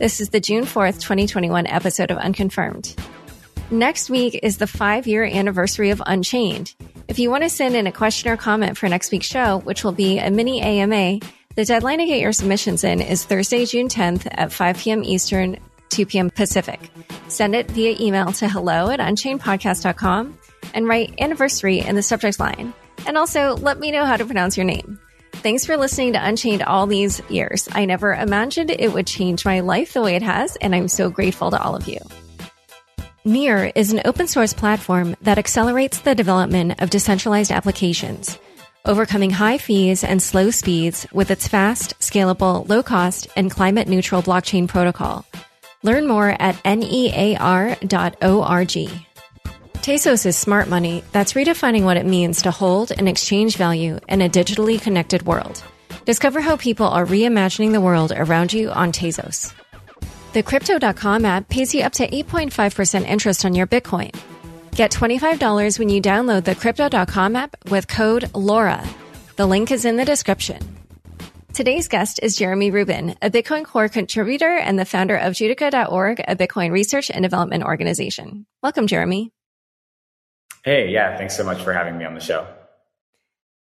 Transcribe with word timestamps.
This 0.00 0.18
is 0.18 0.30
the 0.30 0.40
June 0.40 0.64
4th, 0.64 0.94
2021 1.02 1.66
episode 1.66 2.10
of 2.10 2.16
Unconfirmed. 2.16 2.96
Next 3.70 4.08
week 4.08 4.40
is 4.42 4.56
the 4.56 4.66
five 4.66 5.06
year 5.06 5.24
anniversary 5.24 5.90
of 5.90 6.00
Unchained. 6.06 6.74
If 7.06 7.18
you 7.18 7.28
want 7.28 7.42
to 7.42 7.50
send 7.50 7.76
in 7.76 7.86
a 7.86 7.92
question 7.92 8.30
or 8.30 8.38
comment 8.38 8.78
for 8.78 8.88
next 8.88 9.12
week's 9.12 9.26
show, 9.26 9.58
which 9.58 9.84
will 9.84 9.92
be 9.92 10.16
a 10.16 10.30
mini 10.30 10.62
AMA, 10.62 11.20
the 11.54 11.66
deadline 11.66 11.98
to 11.98 12.06
get 12.06 12.18
your 12.18 12.32
submissions 12.32 12.82
in 12.82 13.02
is 13.02 13.26
Thursday, 13.26 13.66
June 13.66 13.88
10th 13.88 14.26
at 14.30 14.54
5 14.54 14.78
p.m. 14.78 15.04
Eastern, 15.04 15.58
2 15.90 16.06
p.m. 16.06 16.30
Pacific. 16.30 16.80
Send 17.28 17.54
it 17.54 17.70
via 17.70 17.94
email 18.00 18.32
to 18.32 18.48
hello 18.48 18.88
at 18.88 19.00
unchainedpodcast.com 19.00 20.38
and 20.72 20.88
write 20.88 21.20
anniversary 21.20 21.80
in 21.80 21.94
the 21.94 22.02
subject 22.02 22.40
line. 22.40 22.72
And 23.06 23.18
also 23.18 23.54
let 23.56 23.78
me 23.78 23.90
know 23.90 24.06
how 24.06 24.16
to 24.16 24.24
pronounce 24.24 24.56
your 24.56 24.64
name. 24.64 24.98
Thanks 25.42 25.64
for 25.64 25.78
listening 25.78 26.12
to 26.12 26.22
Unchained 26.22 26.62
all 26.62 26.86
these 26.86 27.22
years. 27.30 27.66
I 27.72 27.86
never 27.86 28.12
imagined 28.12 28.70
it 28.70 28.92
would 28.92 29.06
change 29.06 29.46
my 29.46 29.60
life 29.60 29.94
the 29.94 30.02
way 30.02 30.14
it 30.14 30.22
has, 30.22 30.56
and 30.56 30.74
I'm 30.74 30.86
so 30.86 31.08
grateful 31.08 31.50
to 31.50 31.58
all 31.58 31.74
of 31.74 31.88
you. 31.88 31.98
Near 33.24 33.72
is 33.74 33.90
an 33.90 34.02
open 34.04 34.28
source 34.28 34.52
platform 34.52 35.16
that 35.22 35.38
accelerates 35.38 36.00
the 36.00 36.14
development 36.14 36.82
of 36.82 36.90
decentralized 36.90 37.52
applications, 37.52 38.38
overcoming 38.84 39.30
high 39.30 39.56
fees 39.56 40.04
and 40.04 40.22
slow 40.22 40.50
speeds 40.50 41.06
with 41.10 41.30
its 41.30 41.48
fast, 41.48 41.98
scalable, 42.00 42.68
low 42.68 42.82
cost, 42.82 43.26
and 43.34 43.50
climate 43.50 43.88
neutral 43.88 44.22
blockchain 44.22 44.68
protocol. 44.68 45.24
Learn 45.82 46.06
more 46.06 46.36
at 46.38 46.62
near.org. 46.66 47.30
Tezos 49.80 50.26
is 50.26 50.36
smart 50.36 50.68
money 50.68 51.02
that's 51.10 51.32
redefining 51.32 51.84
what 51.84 51.96
it 51.96 52.04
means 52.04 52.42
to 52.42 52.50
hold 52.50 52.92
and 52.92 53.08
exchange 53.08 53.56
value 53.56 53.98
in 54.10 54.20
a 54.20 54.28
digitally 54.28 54.78
connected 54.80 55.22
world. 55.22 55.64
Discover 56.04 56.42
how 56.42 56.58
people 56.58 56.86
are 56.86 57.06
reimagining 57.06 57.72
the 57.72 57.80
world 57.80 58.12
around 58.14 58.52
you 58.52 58.70
on 58.70 58.92
Tezos. 58.92 59.54
The 60.34 60.42
Crypto.com 60.42 61.24
app 61.24 61.48
pays 61.48 61.74
you 61.74 61.80
up 61.82 61.94
to 61.94 62.06
8.5% 62.06 63.06
interest 63.06 63.46
on 63.46 63.54
your 63.54 63.66
Bitcoin. 63.66 64.14
Get 64.72 64.90
$25 64.90 65.78
when 65.78 65.88
you 65.88 66.02
download 66.02 66.44
the 66.44 66.54
Crypto.com 66.54 67.34
app 67.34 67.56
with 67.70 67.88
code 67.88 68.24
LAURA. 68.34 68.86
The 69.36 69.46
link 69.46 69.70
is 69.70 69.86
in 69.86 69.96
the 69.96 70.04
description. 70.04 70.60
Today's 71.54 71.88
guest 71.88 72.20
is 72.22 72.36
Jeremy 72.36 72.70
Rubin, 72.70 73.16
a 73.22 73.30
Bitcoin 73.30 73.64
Core 73.64 73.88
contributor 73.88 74.58
and 74.58 74.78
the 74.78 74.84
founder 74.84 75.16
of 75.16 75.32
Judica.org, 75.32 76.20
a 76.28 76.36
Bitcoin 76.36 76.70
research 76.70 77.10
and 77.10 77.22
development 77.22 77.64
organization. 77.64 78.44
Welcome, 78.62 78.86
Jeremy. 78.86 79.32
Hey, 80.64 80.90
yeah, 80.90 81.16
thanks 81.16 81.36
so 81.36 81.44
much 81.44 81.62
for 81.62 81.72
having 81.72 81.96
me 81.96 82.04
on 82.04 82.14
the 82.14 82.20
show. 82.20 82.46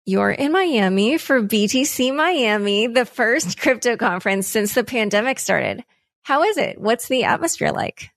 You're 0.07 0.31
in 0.31 0.53
Miami 0.53 1.19
for 1.19 1.43
BTC 1.43 2.15
Miami, 2.15 2.87
the 2.87 3.05
first 3.05 3.59
crypto 3.59 3.97
conference 3.97 4.47
since 4.47 4.75
the 4.75 4.85
pandemic 4.85 5.39
started. 5.39 5.85
How 6.23 6.45
is 6.45 6.57
it? 6.57 6.81
What's 6.81 7.09
the 7.09 7.25
atmosphere 7.25 7.73
like? 7.73 8.11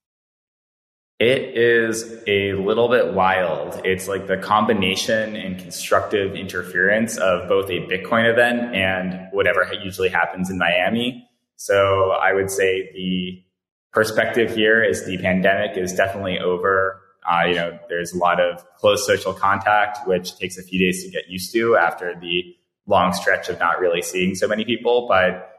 It 1.20 1.58
is 1.58 2.24
a 2.28 2.54
little 2.54 2.88
bit 2.88 3.14
wild. 3.14 3.82
It's 3.84 4.08
like 4.08 4.28
the 4.28 4.38
combination 4.38 5.36
and 5.36 5.60
constructive 5.60 6.36
interference 6.36 7.18
of 7.18 7.50
both 7.50 7.70
a 7.70 7.82
Bitcoin 7.82 8.32
event 8.32 8.74
and 8.74 9.28
whatever 9.34 9.70
usually 9.84 10.08
happens 10.08 10.50
in 10.50 10.58
Miami. 10.58 11.28
So 11.58 12.12
I 12.12 12.32
would 12.34 12.50
say 12.50 12.90
the 12.94 13.44
perspective 13.92 14.56
here 14.56 14.82
is 14.82 15.06
the 15.06 15.18
pandemic 15.18 15.76
is 15.76 15.94
definitely 15.94 16.40
over. 16.40 17.02
Uh, 17.30 17.46
you 17.46 17.56
know, 17.56 17.78
there's 17.90 18.14
a 18.14 18.18
lot 18.18 18.40
of 18.40 18.64
close 18.78 19.06
social 19.06 19.34
contact, 19.34 20.08
which 20.08 20.38
takes 20.38 20.58
a 20.58 20.64
few 20.64 20.80
days 20.80 21.04
to 21.04 21.12
get 21.12 21.30
used 21.30 21.54
to 21.54 21.76
after 21.78 22.16
the 22.20 22.56
long 22.88 23.14
stretch 23.14 23.50
of 23.50 23.60
not 23.60 23.80
really 23.80 24.02
seeing 24.02 24.34
so 24.36 24.48
many 24.48 24.66
people, 24.66 25.08
but 25.08 25.50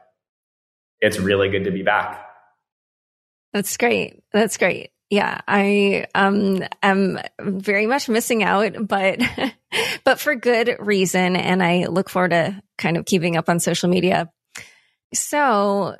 it's 0.99 1.17
really 1.17 1.49
good 1.49 1.63
to 1.63 1.71
be 1.71 1.81
back. 1.81 2.25
That's 3.53 3.75
great. 3.77 4.21
That's 4.31 4.57
great. 4.57 4.91
Yeah, 5.09 5.41
I 5.47 6.07
um 6.15 6.63
am 6.81 7.19
very 7.39 7.85
much 7.85 8.07
missing 8.07 8.43
out, 8.43 8.87
but 8.87 9.19
but 10.03 10.19
for 10.19 10.35
good 10.35 10.77
reason 10.79 11.35
and 11.35 11.61
I 11.61 11.87
look 11.87 12.09
forward 12.09 12.31
to 12.31 12.61
kind 12.77 12.97
of 12.97 13.05
keeping 13.05 13.35
up 13.35 13.49
on 13.49 13.59
social 13.59 13.89
media. 13.89 14.31
So, 15.13 15.97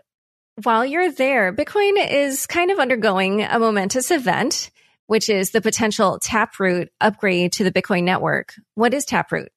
while 0.63 0.85
you're 0.85 1.11
there, 1.11 1.53
Bitcoin 1.53 1.93
is 2.09 2.45
kind 2.45 2.71
of 2.71 2.79
undergoing 2.79 3.43
a 3.43 3.59
momentous 3.59 4.11
event 4.11 4.71
which 5.11 5.27
is 5.27 5.51
the 5.51 5.59
potential 5.59 6.19
Taproot 6.19 6.87
upgrade 7.01 7.51
to 7.51 7.65
the 7.65 7.71
Bitcoin 7.71 8.03
network. 8.03 8.53
What 8.75 8.93
is 8.93 9.03
Taproot? 9.03 9.51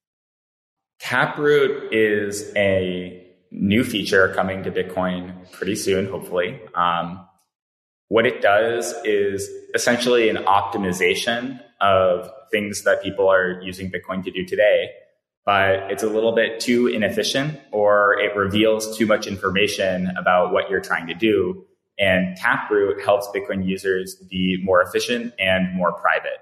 Taproot 0.99 1.95
is 1.95 2.53
a 2.57 3.25
new 3.53 3.85
feature 3.85 4.35
coming 4.35 4.65
to 4.65 4.73
Bitcoin 4.73 5.49
pretty 5.53 5.77
soon, 5.77 6.09
hopefully. 6.09 6.61
Um, 6.75 7.25
what 8.09 8.27
it 8.27 8.43
does 8.43 8.97
is 9.05 9.49
essentially 9.77 10.29
an 10.29 10.39
optimization 10.39 11.61
of 11.81 12.29
things 12.51 12.83
that 12.83 13.01
people 13.01 13.29
are 13.29 13.61
using 13.63 13.93
Bitcoin 13.93 14.25
to 14.25 14.33
do 14.33 14.45
today, 14.45 14.91
but 15.47 15.89
it's 15.89 16.03
a 16.03 16.09
little 16.09 16.35
bit 16.35 16.59
too 16.59 16.89
inefficient 16.89 17.61
or 17.71 18.19
it 18.19 18.35
reveals 18.35 18.99
too 18.99 19.07
much 19.07 19.29
information 19.29 20.11
about 20.17 20.53
what 20.53 20.69
you're 20.69 20.81
trying 20.81 21.07
to 21.07 21.15
do 21.15 21.65
and 21.99 22.37
Taproot 22.37 23.03
helps 23.03 23.29
Bitcoin 23.29 23.67
users 23.67 24.17
be 24.17 24.61
more 24.63 24.83
efficient 24.83 25.33
and 25.39 25.73
more 25.75 25.93
private. 25.93 26.41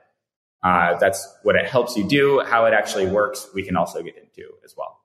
Uh, 0.63 0.97
that's 0.99 1.27
what 1.43 1.57
it 1.57 1.67
helps 1.67 1.97
you 1.97 2.09
do. 2.09 2.41
How 2.41 2.67
it 2.67 2.73
actually 2.73 3.07
works, 3.07 3.49
we 3.55 3.63
can 3.63 3.77
also 3.77 4.03
get 4.03 4.17
into 4.17 4.49
as 4.65 4.75
well. 4.77 5.01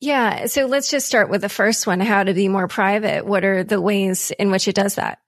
Yeah. 0.00 0.46
So 0.46 0.66
let's 0.66 0.90
just 0.90 1.06
start 1.06 1.30
with 1.30 1.40
the 1.40 1.48
first 1.48 1.86
one 1.86 2.00
how 2.00 2.22
to 2.22 2.34
be 2.34 2.48
more 2.48 2.68
private. 2.68 3.26
What 3.26 3.44
are 3.44 3.64
the 3.64 3.80
ways 3.80 4.30
in 4.38 4.50
which 4.50 4.68
it 4.68 4.74
does 4.74 4.96
that? 4.96 5.20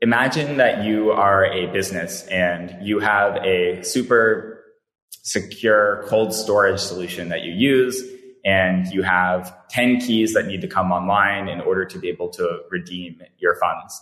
Imagine 0.00 0.58
that 0.58 0.84
you 0.84 1.10
are 1.10 1.46
a 1.46 1.66
business 1.72 2.26
and 2.26 2.76
you 2.86 3.00
have 3.00 3.36
a 3.44 3.82
super 3.82 4.62
secure 5.10 6.04
cold 6.06 6.34
storage 6.34 6.80
solution 6.80 7.30
that 7.30 7.42
you 7.42 7.52
use 7.52 8.02
and 8.44 8.86
you 8.88 9.02
have 9.02 9.54
10 9.68 10.00
keys 10.00 10.34
that 10.34 10.46
need 10.46 10.60
to 10.60 10.68
come 10.68 10.92
online 10.92 11.48
in 11.48 11.60
order 11.60 11.84
to 11.84 11.98
be 11.98 12.08
able 12.08 12.28
to 12.30 12.60
redeem 12.70 13.20
your 13.38 13.56
funds. 13.56 14.00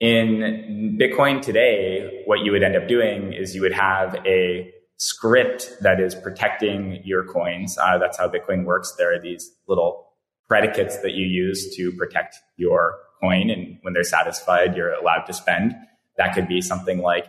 In 0.00 0.98
Bitcoin 1.00 1.40
today, 1.40 2.22
what 2.26 2.40
you 2.40 2.52
would 2.52 2.62
end 2.62 2.76
up 2.76 2.88
doing 2.88 3.32
is 3.32 3.54
you 3.54 3.62
would 3.62 3.72
have 3.72 4.16
a 4.26 4.72
script 4.96 5.72
that 5.80 6.00
is 6.00 6.14
protecting 6.14 7.00
your 7.04 7.24
coins. 7.24 7.78
Uh, 7.78 7.98
that's 7.98 8.18
how 8.18 8.28
Bitcoin 8.28 8.64
works. 8.64 8.94
There 8.98 9.14
are 9.14 9.20
these 9.20 9.50
little 9.66 10.08
predicates 10.48 10.98
that 10.98 11.12
you 11.12 11.26
use 11.26 11.74
to 11.76 11.92
protect 11.92 12.36
your 12.56 12.98
coin. 13.20 13.50
And 13.50 13.78
when 13.82 13.94
they're 13.94 14.04
satisfied, 14.04 14.76
you're 14.76 14.92
allowed 14.92 15.24
to 15.24 15.32
spend. 15.32 15.74
That 16.18 16.34
could 16.34 16.46
be 16.46 16.60
something 16.60 16.98
like 16.98 17.26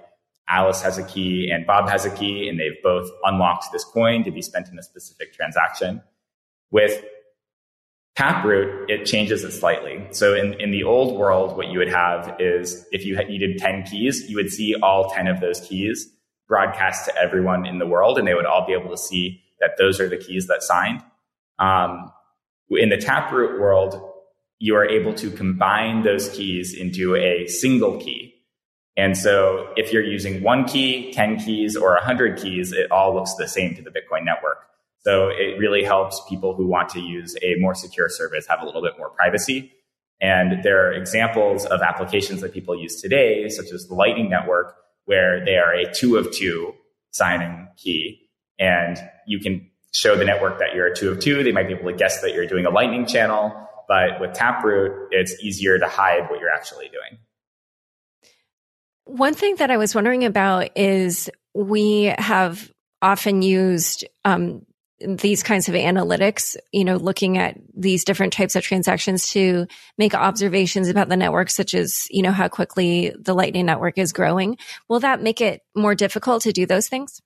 Alice 0.49 0.81
has 0.81 0.97
a 0.97 1.03
key 1.03 1.49
and 1.51 1.65
Bob 1.65 1.89
has 1.89 2.05
a 2.05 2.09
key, 2.09 2.49
and 2.49 2.59
they've 2.59 2.81
both 2.83 3.09
unlocked 3.23 3.71
this 3.71 3.83
coin 3.83 4.23
to 4.23 4.31
be 4.31 4.41
spent 4.41 4.67
in 4.69 4.77
a 4.77 4.83
specific 4.83 5.33
transaction. 5.33 6.01
With 6.71 7.03
Taproot, 8.15 8.89
it 8.89 9.05
changes 9.05 9.43
it 9.43 9.51
slightly. 9.51 10.05
So 10.11 10.35
in, 10.35 10.53
in 10.59 10.71
the 10.71 10.83
old 10.83 11.17
world, 11.17 11.57
what 11.57 11.67
you 11.67 11.79
would 11.79 11.89
have 11.89 12.35
is 12.39 12.85
if 12.91 13.05
you 13.05 13.15
needed 13.15 13.57
10 13.57 13.83
keys, 13.83 14.29
you 14.29 14.35
would 14.35 14.51
see 14.51 14.75
all 14.75 15.09
10 15.09 15.27
of 15.27 15.39
those 15.39 15.61
keys 15.61 16.09
broadcast 16.47 17.05
to 17.05 17.17
everyone 17.17 17.65
in 17.65 17.79
the 17.79 17.87
world, 17.87 18.19
and 18.19 18.27
they 18.27 18.35
would 18.35 18.45
all 18.45 18.67
be 18.67 18.73
able 18.73 18.91
to 18.91 18.97
see 18.97 19.41
that 19.59 19.71
those 19.77 19.99
are 19.99 20.09
the 20.09 20.17
keys 20.17 20.47
that 20.47 20.61
signed. 20.61 21.01
Um, 21.57 22.11
in 22.69 22.89
the 22.89 22.97
Taproot 22.97 23.59
world, 23.59 23.99
you 24.59 24.75
are 24.75 24.87
able 24.87 25.13
to 25.15 25.31
combine 25.31 26.03
those 26.03 26.29
keys 26.29 26.73
into 26.73 27.15
a 27.15 27.47
single 27.47 27.99
key. 27.99 28.32
And 28.95 29.17
so 29.17 29.73
if 29.75 29.91
you're 29.91 30.03
using 30.03 30.43
one 30.43 30.65
key, 30.65 31.11
10 31.13 31.39
keys, 31.39 31.75
or 31.75 31.93
100 31.93 32.39
keys, 32.39 32.71
it 32.71 32.91
all 32.91 33.15
looks 33.15 33.33
the 33.35 33.47
same 33.47 33.75
to 33.75 33.81
the 33.81 33.89
Bitcoin 33.89 34.23
network. 34.23 34.67
So 34.99 35.29
it 35.29 35.57
really 35.59 35.83
helps 35.83 36.21
people 36.29 36.55
who 36.55 36.67
want 36.67 36.89
to 36.89 36.99
use 36.99 37.35
a 37.41 37.55
more 37.55 37.75
secure 37.75 38.07
service 38.07 38.47
have 38.47 38.61
a 38.61 38.65
little 38.65 38.81
bit 38.81 38.97
more 38.97 39.09
privacy. 39.09 39.73
And 40.21 40.63
there 40.63 40.87
are 40.87 40.93
examples 40.93 41.65
of 41.65 41.81
applications 41.81 42.41
that 42.41 42.53
people 42.53 42.79
use 42.79 43.01
today, 43.01 43.49
such 43.49 43.71
as 43.73 43.87
the 43.87 43.95
Lightning 43.95 44.29
Network, 44.29 44.75
where 45.05 45.43
they 45.43 45.57
are 45.57 45.73
a 45.73 45.91
two 45.91 46.15
of 46.15 46.31
two 46.31 46.73
signing 47.11 47.67
key. 47.75 48.29
And 48.59 48.97
you 49.27 49.39
can 49.39 49.69
show 49.91 50.15
the 50.15 50.23
network 50.23 50.59
that 50.59 50.75
you're 50.75 50.87
a 50.87 50.95
two 50.95 51.11
of 51.11 51.19
two. 51.19 51.43
They 51.43 51.51
might 51.51 51.67
be 51.67 51.73
able 51.73 51.91
to 51.91 51.97
guess 51.97 52.21
that 52.21 52.33
you're 52.33 52.47
doing 52.47 52.65
a 52.65 52.69
Lightning 52.69 53.05
channel. 53.05 53.53
But 53.87 54.21
with 54.21 54.33
Taproot, 54.33 55.09
it's 55.11 55.35
easier 55.43 55.77
to 55.77 55.87
hide 55.87 56.29
what 56.29 56.39
you're 56.39 56.49
actually 56.49 56.87
doing. 56.87 57.19
One 59.05 59.33
thing 59.33 59.57
that 59.57 59.71
I 59.71 59.77
was 59.77 59.93
wondering 59.93 60.25
about 60.25 60.77
is 60.77 61.29
we 61.53 62.13
have 62.17 62.71
often 63.01 63.41
used 63.41 64.05
um, 64.23 64.65
these 65.05 65.43
kinds 65.43 65.67
of 65.67 65.75
analytics, 65.75 66.55
you 66.71 66.85
know, 66.85 66.95
looking 66.95 67.37
at 67.37 67.57
these 67.75 68.05
different 68.05 68.33
types 68.33 68.55
of 68.55 68.63
transactions 68.63 69.27
to 69.31 69.67
make 69.97 70.13
observations 70.13 70.87
about 70.87 71.09
the 71.09 71.17
network, 71.17 71.49
such 71.49 71.73
as, 71.73 72.07
you 72.09 72.21
know, 72.21 72.31
how 72.31 72.47
quickly 72.47 73.13
the 73.19 73.33
Lightning 73.33 73.65
Network 73.65 73.97
is 73.97 74.13
growing. 74.13 74.57
Will 74.87 75.01
that 75.01 75.21
make 75.21 75.41
it 75.41 75.61
more 75.75 75.95
difficult 75.95 76.43
to 76.43 76.53
do 76.53 76.65
those 76.65 76.87
things? 76.87 77.21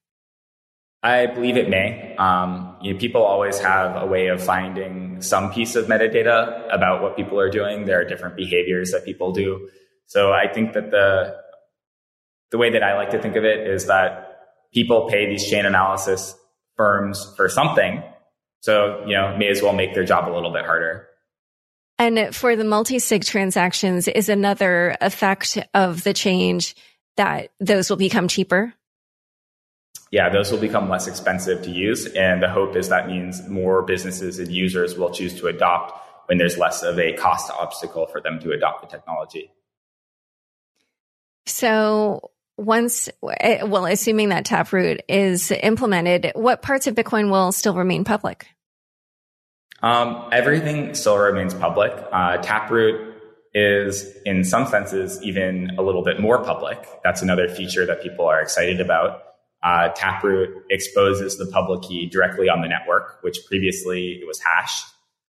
I 1.03 1.27
believe 1.27 1.57
it 1.57 1.69
may. 1.69 2.15
Um, 2.17 2.75
you 2.81 2.93
know, 2.93 2.99
people 2.99 3.21
always 3.21 3.59
have 3.59 4.01
a 4.01 4.05
way 4.07 4.27
of 4.27 4.43
finding 4.43 5.21
some 5.21 5.53
piece 5.53 5.75
of 5.75 5.85
metadata 5.85 6.73
about 6.73 7.03
what 7.03 7.15
people 7.15 7.39
are 7.39 7.51
doing. 7.51 7.85
There 7.85 8.01
are 8.01 8.05
different 8.05 8.35
behaviors 8.35 8.91
that 8.91 9.05
people 9.05 9.31
do. 9.31 9.69
So 10.07 10.33
I 10.33 10.47
think 10.51 10.73
that 10.73 10.89
the 10.89 11.37
the 12.51 12.57
way 12.57 12.71
that 12.71 12.83
I 12.83 12.95
like 12.95 13.11
to 13.11 13.21
think 13.21 13.35
of 13.35 13.43
it 13.43 13.67
is 13.67 13.87
that 13.87 14.39
people 14.73 15.07
pay 15.09 15.27
these 15.27 15.47
chain 15.47 15.65
analysis 15.65 16.35
firms 16.75 17.33
for 17.35 17.49
something. 17.49 18.03
So, 18.61 19.03
you 19.05 19.15
know, 19.15 19.35
may 19.37 19.47
as 19.49 19.61
well 19.61 19.73
make 19.73 19.93
their 19.93 20.05
job 20.05 20.31
a 20.31 20.33
little 20.33 20.51
bit 20.51 20.65
harder. 20.65 21.07
And 21.99 22.35
for 22.35 22.55
the 22.55 22.63
multi-sig 22.63 23.23
transactions 23.23 24.07
is 24.07 24.29
another 24.29 24.95
effect 25.01 25.57
of 25.73 26.03
the 26.03 26.13
change 26.13 26.75
that 27.15 27.49
those 27.59 27.89
will 27.89 27.97
become 27.97 28.27
cheaper. 28.27 28.73
Yeah, 30.11 30.29
those 30.29 30.51
will 30.51 30.59
become 30.59 30.89
less 30.89 31.07
expensive 31.07 31.63
to 31.63 31.71
use. 31.71 32.05
And 32.05 32.41
the 32.41 32.49
hope 32.49 32.75
is 32.75 32.89
that 32.89 33.07
means 33.07 33.47
more 33.47 33.81
businesses 33.81 34.39
and 34.39 34.51
users 34.51 34.97
will 34.97 35.09
choose 35.09 35.33
to 35.39 35.47
adopt 35.47 35.93
when 36.27 36.37
there's 36.37 36.57
less 36.57 36.83
of 36.83 36.99
a 36.99 37.13
cost 37.13 37.51
obstacle 37.51 38.05
for 38.05 38.21
them 38.21 38.39
to 38.39 38.51
adopt 38.51 38.81
the 38.81 38.87
technology. 38.87 39.51
So 41.45 42.31
once, 42.57 43.09
eh, 43.39 43.63
well, 43.63 43.85
assuming 43.85 44.29
that 44.29 44.45
Taproot 44.45 45.01
is 45.07 45.51
implemented, 45.51 46.31
what 46.35 46.61
parts 46.61 46.87
of 46.87 46.95
Bitcoin 46.95 47.31
will 47.31 47.51
still 47.51 47.75
remain 47.75 48.03
public? 48.03 48.47
Um, 49.81 50.29
everything 50.31 50.95
still 50.95 51.17
remains 51.17 51.53
public. 51.53 51.93
Uh, 52.11 52.37
Taproot 52.37 53.15
is, 53.53 54.11
in 54.25 54.43
some 54.43 54.65
senses, 54.65 55.21
even 55.21 55.71
a 55.77 55.83
little 55.83 56.03
bit 56.03 56.19
more 56.19 56.43
public. 56.43 56.83
That's 57.03 57.21
another 57.21 57.47
feature 57.47 57.85
that 57.85 58.01
people 58.01 58.25
are 58.25 58.41
excited 58.41 58.81
about. 58.81 59.23
Uh, 59.63 59.89
Taproot 59.89 60.63
exposes 60.69 61.37
the 61.37 61.45
public 61.47 61.83
key 61.83 62.07
directly 62.07 62.49
on 62.49 62.61
the 62.61 62.67
network, 62.67 63.19
which 63.21 63.39
previously 63.45 64.19
it 64.21 64.27
was 64.27 64.39
hashed. 64.39 64.85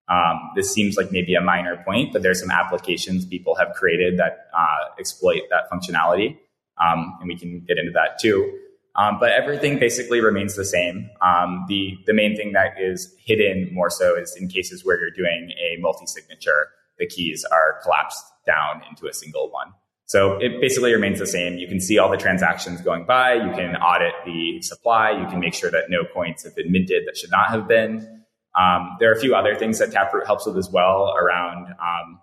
Um, 0.09 0.51
this 0.55 0.73
seems 0.73 0.97
like 0.97 1.11
maybe 1.11 1.35
a 1.35 1.41
minor 1.41 1.81
point, 1.85 2.11
but 2.11 2.21
there's 2.21 2.41
some 2.41 2.51
applications 2.51 3.25
people 3.25 3.55
have 3.55 3.73
created 3.73 4.19
that 4.19 4.47
uh, 4.53 4.99
exploit 4.99 5.43
that 5.49 5.69
functionality 5.71 6.37
um, 6.81 7.17
and 7.19 7.27
we 7.27 7.37
can 7.37 7.63
get 7.67 7.77
into 7.77 7.91
that 7.91 8.19
too. 8.19 8.59
Um, 8.95 9.17
but 9.19 9.31
everything 9.31 9.79
basically 9.79 10.21
remains 10.21 10.55
the 10.55 10.65
same. 10.65 11.09
Um, 11.21 11.65
the 11.67 11.97
the 12.05 12.13
main 12.13 12.35
thing 12.35 12.53
that 12.53 12.79
is 12.79 13.15
hidden 13.17 13.69
more 13.73 13.89
so 13.89 14.15
is 14.15 14.35
in 14.39 14.47
cases 14.47 14.85
where 14.85 14.99
you're 14.99 15.09
doing 15.09 15.51
a 15.57 15.81
multi-signature, 15.81 16.69
the 16.99 17.07
keys 17.07 17.43
are 17.51 17.79
collapsed 17.81 18.23
down 18.45 18.81
into 18.89 19.07
a 19.07 19.13
single 19.13 19.49
one. 19.49 19.73
So 20.05 20.37
it 20.39 20.61
basically 20.61 20.93
remains 20.93 21.17
the 21.17 21.25
same. 21.25 21.57
You 21.57 21.67
can 21.67 21.79
see 21.79 21.97
all 21.97 22.11
the 22.11 22.17
transactions 22.17 22.81
going 22.81 23.05
by. 23.05 23.33
You 23.33 23.51
can 23.53 23.75
audit 23.77 24.13
the 24.25 24.61
supply. 24.61 25.09
You 25.11 25.25
can 25.27 25.39
make 25.39 25.55
sure 25.55 25.71
that 25.71 25.85
no 25.89 26.03
coins 26.13 26.43
have 26.43 26.55
been 26.55 26.71
minted 26.71 27.07
that 27.07 27.17
should 27.17 27.31
not 27.31 27.49
have 27.49 27.67
been. 27.67 28.23
Um, 28.59 28.97
there 28.99 29.09
are 29.09 29.13
a 29.13 29.19
few 29.19 29.33
other 29.33 29.55
things 29.55 29.79
that 29.79 29.91
Taproot 29.91 30.27
helps 30.27 30.45
with 30.45 30.57
as 30.57 30.69
well 30.69 31.15
around 31.17 31.67
um, 31.81 32.19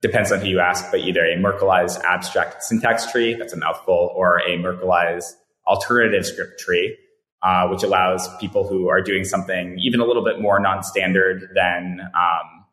depends 0.00 0.30
on 0.30 0.40
who 0.40 0.46
you 0.46 0.60
ask, 0.60 0.90
but 0.90 1.00
either 1.00 1.24
a 1.24 1.36
Merkleized 1.36 2.00
abstract 2.04 2.62
syntax 2.62 3.10
tree, 3.10 3.34
that's 3.34 3.52
a 3.52 3.56
mouthful, 3.56 4.12
or 4.14 4.38
a 4.40 4.56
Merkleized 4.58 5.32
alternative 5.66 6.24
script 6.24 6.60
tree, 6.60 6.96
uh, 7.42 7.68
which 7.68 7.82
allows 7.82 8.28
people 8.38 8.66
who 8.66 8.88
are 8.88 9.00
doing 9.00 9.24
something 9.24 9.78
even 9.80 10.00
a 10.00 10.04
little 10.04 10.24
bit 10.24 10.40
more 10.40 10.58
non-standard 10.60 11.50
than 11.54 12.00
um, 12.14 12.64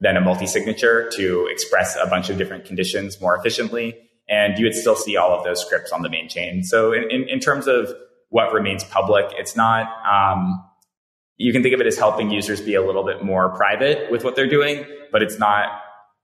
than 0.00 0.16
a 0.16 0.20
multi-signature 0.20 1.10
to 1.10 1.46
express 1.50 1.96
a 2.02 2.06
bunch 2.06 2.30
of 2.30 2.38
different 2.38 2.64
conditions 2.64 3.20
more 3.20 3.36
efficiently. 3.36 3.94
And 4.28 4.58
you 4.58 4.64
would 4.64 4.74
still 4.74 4.96
see 4.96 5.16
all 5.16 5.36
of 5.36 5.44
those 5.44 5.60
scripts 5.60 5.92
on 5.92 6.02
the 6.02 6.08
main 6.08 6.28
chain. 6.28 6.62
So 6.62 6.92
in, 6.92 7.10
in, 7.10 7.28
in 7.28 7.40
terms 7.40 7.66
of 7.66 7.92
what 8.30 8.52
remains 8.52 8.82
public, 8.84 9.26
it's 9.36 9.56
not, 9.56 9.88
um, 10.06 10.64
you 11.36 11.52
can 11.52 11.62
think 11.62 11.74
of 11.74 11.80
it 11.80 11.86
as 11.86 11.98
helping 11.98 12.30
users 12.30 12.60
be 12.62 12.74
a 12.74 12.82
little 12.82 13.04
bit 13.04 13.22
more 13.22 13.50
private 13.50 14.10
with 14.10 14.24
what 14.24 14.36
they're 14.36 14.48
doing, 14.48 14.86
but 15.12 15.22
it's 15.22 15.38
not 15.38 15.68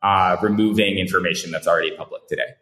uh, 0.02 0.36
removing 0.42 0.98
information 0.98 1.50
that's 1.50 1.66
already 1.66 1.96
public 1.96 2.26
today. 2.28 2.54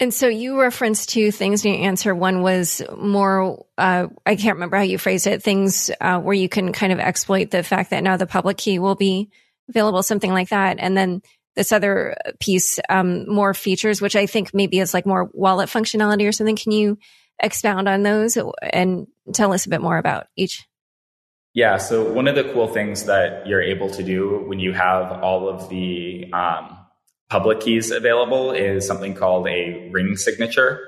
And 0.00 0.14
so 0.14 0.28
you 0.28 0.60
referenced 0.60 1.08
two 1.08 1.32
things 1.32 1.64
in 1.64 1.74
your 1.74 1.82
answer. 1.88 2.14
One 2.14 2.42
was 2.42 2.82
more, 2.96 3.66
uh, 3.76 4.06
I 4.24 4.36
can't 4.36 4.54
remember 4.54 4.76
how 4.76 4.84
you 4.84 4.96
phrased 4.96 5.26
it, 5.26 5.42
things 5.42 5.90
uh, 6.00 6.20
where 6.20 6.34
you 6.34 6.48
can 6.48 6.72
kind 6.72 6.92
of 6.92 7.00
exploit 7.00 7.50
the 7.50 7.64
fact 7.64 7.90
that 7.90 8.04
now 8.04 8.16
the 8.16 8.26
public 8.26 8.58
key 8.58 8.78
will 8.78 8.94
be 8.94 9.30
available, 9.68 10.02
something 10.04 10.32
like 10.32 10.50
that. 10.50 10.76
And 10.78 10.96
then 10.96 11.20
this 11.56 11.72
other 11.72 12.16
piece, 12.38 12.78
um, 12.88 13.28
more 13.28 13.54
features, 13.54 14.00
which 14.00 14.14
I 14.14 14.26
think 14.26 14.54
maybe 14.54 14.78
is 14.78 14.94
like 14.94 15.04
more 15.04 15.28
wallet 15.32 15.68
functionality 15.68 16.28
or 16.28 16.32
something. 16.32 16.56
Can 16.56 16.70
you 16.70 16.98
expound 17.40 17.88
on 17.88 18.04
those 18.04 18.38
and 18.62 19.08
tell 19.32 19.52
us 19.52 19.66
a 19.66 19.68
bit 19.68 19.80
more 19.80 19.98
about 19.98 20.28
each? 20.36 20.64
Yeah. 21.58 21.78
So 21.78 22.08
one 22.08 22.28
of 22.28 22.36
the 22.36 22.44
cool 22.52 22.68
things 22.68 23.06
that 23.06 23.44
you're 23.44 23.60
able 23.60 23.90
to 23.90 24.04
do 24.04 24.44
when 24.46 24.60
you 24.60 24.72
have 24.74 25.24
all 25.24 25.48
of 25.48 25.68
the 25.68 26.32
um, 26.32 26.78
public 27.28 27.58
keys 27.58 27.90
available 27.90 28.52
is 28.52 28.86
something 28.86 29.12
called 29.12 29.48
a 29.48 29.90
ring 29.90 30.16
signature. 30.16 30.78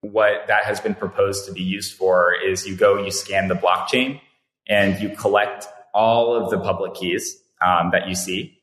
What 0.00 0.46
that 0.48 0.64
has 0.64 0.80
been 0.80 0.94
proposed 0.94 1.44
to 1.48 1.52
be 1.52 1.60
used 1.60 1.92
for 1.98 2.34
is 2.34 2.66
you 2.66 2.76
go, 2.76 3.04
you 3.04 3.10
scan 3.10 3.48
the 3.48 3.54
blockchain, 3.54 4.22
and 4.66 4.98
you 5.02 5.10
collect 5.10 5.66
all 5.92 6.34
of 6.34 6.48
the 6.48 6.58
public 6.58 6.94
keys 6.94 7.36
um, 7.60 7.90
that 7.90 8.08
you 8.08 8.14
see, 8.14 8.58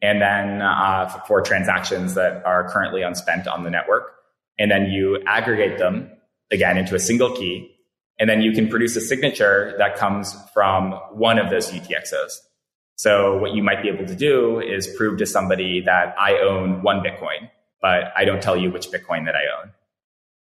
and 0.00 0.22
then 0.22 0.62
uh, 0.62 1.08
for 1.26 1.40
transactions 1.40 2.14
that 2.14 2.44
are 2.46 2.70
currently 2.70 3.02
unspent 3.02 3.48
on 3.48 3.64
the 3.64 3.70
network, 3.70 4.12
and 4.56 4.70
then 4.70 4.84
you 4.84 5.20
aggregate 5.26 5.78
them 5.78 6.12
again 6.52 6.78
into 6.78 6.94
a 6.94 7.00
single 7.00 7.34
key 7.34 7.75
and 8.18 8.28
then 8.28 8.40
you 8.40 8.52
can 8.52 8.68
produce 8.68 8.96
a 8.96 9.00
signature 9.00 9.74
that 9.78 9.96
comes 9.96 10.34
from 10.54 10.92
one 11.12 11.38
of 11.38 11.50
those 11.50 11.70
UTXOs. 11.70 12.32
So 12.96 13.36
what 13.36 13.54
you 13.54 13.62
might 13.62 13.82
be 13.82 13.88
able 13.88 14.06
to 14.06 14.14
do 14.14 14.60
is 14.60 14.86
prove 14.96 15.18
to 15.18 15.26
somebody 15.26 15.82
that 15.82 16.14
I 16.18 16.38
own 16.38 16.82
one 16.82 17.00
Bitcoin, 17.00 17.50
but 17.82 18.04
I 18.16 18.24
don't 18.24 18.42
tell 18.42 18.56
you 18.56 18.70
which 18.70 18.90
Bitcoin 18.90 19.26
that 19.26 19.34
I 19.34 19.44
own. 19.60 19.72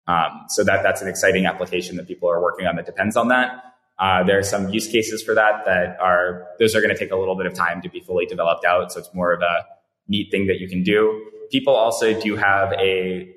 Um, 0.05 0.45
so 0.49 0.63
that 0.63 0.83
that's 0.83 1.01
an 1.01 1.07
exciting 1.07 1.45
application 1.45 1.97
that 1.97 2.07
people 2.07 2.29
are 2.29 2.41
working 2.41 2.67
on 2.67 2.75
that 2.75 2.85
depends 2.85 3.17
on 3.17 3.29
that. 3.29 3.63
Uh, 3.97 4.23
there 4.23 4.37
are 4.37 4.43
some 4.43 4.69
use 4.69 4.87
cases 4.87 5.23
for 5.23 5.33
that 5.33 5.65
that 5.65 5.97
are 5.99 6.47
those 6.59 6.75
are 6.75 6.81
going 6.81 6.93
to 6.93 6.97
take 6.97 7.11
a 7.11 7.15
little 7.15 7.35
bit 7.35 7.45
of 7.45 7.53
time 7.53 7.81
to 7.81 7.89
be 7.89 8.01
fully 8.01 8.25
developed 8.25 8.65
out. 8.65 8.91
So 8.91 8.99
it's 8.99 9.13
more 9.13 9.31
of 9.31 9.41
a 9.41 9.65
neat 10.07 10.29
thing 10.29 10.47
that 10.47 10.59
you 10.59 10.67
can 10.67 10.83
do. 10.83 11.25
People 11.51 11.75
also 11.75 12.19
do 12.19 12.35
have 12.35 12.73
a 12.73 13.33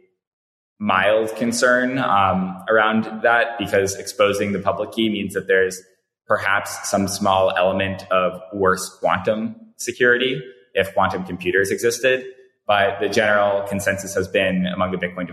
mild 0.79 1.35
concern 1.37 1.99
um, 1.99 2.63
around 2.69 3.23
that 3.23 3.59
because 3.59 3.95
exposing 3.97 4.53
the 4.53 4.59
public 4.59 4.93
key 4.93 5.09
means 5.09 5.35
that 5.35 5.47
there's 5.47 5.81
perhaps 6.27 6.89
some 6.89 7.09
small 7.09 7.51
element 7.57 8.11
of 8.11 8.41
worse 8.53 8.97
quantum 8.99 9.57
security 9.77 10.43
if 10.75 10.93
quantum 10.95 11.25
computers 11.25 11.71
existed. 11.71 12.27
But 12.67 12.99
the 13.01 13.09
general 13.09 13.63
consensus 13.63 14.15
has 14.15 14.27
been 14.27 14.67
among 14.67 14.91
the 14.91 14.99
Bitcoin 14.99 15.27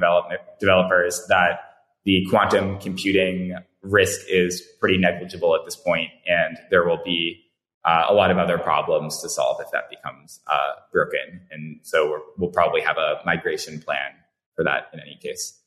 developers 0.60 1.26
that 1.30 1.60
the 2.06 2.26
quantum 2.30 2.78
computing 2.80 3.56
risk 3.82 4.22
is 4.30 4.62
pretty 4.80 4.98
negligible 4.98 5.56
at 5.56 5.66
this 5.66 5.76
point, 5.76 6.10
and 6.28 6.58
there 6.70 6.88
will 6.88 7.02
be 7.04 7.42
uh, 7.86 8.06
a 8.08 8.14
lot 8.14 8.30
of 8.30 8.38
other 8.38 8.58
problems 8.58 9.22
to 9.22 9.30
solve 9.30 9.60
if 9.62 9.72
that 9.72 9.90
becomes 9.90 10.40
uh, 10.48 10.74
broken. 10.92 11.42
And 11.52 11.80
so 11.82 12.22
we'll 12.38 12.52
probably 12.52 12.82
have 12.82 12.98
a 12.98 13.20
migration 13.26 13.82
plan 13.82 14.12
for 14.56 14.64
that 14.64 14.90
in 14.94 15.00
any 15.00 15.18
case. 15.22 15.60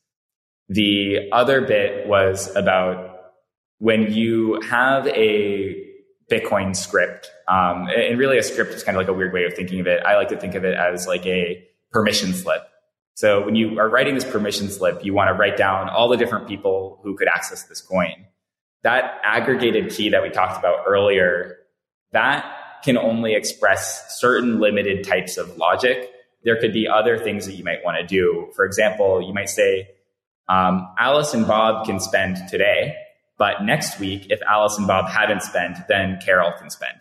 The 0.69 1.29
other 1.31 1.61
bit 1.61 2.07
was 2.07 2.53
about 2.55 3.17
when 3.79 4.11
you 4.11 4.59
have 4.69 5.07
a 5.07 5.83
Bitcoin 6.31 6.75
script. 6.75 7.31
Um, 7.47 7.87
and 7.87 8.19
really, 8.19 8.37
a 8.37 8.43
script 8.43 8.73
is 8.73 8.83
kind 8.83 8.97
of 8.97 9.01
like 9.01 9.07
a 9.07 9.13
weird 9.13 9.33
way 9.33 9.45
of 9.45 9.53
thinking 9.53 9.79
of 9.79 9.87
it. 9.87 10.03
I 10.03 10.15
like 10.17 10.29
to 10.29 10.37
think 10.37 10.55
of 10.55 10.65
it 10.65 10.75
as 10.75 11.07
like 11.07 11.25
a 11.25 11.65
permission 11.91 12.33
slip. 12.33 12.63
So 13.15 13.43
when 13.43 13.55
you 13.55 13.79
are 13.79 13.89
writing 13.89 14.13
this 14.13 14.25
permission 14.25 14.69
slip, 14.69 15.03
you 15.03 15.13
want 15.13 15.29
to 15.29 15.33
write 15.33 15.57
down 15.57 15.89
all 15.89 16.09
the 16.09 16.17
different 16.17 16.47
people 16.47 16.99
who 17.03 17.15
could 17.15 17.27
access 17.27 17.63
this 17.63 17.81
coin. 17.81 18.25
That 18.83 19.19
aggregated 19.23 19.89
key 19.89 20.09
that 20.09 20.21
we 20.21 20.29
talked 20.29 20.59
about 20.59 20.83
earlier, 20.85 21.57
that 22.11 22.45
can 22.83 22.97
only 22.97 23.33
express 23.33 24.19
certain 24.19 24.59
limited 24.59 25.03
types 25.03 25.37
of 25.37 25.57
logic. 25.57 26.11
There 26.47 26.59
could 26.59 26.73
be 26.73 26.87
other 26.87 27.19
things 27.19 27.45
that 27.45 27.53
you 27.53 27.63
might 27.63 27.83
want 27.85 27.97
to 27.97 28.07
do. 28.07 28.51
For 28.55 28.65
example, 28.65 29.21
you 29.21 29.33
might 29.33 29.49
say, 29.49 29.89
um, 30.49 30.87
Alice 30.97 31.33
and 31.33 31.45
Bob 31.45 31.85
can 31.85 31.99
spend 31.99 32.37
today, 32.49 32.95
but 33.37 33.63
next 33.63 33.99
week, 33.99 34.27
if 34.31 34.41
Alice 34.49 34.77
and 34.77 34.87
Bob 34.87 35.09
haven't 35.09 35.43
spent, 35.43 35.77
then 35.87 36.19
Carol 36.25 36.53
can 36.57 36.69
spend. 36.69 36.95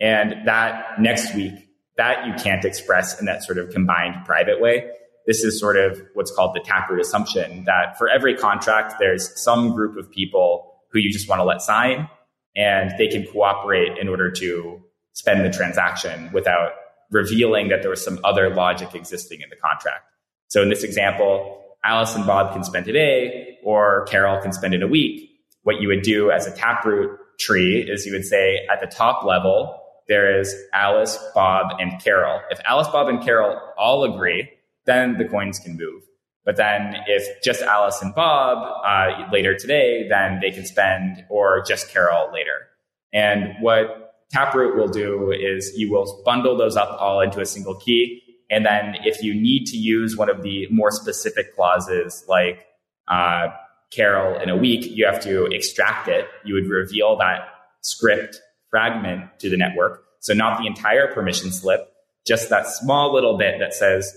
And 0.00 0.48
that 0.48 1.00
next 1.00 1.34
week, 1.34 1.52
that 1.96 2.26
you 2.26 2.34
can't 2.34 2.64
express 2.64 3.20
in 3.20 3.26
that 3.26 3.44
sort 3.44 3.58
of 3.58 3.70
combined 3.70 4.24
private 4.24 4.60
way 4.60 4.90
this 5.26 5.42
is 5.42 5.58
sort 5.58 5.76
of 5.76 6.00
what's 6.14 6.30
called 6.30 6.54
the 6.54 6.60
taproot 6.60 7.00
assumption 7.00 7.64
that 7.64 7.96
for 7.96 8.08
every 8.08 8.34
contract, 8.34 8.94
there's 8.98 9.40
some 9.40 9.74
group 9.74 9.96
of 9.96 10.10
people 10.10 10.72
who 10.90 10.98
you 10.98 11.10
just 11.10 11.28
want 11.28 11.40
to 11.40 11.44
let 11.44 11.62
sign 11.62 12.08
and 12.54 12.92
they 12.98 13.08
can 13.08 13.26
cooperate 13.26 13.98
in 13.98 14.08
order 14.08 14.30
to 14.30 14.80
spend 15.12 15.44
the 15.44 15.50
transaction 15.50 16.30
without 16.32 16.72
revealing 17.10 17.68
that 17.68 17.82
there 17.82 17.90
was 17.90 18.04
some 18.04 18.18
other 18.24 18.54
logic 18.54 18.94
existing 18.94 19.40
in 19.40 19.48
the 19.50 19.56
contract. 19.56 20.04
So 20.48 20.62
in 20.62 20.68
this 20.68 20.84
example, 20.84 21.62
Alice 21.84 22.14
and 22.14 22.26
Bob 22.26 22.52
can 22.52 22.64
spend 22.64 22.86
today 22.86 23.58
or 23.62 24.04
Carol 24.06 24.40
can 24.40 24.52
spend 24.52 24.74
in 24.74 24.82
a 24.82 24.88
week. 24.88 25.30
What 25.62 25.80
you 25.80 25.88
would 25.88 26.02
do 26.02 26.30
as 26.30 26.46
a 26.46 26.54
taproot 26.54 27.18
tree 27.38 27.80
is 27.80 28.06
you 28.06 28.12
would 28.12 28.24
say 28.24 28.66
at 28.70 28.80
the 28.80 28.86
top 28.86 29.24
level, 29.24 29.80
there 30.08 30.38
is 30.38 30.54
Alice, 30.72 31.18
Bob, 31.34 31.80
and 31.80 32.02
Carol. 32.02 32.40
If 32.50 32.60
Alice, 32.66 32.88
Bob, 32.88 33.08
and 33.08 33.22
Carol 33.22 33.58
all 33.78 34.04
agree, 34.04 34.50
then 34.84 35.16
the 35.16 35.24
coins 35.24 35.58
can 35.58 35.76
move. 35.76 36.02
But 36.44 36.56
then 36.56 36.94
if 37.06 37.42
just 37.42 37.62
Alice 37.62 38.02
and 38.02 38.14
Bob 38.14 38.58
uh, 38.84 39.30
later 39.32 39.56
today, 39.56 40.06
then 40.08 40.40
they 40.40 40.50
can 40.50 40.66
spend, 40.66 41.24
or 41.30 41.62
just 41.66 41.88
Carol 41.88 42.30
later. 42.32 42.68
And 43.14 43.54
what 43.60 44.03
Taproot 44.30 44.76
will 44.76 44.88
do 44.88 45.30
is 45.30 45.72
you 45.76 45.90
will 45.90 46.22
bundle 46.24 46.56
those 46.56 46.76
up 46.76 46.96
all 47.00 47.20
into 47.20 47.40
a 47.40 47.46
single 47.46 47.74
key. 47.74 48.22
And 48.50 48.64
then 48.66 48.96
if 49.04 49.22
you 49.22 49.34
need 49.34 49.66
to 49.66 49.76
use 49.76 50.16
one 50.16 50.28
of 50.28 50.42
the 50.42 50.68
more 50.70 50.90
specific 50.90 51.54
clauses 51.54 52.24
like 52.28 52.64
uh, 53.08 53.48
Carol 53.90 54.40
in 54.40 54.50
a 54.50 54.56
week, 54.56 54.86
you 54.90 55.06
have 55.06 55.20
to 55.22 55.46
extract 55.46 56.08
it. 56.08 56.26
You 56.44 56.54
would 56.54 56.68
reveal 56.68 57.16
that 57.18 57.48
script 57.82 58.40
fragment 58.70 59.38
to 59.40 59.48
the 59.48 59.56
network. 59.56 60.04
So 60.20 60.34
not 60.34 60.58
the 60.58 60.66
entire 60.66 61.12
permission 61.12 61.52
slip, 61.52 61.80
just 62.26 62.50
that 62.50 62.66
small 62.66 63.12
little 63.12 63.38
bit 63.38 63.58
that 63.60 63.74
says 63.74 64.14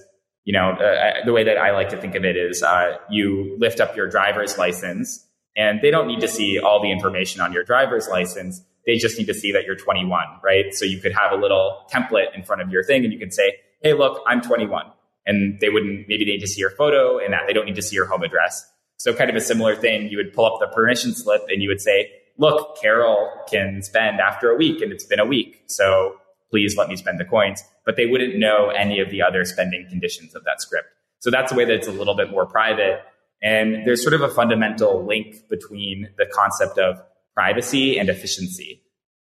you 0.47 0.53
know, 0.53 0.69
uh, 0.69 1.25
the 1.25 1.33
way 1.33 1.43
that 1.43 1.57
I 1.57 1.71
like 1.71 1.89
to 1.89 1.97
think 1.97 2.15
of 2.15 2.23
it 2.23 2.37
is 2.37 2.63
uh, 2.63 2.95
you 3.09 3.57
lift 3.59 3.81
up 3.81 3.97
your 3.97 4.07
driver's 4.07 4.57
license 4.57 5.27
and 5.57 5.81
they 5.81 5.91
don't 5.91 6.07
need 6.07 6.21
to 6.21 6.27
see 6.29 6.57
all 6.57 6.81
the 6.81 6.89
information 6.89 7.41
on 7.41 7.51
your 7.51 7.65
driver's 7.65 8.07
license. 8.07 8.63
They 8.87 8.97
just 8.97 9.19
need 9.19 9.27
to 9.27 9.35
see 9.35 9.51
that 9.51 9.65
you're 9.65 9.75
21, 9.75 10.25
right? 10.43 10.73
So 10.73 10.85
you 10.85 10.99
could 10.99 11.13
have 11.13 11.31
a 11.31 11.35
little 11.35 11.85
template 11.93 12.35
in 12.35 12.43
front 12.43 12.63
of 12.63 12.71
your 12.71 12.83
thing 12.83 13.03
and 13.03 13.13
you 13.13 13.19
could 13.19 13.33
say, 13.33 13.57
Hey, 13.83 13.93
look, 13.93 14.23
I'm 14.25 14.41
21. 14.41 14.85
And 15.27 15.59
they 15.59 15.69
wouldn't, 15.69 16.07
maybe 16.07 16.25
they 16.25 16.31
need 16.31 16.39
to 16.39 16.47
see 16.47 16.61
your 16.61 16.71
photo 16.71 17.19
and 17.19 17.33
that 17.33 17.43
they 17.45 17.53
don't 17.53 17.65
need 17.65 17.75
to 17.75 17.81
see 17.83 17.95
your 17.95 18.07
home 18.07 18.23
address. 18.23 18.65
So 18.97 19.13
kind 19.13 19.29
of 19.29 19.35
a 19.35 19.41
similar 19.41 19.75
thing. 19.75 20.07
You 20.07 20.17
would 20.17 20.33
pull 20.33 20.45
up 20.45 20.59
the 20.59 20.73
permission 20.73 21.13
slip 21.13 21.43
and 21.49 21.61
you 21.61 21.69
would 21.69 21.81
say, 21.81 22.09
look, 22.39 22.81
Carol 22.81 23.29
can 23.47 23.83
spend 23.83 24.19
after 24.19 24.49
a 24.49 24.55
week 24.55 24.81
and 24.81 24.91
it's 24.91 25.03
been 25.03 25.19
a 25.19 25.25
week. 25.25 25.63
So 25.67 26.15
please 26.49 26.75
let 26.75 26.87
me 26.89 26.95
spend 26.95 27.19
the 27.19 27.25
coins 27.25 27.61
but 27.87 27.95
they 27.95 28.05
wouldn't 28.05 28.37
know 28.37 28.69
any 28.69 28.99
of 28.99 29.09
the 29.09 29.23
other 29.23 29.45
spending 29.45 29.87
conditions 29.89 30.35
of 30.35 30.43
that 30.43 30.61
script. 30.61 30.89
So 31.19 31.31
that's 31.31 31.51
the 31.51 31.57
way 31.57 31.63
that 31.63 31.73
it's 31.73 31.87
a 31.87 31.91
little 31.91 32.15
bit 32.15 32.29
more 32.29 32.45
private. 32.45 33.01
And 33.41 33.87
there's 33.87 34.03
sort 34.03 34.13
of 34.13 34.21
a 34.21 34.27
fundamental 34.27 35.05
link 35.05 35.47
between 35.49 36.09
the 36.17 36.25
concept 36.25 36.77
of 36.77 37.01
privacy 37.37 37.99
and 37.99 38.09
efficiency. 38.09 38.81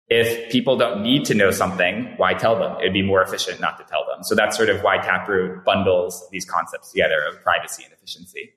If 0.09 0.50
people 0.50 0.79
don't 0.79 1.03
need 1.03 1.27
to 1.27 1.35
know 1.35 1.50
something, 1.50 2.15
why 2.17 2.33
tell 2.33 2.59
them? 2.59 2.79
It'd 2.81 2.95
be 2.95 3.03
more 3.03 3.21
efficient 3.21 3.61
not 3.61 3.77
to 3.77 3.85
tell 3.85 4.07
them. 4.07 4.23
So 4.23 4.35
that's 4.35 4.57
sort 4.57 4.71
of 4.71 4.81
why 4.81 4.97
Taproot 4.97 5.62
bundles 5.62 6.27
these 6.33 6.47
concepts 6.47 6.91
together 6.91 7.23
of 7.29 7.43
privacy 7.43 7.85
and 7.85 7.93
efficiency. 7.93 8.55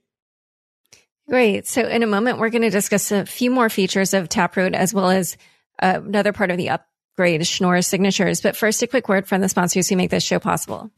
Great. 1.27 1.67
So 1.67 1.86
in 1.86 2.01
a 2.01 2.08
moment, 2.08 2.39
we're 2.39 2.50
going 2.50 2.62
to 2.62 2.70
discuss 2.70 3.12
a 3.12 3.25
few 3.25 3.51
more 3.51 3.67
features 3.67 4.13
of 4.13 4.29
Taproot 4.29 4.74
as 4.74 4.93
well 4.93 5.10
as 5.10 5.36
uh, 5.81 6.00
another 6.01 6.31
part 6.31 6.50
of 6.50 6.55
the 6.55 6.70
upgrade, 6.70 7.46
Schnorr 7.46 7.81
signatures. 7.81 8.39
But 8.39 8.55
first, 8.55 8.81
a 8.81 8.88
quick 8.88 9.10
word 9.10 9.27
from 9.27 9.41
the 9.41 9.50
sponsors 9.50 9.89
who 9.89 9.98
make 9.98 10.12
this 10.12 10.24
show 10.24 10.39
possible. 10.39 10.89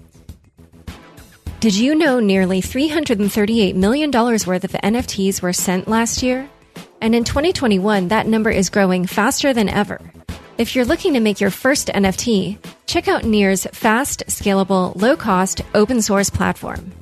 Did 1.60 1.74
you 1.74 1.96
know 1.96 2.20
nearly 2.20 2.62
$338 2.62 3.74
million 3.74 4.12
worth 4.12 4.64
of 4.64 4.72
NFTs 4.72 5.42
were 5.42 5.54
sent 5.54 5.88
last 5.88 6.22
year? 6.22 6.48
And 7.04 7.14
in 7.14 7.26
2021, 7.26 8.08
that 8.08 8.28
number 8.28 8.50
is 8.50 8.70
growing 8.70 9.06
faster 9.06 9.54
than 9.54 9.68
ever. 9.68 10.00
If 10.58 10.74
you're 10.74 10.86
looking 10.86 11.16
to 11.16 11.20
make 11.20 11.42
your 11.42 11.50
first 11.50 11.90
NFT, 11.90 12.58
check 12.86 13.10
out 13.10 13.26
Near's 13.26 13.66
fast, 13.74 14.24
scalable, 14.28 14.96
low 14.96 15.18
cost, 15.18 15.60
open 15.76 16.02
source 16.02 16.30
platform. 16.30 16.94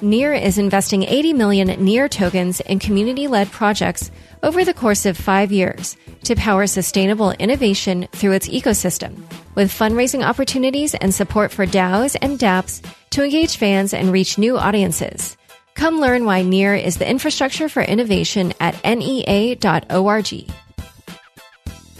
Near 0.00 0.32
is 0.32 0.58
investing 0.58 1.02
80 1.02 1.32
million 1.32 1.84
Near 1.84 2.08
tokens 2.08 2.60
in 2.60 2.78
community 2.78 3.26
led 3.26 3.50
projects 3.50 4.12
over 4.44 4.64
the 4.64 4.72
course 4.72 5.04
of 5.06 5.16
five 5.16 5.50
years 5.50 5.96
to 6.22 6.36
power 6.36 6.68
sustainable 6.68 7.32
innovation 7.32 8.06
through 8.12 8.34
its 8.34 8.48
ecosystem, 8.48 9.24
with 9.56 9.72
fundraising 9.72 10.24
opportunities 10.24 10.94
and 10.94 11.12
support 11.12 11.50
for 11.50 11.66
DAOs 11.66 12.16
and 12.22 12.38
dApps 12.38 12.80
to 13.10 13.24
engage 13.24 13.56
fans 13.56 13.92
and 13.92 14.12
reach 14.12 14.38
new 14.38 14.56
audiences. 14.56 15.36
Come 15.78 16.00
learn 16.00 16.24
why 16.24 16.42
Near 16.42 16.74
is 16.74 16.96
the 16.96 17.08
infrastructure 17.08 17.68
for 17.68 17.82
innovation 17.82 18.52
at 18.58 18.84
near.org. 18.84 20.50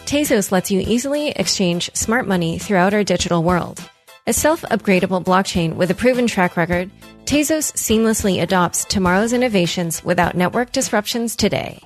Tezos 0.04 0.50
lets 0.50 0.72
you 0.72 0.80
easily 0.80 1.28
exchange 1.28 1.88
smart 1.94 2.26
money 2.26 2.58
throughout 2.58 2.92
our 2.92 3.04
digital 3.04 3.44
world. 3.44 3.80
A 4.26 4.32
self 4.32 4.62
upgradable 4.62 5.22
blockchain 5.22 5.76
with 5.76 5.92
a 5.92 5.94
proven 5.94 6.26
track 6.26 6.56
record, 6.56 6.90
Tezos 7.24 7.72
seamlessly 7.74 8.42
adopts 8.42 8.84
tomorrow's 8.84 9.32
innovations 9.32 10.02
without 10.02 10.34
network 10.34 10.72
disruptions 10.72 11.36
today. 11.36 11.80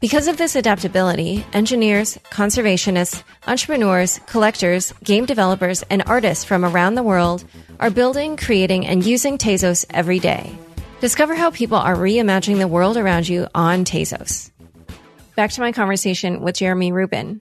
Because 0.00 0.26
of 0.26 0.38
this 0.38 0.56
adaptability, 0.56 1.46
engineers, 1.52 2.18
conservationists, 2.30 3.22
entrepreneurs, 3.46 4.18
collectors, 4.26 4.92
game 5.04 5.24
developers, 5.24 5.84
and 5.88 6.02
artists 6.06 6.42
from 6.42 6.64
around 6.64 6.96
the 6.96 7.04
world 7.04 7.44
are 7.78 7.90
building, 7.90 8.36
creating, 8.36 8.88
and 8.88 9.06
using 9.06 9.38
Tezos 9.38 9.86
every 9.90 10.18
day. 10.18 10.58
Discover 11.00 11.36
how 11.36 11.50
people 11.50 11.78
are 11.78 11.94
reimagining 11.94 12.58
the 12.58 12.66
world 12.66 12.96
around 12.96 13.28
you 13.28 13.46
on 13.54 13.84
Tezos. 13.84 14.50
Back 15.36 15.52
to 15.52 15.60
my 15.60 15.70
conversation 15.70 16.40
with 16.40 16.56
Jeremy 16.56 16.90
Rubin. 16.90 17.40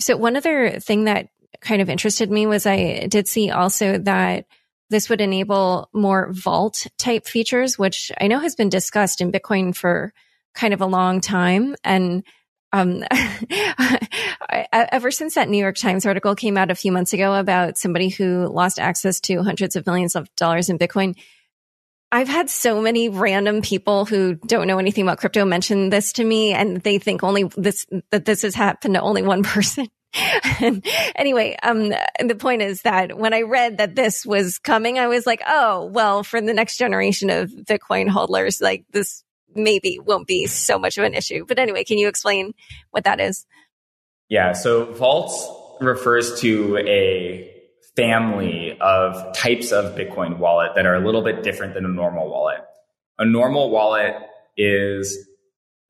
So 0.00 0.16
one 0.16 0.36
other 0.36 0.80
thing 0.80 1.04
that 1.04 1.28
kind 1.60 1.82
of 1.82 1.90
interested 1.90 2.30
me 2.30 2.46
was 2.46 2.64
I 2.64 3.06
did 3.08 3.28
see 3.28 3.50
also 3.50 3.98
that 3.98 4.46
this 4.88 5.10
would 5.10 5.20
enable 5.20 5.90
more 5.92 6.32
vault 6.32 6.86
type 6.96 7.26
features, 7.26 7.78
which 7.78 8.10
I 8.18 8.26
know 8.26 8.38
has 8.38 8.54
been 8.54 8.70
discussed 8.70 9.20
in 9.20 9.32
Bitcoin 9.32 9.76
for 9.76 10.14
kind 10.54 10.72
of 10.72 10.80
a 10.80 10.86
long 10.86 11.20
time. 11.20 11.76
And 11.84 12.22
um, 12.72 13.04
ever 14.72 15.10
since 15.10 15.34
that 15.34 15.50
New 15.50 15.58
York 15.58 15.76
Times 15.76 16.06
article 16.06 16.34
came 16.34 16.56
out 16.56 16.70
a 16.70 16.74
few 16.74 16.90
months 16.90 17.12
ago 17.12 17.34
about 17.34 17.76
somebody 17.76 18.08
who 18.08 18.46
lost 18.46 18.78
access 18.78 19.20
to 19.20 19.42
hundreds 19.42 19.76
of 19.76 19.86
millions 19.86 20.16
of 20.16 20.34
dollars 20.36 20.70
in 20.70 20.78
Bitcoin, 20.78 21.16
I've 22.14 22.28
had 22.28 22.48
so 22.48 22.80
many 22.80 23.08
random 23.08 23.60
people 23.60 24.06
who 24.06 24.36
don't 24.36 24.68
know 24.68 24.78
anything 24.78 25.02
about 25.02 25.18
crypto 25.18 25.44
mention 25.44 25.90
this 25.90 26.12
to 26.12 26.24
me, 26.24 26.52
and 26.52 26.80
they 26.80 27.00
think 27.00 27.24
only 27.24 27.50
this 27.56 27.86
that 28.10 28.24
this 28.24 28.42
has 28.42 28.54
happened 28.54 28.94
to 28.94 29.00
only 29.00 29.22
one 29.22 29.42
person. 29.42 29.88
anyway, 31.16 31.56
um, 31.60 31.88
the 31.88 32.36
point 32.38 32.62
is 32.62 32.82
that 32.82 33.18
when 33.18 33.34
I 33.34 33.42
read 33.42 33.78
that 33.78 33.96
this 33.96 34.24
was 34.24 34.60
coming, 34.60 34.96
I 34.96 35.08
was 35.08 35.26
like, 35.26 35.42
oh, 35.44 35.86
well, 35.86 36.22
for 36.22 36.40
the 36.40 36.54
next 36.54 36.76
generation 36.76 37.30
of 37.30 37.50
Bitcoin 37.50 38.08
holders, 38.08 38.60
like 38.60 38.84
this 38.92 39.24
maybe 39.52 39.98
won't 39.98 40.28
be 40.28 40.46
so 40.46 40.78
much 40.78 40.96
of 40.96 41.02
an 41.02 41.14
issue. 41.14 41.44
But 41.44 41.58
anyway, 41.58 41.82
can 41.82 41.98
you 41.98 42.06
explain 42.06 42.54
what 42.92 43.02
that 43.02 43.18
is? 43.18 43.44
Yeah. 44.28 44.52
So 44.52 44.84
vaults 44.84 45.48
refers 45.80 46.40
to 46.42 46.76
a 46.76 47.53
family 47.96 48.76
of 48.80 49.36
types 49.36 49.72
of 49.72 49.94
Bitcoin 49.94 50.38
wallet 50.38 50.72
that 50.74 50.86
are 50.86 50.94
a 50.94 51.04
little 51.04 51.22
bit 51.22 51.42
different 51.42 51.74
than 51.74 51.84
a 51.84 51.88
normal 51.88 52.28
wallet. 52.28 52.60
A 53.18 53.24
normal 53.24 53.70
wallet 53.70 54.14
is 54.56 55.28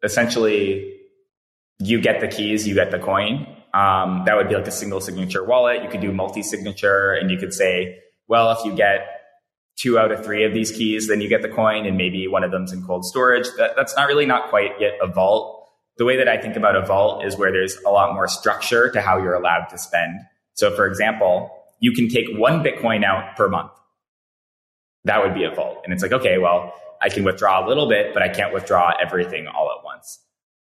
essentially 0.03 0.95
you 1.79 2.01
get 2.01 2.21
the 2.21 2.29
keys, 2.29 2.67
you 2.69 2.75
get 2.75 2.91
the 2.91 2.99
coin. 2.99 3.47
Um, 3.73 4.23
that 4.27 4.37
would 4.37 4.49
be 4.49 4.55
like 4.55 4.67
a 4.67 4.71
single 4.71 5.01
signature 5.01 5.45
wallet. 5.45 5.83
You 5.83 5.89
could 5.89 6.01
do 6.01 6.13
multi 6.13 6.43
signature 6.43 7.13
and 7.13 7.31
you 7.31 7.39
could 7.39 7.53
say, 7.53 7.99
well, 8.29 8.53
if 8.53 8.65
you 8.65 8.75
get 8.75 9.07
two 9.77 9.99
out 9.99 10.13
of 10.13 10.25
three 10.25 10.45
of 10.45 10.53
these 10.53 10.71
keys, 10.71 11.09
then 11.09 11.21
you 11.21 11.29
get 11.29 11.43
the 11.43 11.49
coin 11.49 11.85
and 11.87 11.97
maybe 11.97 12.29
one 12.29 12.45
of 12.45 12.51
them's 12.51 12.73
in 12.73 12.85
cold 12.85 13.05
storage. 13.05 13.49
That, 13.57 13.75
that's 13.77 13.97
not 13.97 14.07
really 14.07 14.27
not 14.27 14.51
quite 14.51 14.81
yet 14.81 14.93
a 15.03 15.09
vault. 15.09 15.69
the 15.97 16.05
way 16.05 16.17
that 16.19 16.29
I 16.29 16.37
think 16.39 16.57
about 16.57 16.77
a 16.77 16.85
vault 16.85 17.25
is 17.25 17.37
where 17.37 17.51
there's 17.51 17.77
a 17.87 17.91
lot 17.91 18.15
more 18.15 18.29
structure 18.29 18.91
to 18.91 19.01
how 19.01 19.19
you're 19.19 19.35
allowed 19.35 19.67
to 19.71 19.79
spend. 19.79 20.21
So 20.55 20.75
for 20.75 20.87
example, 20.87 21.51
you 21.81 21.93
can 21.93 22.09
take 22.09 22.27
one 22.37 22.63
Bitcoin 22.63 23.05
out 23.05 23.37
per 23.37 23.49
month. 23.49 23.73
That 25.05 25.23
would 25.23 25.35
be 25.35 25.45
a 25.45 25.51
vault. 25.51 25.83
And 25.85 25.93
it's 25.93 26.03
like, 26.03 26.13
okay, 26.13 26.39
well, 26.39 26.73
I 27.03 27.09
can 27.09 27.25
withdraw 27.25 27.65
a 27.65 27.69
little 27.69 27.89
bit, 27.89 28.15
but 28.15 28.23
I 28.23 28.29
can't 28.29 28.55
withdraw 28.55 28.93
everything 29.01 29.47
all 29.47 29.71
at 29.77 29.85
once. 29.85 30.21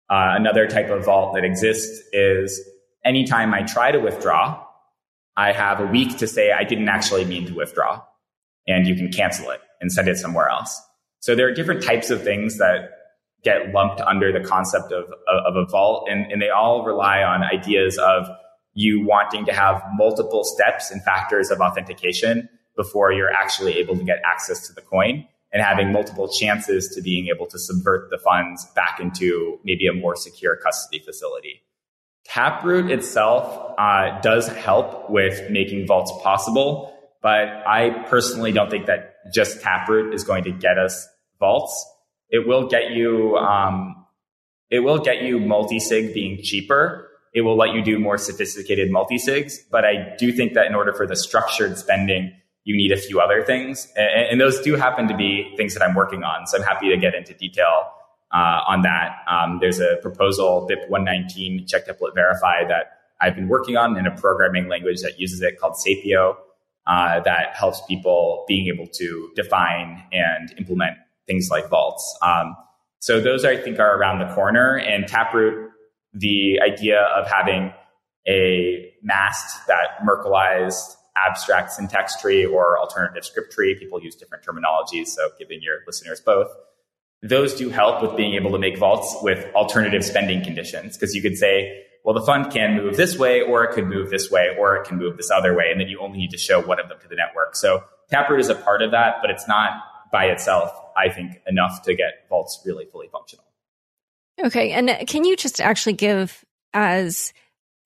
Uh, 0.09 0.35
another 0.37 0.67
type 0.67 0.91
of 0.91 1.05
vault 1.05 1.35
that 1.35 1.45
exists 1.45 2.03
is 2.13 2.61
anytime 3.05 3.53
I 3.55 3.63
try 3.63 3.93
to 3.93 3.99
withdraw, 3.99 4.65
I 5.37 5.53
have 5.53 5.81
a 5.81 5.87
week 5.87 6.19
to 6.19 6.27
say 6.27 6.53
I 6.53 6.65
didn't 6.65 6.89
actually 6.89 7.25
mean 7.25 7.47
to 7.47 7.55
withdraw 7.55 8.03
and 8.67 8.87
you 8.87 8.95
can 8.95 9.11
cancel 9.11 9.51
it 9.51 9.61
and 9.81 9.93
send 9.93 10.09
it 10.09 10.19
somewhere 10.19 10.49
else. 10.49 10.81
So 11.21 11.35
there 11.35 11.47
are 11.47 11.53
different 11.53 11.83
types 11.83 12.11
of 12.11 12.23
things 12.23 12.59
that 12.59 12.91
get 13.43 13.73
lumped 13.73 14.01
under 14.01 14.33
the 14.33 14.47
concept 14.47 14.93
of, 14.93 15.05
of, 15.29 15.57
a 15.57 15.65
vault 15.67 16.09
and, 16.11 16.31
and 16.31 16.43
they 16.43 16.51
all 16.51 16.85
rely 16.85 17.23
on 17.23 17.43
ideas 17.43 17.97
of 17.99 18.29
you 18.75 19.05
wanting 19.05 19.45
to 19.47 19.53
have 19.53 19.83
multiple 19.95 20.45
steps 20.45 20.91
and 20.91 21.03
factors 21.03 21.51
of 21.51 21.61
authentication 21.61 22.49
before 22.77 23.13
you're 23.13 23.33
actually 23.33 23.79
able 23.79 23.97
to 23.97 24.05
get 24.05 24.21
access 24.25 24.67
to 24.67 24.73
the 24.73 24.81
coin 24.81 25.27
and 25.53 25.63
having 25.63 25.93
multiple 25.93 26.29
chances 26.29 26.89
to 26.95 27.03
being 27.03 27.29
able 27.29 27.47
to 27.47 27.59
subvert 27.59 28.09
the 28.11 28.19
funds 28.19 28.67
back 28.77 29.01
into 29.01 29.59
maybe 29.65 29.87
a 29.87 29.93
more 29.93 30.15
secure 30.15 30.57
custody 30.57 31.01
facility. 31.01 31.63
Taproot 32.25 32.91
itself 32.91 33.75
uh, 33.77 34.21
does 34.21 34.47
help 34.47 35.11
with 35.11 35.51
making 35.51 35.87
vaults 35.87 36.13
possible, 36.23 36.97
but 37.23 37.49
I 37.67 38.05
personally 38.09 38.53
don't 38.53 38.71
think 38.71 38.87
that 38.87 39.17
just 39.35 39.61
Taproot 39.61 40.15
is 40.15 40.23
going 40.23 40.45
to 40.45 40.53
get 40.53 40.79
us 40.79 41.09
vaults. 41.41 41.85
It 42.29 42.47
will 42.47 42.69
get 42.69 42.93
you, 42.93 43.37
um, 43.37 44.07
it 44.71 44.81
will 44.81 44.99
get 44.99 45.23
you 45.23 45.41
multi-sig 45.41 46.15
being 46.15 46.41
cheaper. 46.43 47.10
It 47.33 47.43
will 47.43 47.57
let 47.57 47.75
you 47.75 47.83
do 47.83 47.99
more 47.99 48.19
sophisticated 48.19 48.91
multi-sigs, 48.91 49.59
but 49.71 49.85
I 49.85 50.15
do 50.19 50.33
think 50.33 50.55
that 50.55 50.67
in 50.67 50.75
order 50.75 50.93
for 50.93 51.07
the 51.07 51.17
structured 51.17 51.79
spending, 51.79 52.33
you 52.65 52.77
need 52.77 52.93
a 52.93 52.97
few 52.97 53.21
other 53.21 53.43
things. 53.43 53.91
And, 53.97 54.31
and, 54.31 54.41
those 54.41 54.61
do 54.61 54.77
happen 54.77 55.09
to 55.09 55.17
be 55.17 55.53
things 55.57 55.75
that 55.75 55.83
I'm 55.83 55.95
working 55.95 56.25
on. 56.25 56.47
So 56.47 56.59
I'm 56.59 56.65
happy 56.65 56.91
to 56.91 56.97
get 56.97 57.15
into 57.15 57.33
detail 57.35 57.91
uh, 58.33 58.61
on 58.67 58.83
that. 58.83 59.17
Um, 59.29 59.59
there's 59.61 59.81
a 59.81 59.97
proposal, 60.03 60.67
BIP 60.71 60.89
119, 60.89 61.67
check 61.67 61.87
template 61.87 62.15
verify, 62.15 62.65
that 62.69 62.99
I've 63.21 63.35
been 63.35 63.49
working 63.49 63.77
on 63.77 63.97
in 63.97 64.07
a 64.07 64.17
programming 64.17 64.69
language 64.69 65.01
that 65.03 65.19
uses 65.19 65.41
it 65.43 65.59
called 65.59 65.75
Sapio, 65.75 66.37
uh, 66.87 67.21
that 67.21 67.55
helps 67.55 67.83
people 67.87 68.45
being 68.49 68.67
able 68.69 68.87
to 68.87 69.31
define 69.37 70.03
and 70.13 70.53
implement 70.59 70.97
things 71.27 71.49
like 71.51 71.69
vaults. 71.69 72.19
Um, 72.23 72.57
so 72.99 73.21
those, 73.21 73.45
I 73.45 73.57
think, 73.57 73.79
are 73.79 73.97
around 73.97 74.19
the 74.19 74.33
corner. 74.35 74.79
And 74.79 75.07
Taproot, 75.07 75.71
the 76.13 76.61
idea 76.61 77.01
of 77.01 77.27
having 77.27 77.73
a 78.27 78.93
masked 79.03 79.67
that 79.67 80.01
Merkleized 80.07 80.97
abstract 81.17 81.73
syntax 81.73 82.21
tree 82.21 82.45
or 82.45 82.79
alternative 82.79 83.25
script 83.25 83.53
tree. 83.53 83.75
People 83.79 84.03
use 84.03 84.15
different 84.15 84.45
terminologies, 84.45 85.09
so 85.09 85.31
giving 85.39 85.61
your 85.63 85.79
listeners 85.87 86.21
both. 86.21 86.49
Those 87.23 87.55
do 87.55 87.69
help 87.69 88.03
with 88.03 88.17
being 88.17 88.35
able 88.35 88.53
to 88.53 88.59
make 88.59 88.79
vaults 88.79 89.17
with 89.23 89.53
alternative 89.55 90.05
spending 90.05 90.43
conditions 90.43 90.97
because 90.97 91.15
you 91.15 91.21
could 91.21 91.37
say, 91.37 91.85
well, 92.05 92.15
the 92.15 92.23
fund 92.23 92.51
can 92.51 92.77
move 92.77 92.97
this 92.97 93.19
way, 93.19 93.43
or 93.43 93.63
it 93.65 93.75
could 93.75 93.87
move 93.87 94.09
this 94.09 94.31
way, 94.31 94.57
or 94.59 94.77
it 94.77 94.87
can 94.87 94.97
move 94.97 95.19
this 95.19 95.31
other 95.31 95.55
way. 95.55 95.67
And 95.71 95.79
then 95.79 95.89
you 95.89 96.01
only 96.01 96.17
need 96.17 96.31
to 96.31 96.39
show 96.39 96.61
one 96.61 96.81
of 96.81 96.89
them 96.89 96.99
to 97.03 97.09
the 97.09 97.17
network. 97.17 97.57
So 97.57 97.85
Taproot 98.11 98.41
is 98.41 98.49
a 98.49 98.55
part 98.55 98.81
of 98.81 98.93
that, 98.93 99.17
but 99.21 99.31
it's 99.31 99.47
not 99.47 99.83
by 100.11 100.27
itself, 100.27 100.73
I 100.97 101.11
think, 101.11 101.43
enough 101.47 101.83
to 101.83 101.95
get 101.95 102.27
vaults 102.31 102.63
really 102.65 102.87
fully 102.87 103.09
functional. 103.13 103.45
Okay. 104.45 104.73
And 104.73 105.07
can 105.07 105.25
you 105.25 105.37
just 105.37 105.61
actually 105.61 105.95
give 105.95 106.45
as 106.73 107.33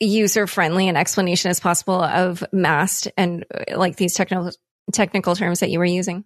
user 0.00 0.46
friendly 0.46 0.88
an 0.88 0.96
explanation 0.96 1.50
as 1.50 1.61
possible 1.61 2.02
of 2.02 2.44
mast 2.52 3.08
and 3.16 3.44
uh, 3.54 3.78
like 3.78 3.96
these 3.96 4.14
technical 4.14 4.52
technical 4.92 5.34
terms 5.34 5.61
that 5.61 5.70
you 5.70 5.78
were 5.78 5.84
using? 5.84 6.25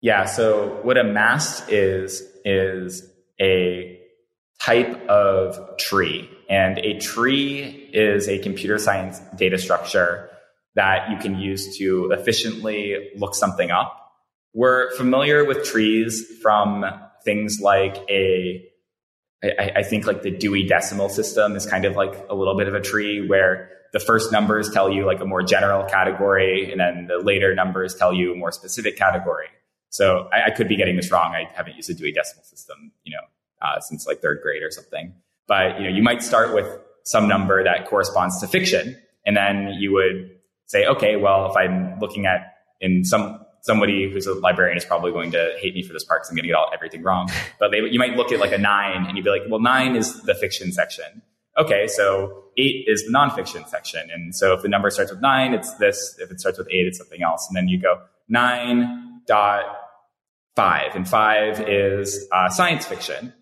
Yeah. 0.00 0.24
So 0.24 0.80
what 0.82 0.96
a 0.96 1.04
mast 1.04 1.68
is 1.70 2.22
is 2.44 3.08
a 3.40 3.98
type 4.60 5.08
of 5.08 5.76
tree, 5.78 6.30
and 6.48 6.78
a 6.78 6.98
tree 6.98 7.90
is 7.92 8.28
a 8.28 8.38
computer 8.38 8.78
science 8.78 9.20
data 9.36 9.58
structure 9.58 10.30
that 10.74 11.10
you 11.10 11.18
can 11.18 11.38
use 11.38 11.76
to 11.78 12.10
efficiently 12.12 13.10
look 13.16 13.34
something 13.34 13.70
up. 13.70 13.96
We're 14.54 14.94
familiar 14.96 15.44
with 15.44 15.64
trees 15.64 16.24
from 16.42 16.84
things 17.24 17.58
like 17.60 17.96
a 18.08 18.64
I, 19.42 19.72
I, 19.76 19.82
think 19.82 20.06
like 20.06 20.22
the 20.22 20.30
Dewey 20.30 20.66
Decimal 20.66 21.08
System 21.08 21.56
is 21.56 21.64
kind 21.64 21.84
of 21.84 21.96
like 21.96 22.26
a 22.28 22.34
little 22.34 22.56
bit 22.56 22.68
of 22.68 22.74
a 22.74 22.80
tree 22.80 23.26
where 23.26 23.70
the 23.92 24.00
first 24.00 24.30
numbers 24.30 24.70
tell 24.70 24.90
you 24.90 25.06
like 25.06 25.20
a 25.20 25.24
more 25.24 25.42
general 25.42 25.84
category, 25.84 26.70
and 26.70 26.80
then 26.80 27.06
the 27.06 27.18
later 27.18 27.54
numbers 27.54 27.94
tell 27.94 28.12
you 28.12 28.32
a 28.32 28.36
more 28.36 28.52
specific 28.52 28.96
category. 28.96 29.48
So 29.88 30.28
I, 30.32 30.46
I 30.46 30.50
could 30.50 30.68
be 30.68 30.76
getting 30.76 30.96
this 30.96 31.10
wrong. 31.10 31.34
I 31.34 31.50
haven't 31.54 31.76
used 31.76 31.90
a 31.90 31.94
Dewey 31.94 32.12
Decimal 32.12 32.44
System, 32.44 32.92
you 33.02 33.12
know, 33.12 33.66
uh, 33.66 33.80
since 33.80 34.06
like 34.06 34.20
third 34.20 34.40
grade 34.42 34.62
or 34.62 34.70
something. 34.70 35.14
But 35.48 35.80
you 35.80 35.88
know, 35.88 35.94
you 35.96 36.02
might 36.02 36.22
start 36.22 36.54
with 36.54 36.66
some 37.04 37.26
number 37.26 37.64
that 37.64 37.88
corresponds 37.88 38.40
to 38.40 38.46
fiction, 38.46 38.96
and 39.24 39.36
then 39.36 39.74
you 39.78 39.92
would 39.92 40.30
say, 40.66 40.86
okay, 40.86 41.16
well, 41.16 41.50
if 41.50 41.56
I'm 41.56 41.98
looking 41.98 42.26
at 42.26 42.54
in 42.80 43.04
some 43.04 43.44
somebody 43.62 44.10
who's 44.10 44.26
a 44.26 44.34
librarian 44.34 44.76
is 44.76 44.84
probably 44.84 45.12
going 45.12 45.30
to 45.32 45.54
hate 45.60 45.74
me 45.74 45.82
for 45.82 45.92
this 45.92 46.04
part 46.04 46.20
because 46.20 46.30
I'm 46.30 46.36
going 46.36 46.44
to 46.44 46.48
get 46.48 46.54
all 46.54 46.70
everything 46.72 47.02
wrong. 47.02 47.30
But 47.58 47.72
they, 47.72 47.78
you 47.80 47.98
might 47.98 48.16
look 48.16 48.32
at 48.32 48.40
like 48.40 48.52
a 48.52 48.58
nine 48.58 49.04
and 49.06 49.16
you'd 49.16 49.24
be 49.24 49.30
like, 49.30 49.42
well, 49.48 49.60
nine 49.60 49.94
is 49.94 50.22
the 50.22 50.34
fiction 50.34 50.72
section. 50.72 51.22
Okay, 51.58 51.86
so 51.88 52.44
eight 52.56 52.86
is 52.86 53.04
the 53.04 53.12
nonfiction 53.12 53.68
section. 53.68 54.08
And 54.10 54.34
so 54.34 54.54
if 54.54 54.62
the 54.62 54.68
number 54.68 54.88
starts 54.90 55.10
with 55.10 55.20
nine, 55.20 55.52
it's 55.52 55.74
this. 55.74 56.16
If 56.18 56.30
it 56.30 56.40
starts 56.40 56.58
with 56.58 56.68
eight, 56.70 56.86
it's 56.86 56.96
something 56.96 57.22
else. 57.22 57.46
And 57.48 57.56
then 57.56 57.68
you 57.68 57.78
go 57.78 58.00
nine 58.28 59.20
dot 59.26 59.64
five, 60.56 60.94
and 60.94 61.08
five 61.08 61.60
is 61.68 62.26
uh, 62.32 62.48
science 62.48 62.86
fiction. 62.86 63.34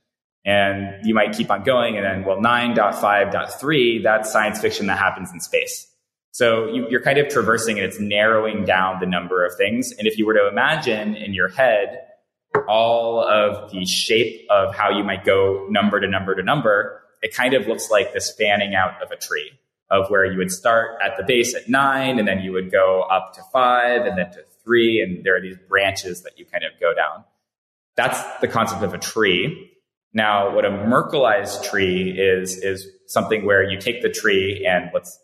And 0.44 1.04
you 1.06 1.14
might 1.14 1.32
keep 1.32 1.50
on 1.50 1.62
going, 1.62 1.96
and 1.96 2.04
then 2.04 2.24
well, 2.24 2.40
nine 2.40 2.74
dot 2.74 2.98
five 3.00 3.30
dot 3.30 3.60
three, 3.60 4.02
that's 4.02 4.32
science 4.32 4.60
fiction 4.60 4.86
that 4.86 4.98
happens 4.98 5.30
in 5.32 5.40
space. 5.40 5.86
So 6.32 6.68
you, 6.68 6.96
are 6.96 7.00
kind 7.00 7.18
of 7.18 7.28
traversing 7.28 7.78
and 7.78 7.86
it's 7.86 7.98
narrowing 7.98 8.64
down 8.64 9.00
the 9.00 9.06
number 9.06 9.44
of 9.44 9.56
things. 9.56 9.92
And 9.92 10.06
if 10.06 10.18
you 10.18 10.26
were 10.26 10.34
to 10.34 10.48
imagine 10.48 11.16
in 11.16 11.34
your 11.34 11.48
head 11.48 12.00
all 12.68 13.22
of 13.22 13.72
the 13.72 13.84
shape 13.84 14.46
of 14.50 14.74
how 14.74 14.90
you 14.90 15.04
might 15.04 15.24
go 15.24 15.66
number 15.70 16.00
to 16.00 16.06
number 16.06 16.34
to 16.34 16.42
number, 16.42 17.02
it 17.22 17.34
kind 17.34 17.54
of 17.54 17.66
looks 17.66 17.90
like 17.90 18.12
the 18.12 18.20
spanning 18.20 18.74
out 18.74 19.02
of 19.02 19.10
a 19.10 19.16
tree 19.16 19.50
of 19.90 20.10
where 20.10 20.24
you 20.24 20.38
would 20.38 20.50
start 20.50 20.98
at 21.02 21.16
the 21.16 21.24
base 21.24 21.54
at 21.54 21.68
nine 21.68 22.18
and 22.18 22.28
then 22.28 22.40
you 22.40 22.52
would 22.52 22.70
go 22.70 23.02
up 23.02 23.34
to 23.34 23.40
five 23.52 24.02
and 24.02 24.18
then 24.18 24.30
to 24.30 24.44
three. 24.62 25.00
And 25.00 25.24
there 25.24 25.36
are 25.36 25.40
these 25.40 25.56
branches 25.68 26.22
that 26.22 26.38
you 26.38 26.44
kind 26.44 26.64
of 26.64 26.78
go 26.78 26.94
down. 26.94 27.24
That's 27.96 28.22
the 28.40 28.48
concept 28.48 28.82
of 28.82 28.94
a 28.94 28.98
tree. 28.98 29.72
Now, 30.12 30.54
what 30.54 30.64
a 30.64 30.70
Merkleized 30.70 31.68
tree 31.68 32.10
is, 32.18 32.58
is 32.58 32.86
something 33.06 33.44
where 33.44 33.62
you 33.62 33.78
take 33.78 34.02
the 34.02 34.10
tree 34.10 34.66
and 34.68 34.90
let's 34.92 35.18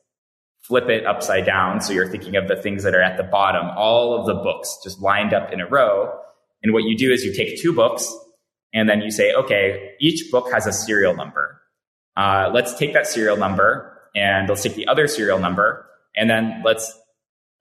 flip 0.66 0.88
it 0.88 1.06
upside 1.06 1.44
down. 1.44 1.80
So 1.80 1.92
you're 1.92 2.08
thinking 2.08 2.36
of 2.36 2.48
the 2.48 2.56
things 2.56 2.84
that 2.84 2.94
are 2.94 3.02
at 3.02 3.16
the 3.16 3.22
bottom, 3.22 3.66
all 3.76 4.18
of 4.18 4.26
the 4.26 4.34
books 4.34 4.78
just 4.82 5.00
lined 5.00 5.34
up 5.34 5.52
in 5.52 5.60
a 5.60 5.66
row. 5.66 6.18
And 6.62 6.72
what 6.72 6.84
you 6.84 6.96
do 6.96 7.12
is 7.12 7.22
you 7.22 7.34
take 7.34 7.60
two 7.60 7.74
books 7.74 8.10
and 8.72 8.88
then 8.88 9.02
you 9.02 9.10
say, 9.10 9.34
okay, 9.34 9.92
each 10.00 10.30
book 10.32 10.50
has 10.52 10.66
a 10.66 10.72
serial 10.72 11.14
number. 11.14 11.60
Uh, 12.16 12.50
let's 12.52 12.74
take 12.78 12.94
that 12.94 13.06
serial 13.06 13.36
number 13.36 14.00
and 14.16 14.48
let's 14.48 14.62
take 14.62 14.74
the 14.74 14.86
other 14.86 15.06
serial 15.06 15.38
number 15.38 15.86
and 16.16 16.30
then 16.30 16.62
let's 16.64 16.98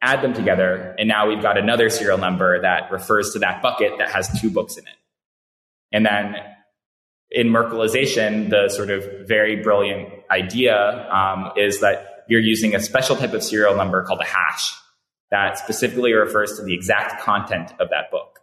add 0.01 0.21
them 0.21 0.33
together. 0.33 0.95
And 0.97 1.09
now 1.09 1.27
we've 1.27 1.41
got 1.41 1.57
another 1.57 1.89
serial 1.89 2.17
number 2.17 2.61
that 2.61 2.89
refers 2.91 3.33
to 3.33 3.39
that 3.39 3.61
bucket 3.61 3.97
that 3.97 4.11
has 4.11 4.29
two 4.39 4.49
books 4.49 4.77
in 4.77 4.85
it. 4.85 4.95
And 5.91 6.05
then 6.05 6.35
in 7.31 7.47
Merkleization, 7.47 8.49
the 8.49 8.69
sort 8.69 8.89
of 8.89 9.27
very 9.27 9.61
brilliant 9.61 10.09
idea 10.31 11.09
um, 11.11 11.51
is 11.57 11.81
that 11.81 12.12
you're 12.27 12.41
using 12.41 12.75
a 12.75 12.79
special 12.79 13.15
type 13.15 13.33
of 13.33 13.43
serial 13.43 13.75
number 13.75 14.03
called 14.03 14.21
a 14.21 14.25
hash 14.25 14.73
that 15.31 15.57
specifically 15.57 16.13
refers 16.13 16.57
to 16.57 16.63
the 16.63 16.73
exact 16.73 17.21
content 17.21 17.73
of 17.79 17.89
that 17.89 18.11
book. 18.11 18.39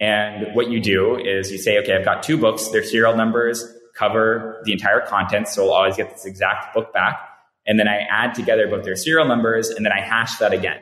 And 0.00 0.54
what 0.54 0.70
you 0.70 0.80
do 0.80 1.16
is 1.16 1.50
you 1.50 1.58
say, 1.58 1.78
okay, 1.78 1.94
I've 1.94 2.04
got 2.04 2.22
two 2.22 2.36
books. 2.36 2.68
Their 2.68 2.82
serial 2.82 3.16
numbers 3.16 3.64
cover 3.94 4.60
the 4.64 4.72
entire 4.72 5.00
content. 5.00 5.48
So 5.48 5.64
I'll 5.64 5.72
always 5.72 5.96
get 5.96 6.10
this 6.10 6.24
exact 6.24 6.74
book 6.74 6.92
back. 6.92 7.20
And 7.66 7.78
then 7.78 7.88
I 7.88 8.06
add 8.10 8.34
together 8.34 8.66
both 8.68 8.84
their 8.84 8.96
serial 8.96 9.26
numbers 9.26 9.68
and 9.68 9.84
then 9.84 9.92
I 9.92 10.00
hash 10.00 10.38
that 10.38 10.52
again. 10.52 10.80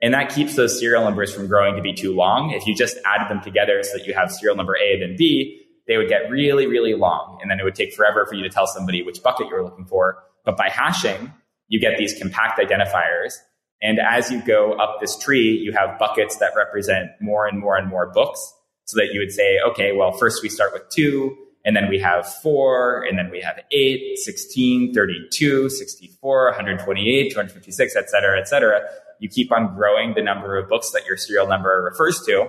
And 0.00 0.14
that 0.14 0.32
keeps 0.34 0.54
those 0.54 0.78
serial 0.78 1.02
numbers 1.02 1.34
from 1.34 1.46
growing 1.46 1.76
to 1.76 1.82
be 1.82 1.92
too 1.92 2.14
long. 2.14 2.50
If 2.50 2.66
you 2.66 2.74
just 2.74 2.96
added 3.04 3.28
them 3.28 3.42
together 3.42 3.82
so 3.82 3.98
that 3.98 4.06
you 4.06 4.14
have 4.14 4.30
serial 4.30 4.56
number 4.56 4.76
A 4.76 5.00
then 5.00 5.16
B, 5.16 5.64
they 5.86 5.96
would 5.96 6.08
get 6.08 6.30
really, 6.30 6.66
really 6.66 6.94
long. 6.94 7.38
And 7.40 7.50
then 7.50 7.58
it 7.58 7.64
would 7.64 7.74
take 7.74 7.94
forever 7.94 8.26
for 8.26 8.34
you 8.34 8.42
to 8.42 8.50
tell 8.50 8.66
somebody 8.66 9.02
which 9.02 9.22
bucket 9.22 9.48
you 9.48 9.54
were 9.54 9.64
looking 9.64 9.86
for. 9.86 10.18
But 10.44 10.56
by 10.56 10.68
hashing, 10.68 11.32
you 11.68 11.78
get 11.80 11.96
these 11.98 12.18
compact 12.18 12.58
identifiers. 12.58 13.34
And 13.80 14.00
as 14.00 14.30
you 14.30 14.42
go 14.42 14.72
up 14.72 14.98
this 15.00 15.16
tree, 15.16 15.50
you 15.56 15.72
have 15.72 15.98
buckets 15.98 16.36
that 16.38 16.52
represent 16.56 17.10
more 17.20 17.46
and 17.46 17.58
more 17.60 17.76
and 17.76 17.88
more 17.88 18.10
books 18.12 18.52
so 18.86 18.96
that 18.96 19.12
you 19.12 19.20
would 19.20 19.30
say, 19.30 19.60
okay, 19.70 19.92
well, 19.92 20.12
first 20.12 20.42
we 20.42 20.48
start 20.48 20.72
with 20.72 20.88
two 20.88 21.36
And 21.64 21.76
then 21.76 21.88
we 21.88 21.98
have 21.98 22.26
four, 22.26 23.02
and 23.02 23.18
then 23.18 23.30
we 23.30 23.40
have 23.40 23.60
eight, 23.72 24.16
16, 24.16 24.94
32, 24.94 25.68
64, 25.68 26.44
128, 26.46 27.30
256, 27.30 27.96
et 27.96 28.08
cetera, 28.08 28.40
et 28.40 28.48
cetera. 28.48 28.80
You 29.18 29.28
keep 29.28 29.52
on 29.52 29.74
growing 29.74 30.14
the 30.14 30.22
number 30.22 30.56
of 30.56 30.68
books 30.68 30.90
that 30.92 31.04
your 31.04 31.16
serial 31.18 31.46
number 31.46 31.82
refers 31.82 32.22
to. 32.26 32.48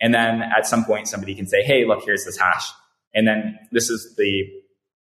And 0.00 0.12
then 0.12 0.42
at 0.42 0.66
some 0.66 0.84
point, 0.84 1.08
somebody 1.08 1.34
can 1.34 1.46
say, 1.46 1.62
Hey, 1.62 1.86
look, 1.86 2.04
here's 2.04 2.24
this 2.24 2.36
hash. 2.36 2.70
And 3.14 3.26
then 3.26 3.58
this 3.72 3.88
is 3.88 4.14
the 4.16 4.44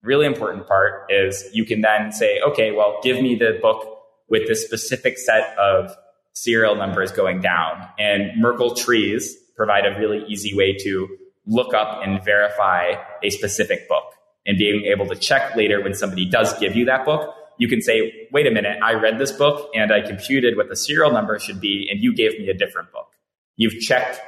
really 0.03 0.27
important 0.27 0.67
part 0.67 1.07
is 1.11 1.49
you 1.53 1.65
can 1.65 1.81
then 1.81 2.13
say, 2.13 2.41
okay, 2.41 2.73
well, 2.73 2.99
give 3.03 3.21
me 3.21 3.35
the 3.35 3.59
book 3.61 3.99
with 4.29 4.47
this 4.47 4.65
specific 4.65 5.19
set 5.19 5.57
of 5.59 5.95
serial 6.33 6.75
numbers 6.75 7.13
going 7.13 7.41
down. 7.41 7.87
And 7.99 8.41
Merkle 8.41 8.75
trees 8.75 9.37
provide 9.57 9.85
a 9.85 9.99
really 9.99 10.25
easy 10.27 10.55
way 10.55 10.77
to 10.85 11.09
look 11.47 11.75
up 11.75 12.03
and 12.03 12.25
verify 12.25 12.95
a 13.23 13.31
specific 13.31 13.89
book 13.89 14.15
and 14.47 14.57
being 14.57 14.85
able 14.87 15.07
to 15.07 15.17
check 15.17 15.55
later 15.57 15.83
when 15.83 15.95
somebody 15.95 16.25
does 16.25 16.59
give 16.59 16.75
you 16.75 16.87
that 16.87 17.05
book. 17.05 17.35
You 17.59 17.69
can 17.69 17.83
say, 17.83 18.29
wait 18.33 18.47
a 18.47 18.51
minute, 18.51 18.79
I 18.83 18.95
read 18.95 19.19
this 19.19 19.33
book 19.33 19.69
and 19.75 19.93
I 19.93 20.01
computed 20.01 20.57
what 20.57 20.69
the 20.69 20.77
serial 20.77 21.13
number 21.13 21.39
should 21.39 21.61
be, 21.61 21.89
and 21.91 22.03
you 22.03 22.15
gave 22.15 22.39
me 22.39 22.49
a 22.49 22.55
different 22.55 22.91
book. 22.91 23.09
You've 23.57 23.79
checked 23.81 24.19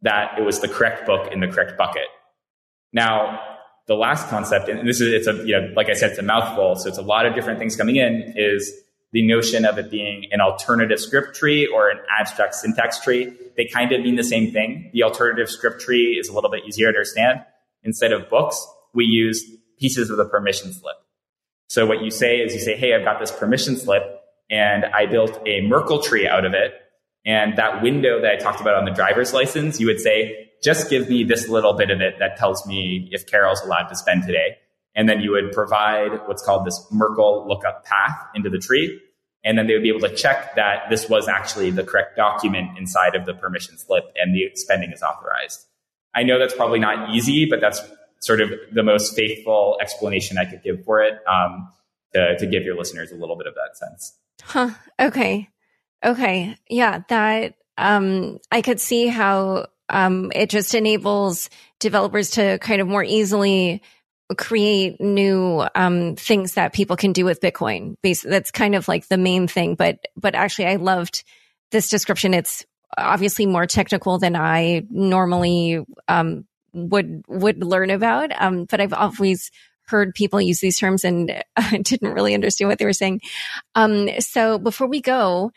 that 0.00 0.36
it 0.36 0.42
was 0.42 0.60
the 0.60 0.68
correct 0.68 1.06
book 1.06 1.32
in 1.32 1.38
the 1.38 1.46
correct 1.46 1.78
bucket. 1.78 2.06
Now, 2.92 3.40
the 3.86 3.94
last 3.94 4.28
concept, 4.28 4.68
and 4.68 4.86
this 4.88 5.00
is, 5.00 5.12
it's 5.12 5.26
a, 5.26 5.44
you 5.46 5.60
know, 5.60 5.72
like 5.74 5.88
I 5.88 5.94
said, 5.94 6.10
it's 6.10 6.18
a 6.18 6.22
mouthful. 6.22 6.76
So 6.76 6.88
it's 6.88 6.98
a 6.98 7.02
lot 7.02 7.26
of 7.26 7.34
different 7.34 7.58
things 7.58 7.76
coming 7.76 7.96
in 7.96 8.34
is 8.36 8.72
the 9.12 9.26
notion 9.26 9.64
of 9.64 9.78
it 9.78 9.90
being 9.90 10.26
an 10.32 10.40
alternative 10.40 10.98
script 10.98 11.36
tree 11.36 11.66
or 11.66 11.90
an 11.90 11.98
abstract 12.18 12.54
syntax 12.54 13.00
tree. 13.00 13.32
They 13.56 13.66
kind 13.66 13.92
of 13.92 14.00
mean 14.00 14.16
the 14.16 14.24
same 14.24 14.52
thing. 14.52 14.90
The 14.92 15.02
alternative 15.02 15.50
script 15.50 15.80
tree 15.80 16.18
is 16.18 16.28
a 16.28 16.32
little 16.32 16.50
bit 16.50 16.64
easier 16.66 16.90
to 16.90 16.96
understand. 16.96 17.40
Instead 17.82 18.12
of 18.12 18.30
books, 18.30 18.66
we 18.94 19.04
use 19.04 19.44
pieces 19.78 20.10
of 20.10 20.16
the 20.16 20.24
permission 20.24 20.72
slip. 20.72 20.96
So 21.68 21.86
what 21.86 22.02
you 22.02 22.10
say 22.10 22.38
is 22.38 22.54
you 22.54 22.60
say, 22.60 22.76
Hey, 22.76 22.94
I've 22.94 23.04
got 23.04 23.18
this 23.18 23.32
permission 23.32 23.76
slip 23.76 24.02
and 24.50 24.84
I 24.86 25.06
built 25.06 25.40
a 25.46 25.62
Merkle 25.62 26.02
tree 26.02 26.28
out 26.28 26.44
of 26.44 26.54
it. 26.54 26.74
And 27.24 27.56
that 27.56 27.82
window 27.82 28.20
that 28.20 28.32
I 28.32 28.36
talked 28.36 28.60
about 28.60 28.74
on 28.74 28.84
the 28.84 28.90
driver's 28.90 29.32
license, 29.32 29.80
you 29.80 29.86
would 29.86 30.00
say, 30.00 30.50
just 30.62 30.88
give 30.88 31.08
me 31.08 31.24
this 31.24 31.48
little 31.48 31.72
bit 31.72 31.90
of 31.90 32.00
it 32.00 32.18
that 32.18 32.36
tells 32.36 32.66
me 32.66 33.08
if 33.12 33.26
Carol's 33.26 33.60
allowed 33.62 33.88
to 33.88 33.96
spend 33.96 34.22
today. 34.22 34.58
And 34.94 35.08
then 35.08 35.20
you 35.20 35.32
would 35.32 35.52
provide 35.52 36.26
what's 36.26 36.44
called 36.44 36.66
this 36.66 36.86
Merkle 36.90 37.46
lookup 37.48 37.84
path 37.84 38.18
into 38.34 38.50
the 38.50 38.58
tree. 38.58 39.00
And 39.44 39.58
then 39.58 39.66
they 39.66 39.72
would 39.72 39.82
be 39.82 39.88
able 39.88 40.06
to 40.08 40.14
check 40.14 40.54
that 40.54 40.88
this 40.88 41.08
was 41.08 41.26
actually 41.26 41.70
the 41.70 41.82
correct 41.82 42.16
document 42.16 42.78
inside 42.78 43.16
of 43.16 43.26
the 43.26 43.34
permission 43.34 43.76
slip 43.76 44.04
and 44.14 44.34
the 44.34 44.50
spending 44.54 44.92
is 44.92 45.02
authorized. 45.02 45.66
I 46.14 46.22
know 46.22 46.38
that's 46.38 46.54
probably 46.54 46.78
not 46.78 47.14
easy, 47.14 47.46
but 47.46 47.60
that's 47.60 47.80
sort 48.20 48.40
of 48.40 48.52
the 48.72 48.84
most 48.84 49.16
faithful 49.16 49.78
explanation 49.80 50.38
I 50.38 50.44
could 50.44 50.62
give 50.62 50.84
for 50.84 51.02
it 51.02 51.14
um, 51.26 51.72
to, 52.14 52.36
to 52.38 52.46
give 52.46 52.62
your 52.62 52.76
listeners 52.76 53.10
a 53.10 53.16
little 53.16 53.36
bit 53.36 53.48
of 53.48 53.54
that 53.54 53.76
sense. 53.76 54.16
Huh. 54.42 54.70
Okay. 55.00 55.48
Okay. 56.04 56.56
Yeah. 56.68 57.02
That, 57.08 57.54
um, 57.78 58.38
I 58.52 58.62
could 58.62 58.78
see 58.78 59.08
how, 59.08 59.66
um, 59.88 60.32
it 60.34 60.50
just 60.50 60.74
enables 60.74 61.50
developers 61.80 62.30
to 62.30 62.58
kind 62.58 62.80
of 62.80 62.88
more 62.88 63.04
easily 63.04 63.82
create 64.36 65.00
new 65.00 65.64
um, 65.74 66.16
things 66.16 66.54
that 66.54 66.72
people 66.72 66.96
can 66.96 67.12
do 67.12 67.24
with 67.24 67.40
Bitcoin. 67.40 67.96
That's 68.22 68.50
kind 68.50 68.74
of 68.74 68.88
like 68.88 69.08
the 69.08 69.18
main 69.18 69.48
thing. 69.48 69.74
But 69.74 69.98
but 70.16 70.34
actually, 70.34 70.66
I 70.66 70.76
loved 70.76 71.24
this 71.70 71.88
description. 71.88 72.34
It's 72.34 72.64
obviously 72.96 73.46
more 73.46 73.66
technical 73.66 74.18
than 74.18 74.36
I 74.36 74.82
normally 74.90 75.84
um, 76.08 76.46
would 76.72 77.24
would 77.28 77.62
learn 77.64 77.90
about. 77.90 78.30
Um, 78.40 78.64
but 78.64 78.80
I've 78.80 78.92
always 78.92 79.50
heard 79.86 80.14
people 80.14 80.40
use 80.40 80.60
these 80.60 80.78
terms 80.78 81.04
and 81.04 81.42
I 81.56 81.78
didn't 81.78 82.12
really 82.12 82.34
understand 82.34 82.68
what 82.68 82.78
they 82.78 82.84
were 82.84 82.92
saying. 82.92 83.20
Um, 83.74 84.08
so 84.20 84.58
before 84.58 84.86
we 84.86 85.00
go. 85.00 85.52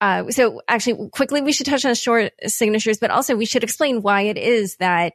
Uh, 0.00 0.30
so 0.30 0.62
actually 0.66 1.08
quickly 1.10 1.42
we 1.42 1.52
should 1.52 1.66
touch 1.66 1.84
on 1.84 1.94
Schnorr 1.94 2.30
signatures 2.46 2.98
but 2.98 3.10
also 3.10 3.36
we 3.36 3.44
should 3.44 3.62
explain 3.62 4.00
why 4.00 4.22
it 4.22 4.38
is 4.38 4.76
that 4.76 5.12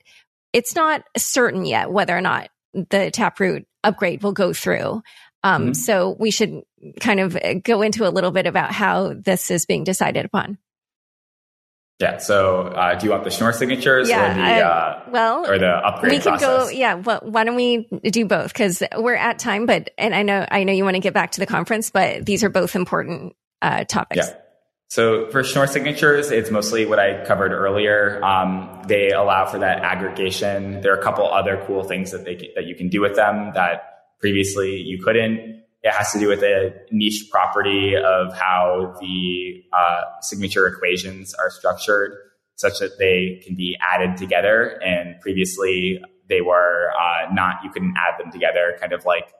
it's 0.53 0.75
not 0.75 1.03
certain 1.17 1.65
yet 1.65 1.91
whether 1.91 2.15
or 2.15 2.21
not 2.21 2.49
the 2.73 3.09
Taproot 3.11 3.65
upgrade 3.83 4.21
will 4.23 4.33
go 4.33 4.53
through. 4.53 5.01
Um, 5.43 5.63
mm-hmm. 5.63 5.73
So 5.73 6.15
we 6.19 6.31
should 6.31 6.61
kind 6.99 7.19
of 7.19 7.37
go 7.63 7.81
into 7.81 8.07
a 8.07 8.09
little 8.09 8.31
bit 8.31 8.47
about 8.47 8.71
how 8.71 9.13
this 9.13 9.51
is 9.51 9.65
being 9.65 9.83
decided 9.83 10.25
upon. 10.25 10.57
Yeah. 11.99 12.17
So, 12.17 12.63
uh, 12.63 12.95
do 12.95 13.05
you 13.05 13.11
want 13.11 13.23
the 13.23 13.29
Schnorr 13.29 13.53
signatures 13.53 14.09
yeah, 14.09 14.31
or 14.31 14.33
the 14.33 14.65
uh, 14.65 15.03
well 15.11 15.49
or 15.49 15.57
the 15.57 15.69
upgrade? 15.69 16.11
We 16.11 16.19
can 16.19 16.37
process? 16.37 16.65
go. 16.65 16.69
Yeah. 16.69 16.95
Well, 16.95 17.21
why 17.23 17.45
don't 17.45 17.55
we 17.55 17.87
do 18.03 18.25
both? 18.25 18.51
Because 18.51 18.83
we're 18.97 19.15
at 19.15 19.39
time, 19.39 19.65
but 19.65 19.91
and 19.97 20.13
I 20.13 20.23
know 20.23 20.45
I 20.51 20.65
know 20.65 20.73
you 20.73 20.83
want 20.83 20.95
to 20.95 20.99
get 20.99 21.13
back 21.13 21.31
to 21.33 21.39
the 21.39 21.45
conference, 21.45 21.91
but 21.91 22.25
these 22.25 22.43
are 22.43 22.49
both 22.49 22.75
important 22.75 23.33
uh, 23.61 23.85
topics. 23.85 24.27
Yeah. 24.27 24.35
So 24.87 25.29
for 25.31 25.43
Schnorr 25.43 25.67
signatures, 25.67 26.31
it's 26.31 26.51
mostly 26.51 26.85
what 26.85 26.99
I 26.99 27.25
covered 27.25 27.51
earlier. 27.51 28.23
Um, 28.23 28.83
they 28.87 29.09
allow 29.09 29.45
for 29.45 29.59
that 29.59 29.79
aggregation. 29.79 30.81
There 30.81 30.93
are 30.93 30.99
a 30.99 31.03
couple 31.03 31.27
other 31.27 31.63
cool 31.65 31.83
things 31.83 32.11
that 32.11 32.23
they 32.23 32.51
that 32.55 32.65
you 32.65 32.75
can 32.75 32.89
do 32.89 33.01
with 33.01 33.15
them 33.15 33.51
that 33.55 33.95
previously 34.19 34.77
you 34.77 35.03
couldn't. 35.03 35.63
It 35.81 35.91
has 35.91 36.11
to 36.13 36.19
do 36.19 36.27
with 36.27 36.41
a 36.43 36.73
niche 36.91 37.27
property 37.31 37.95
of 37.95 38.33
how 38.35 38.95
the 38.99 39.63
uh, 39.73 40.01
signature 40.21 40.65
equations 40.67 41.33
are 41.35 41.49
structured, 41.49 42.17
such 42.55 42.79
that 42.79 42.97
they 42.97 43.41
can 43.45 43.55
be 43.55 43.77
added 43.81 44.17
together. 44.17 44.81
And 44.83 45.19
previously, 45.21 46.01
they 46.29 46.41
were 46.41 46.91
uh, 46.99 47.33
not. 47.33 47.63
You 47.63 47.69
couldn't 47.71 47.95
add 47.97 48.23
them 48.23 48.31
together, 48.31 48.77
kind 48.79 48.93
of 48.93 49.05
like 49.05 49.31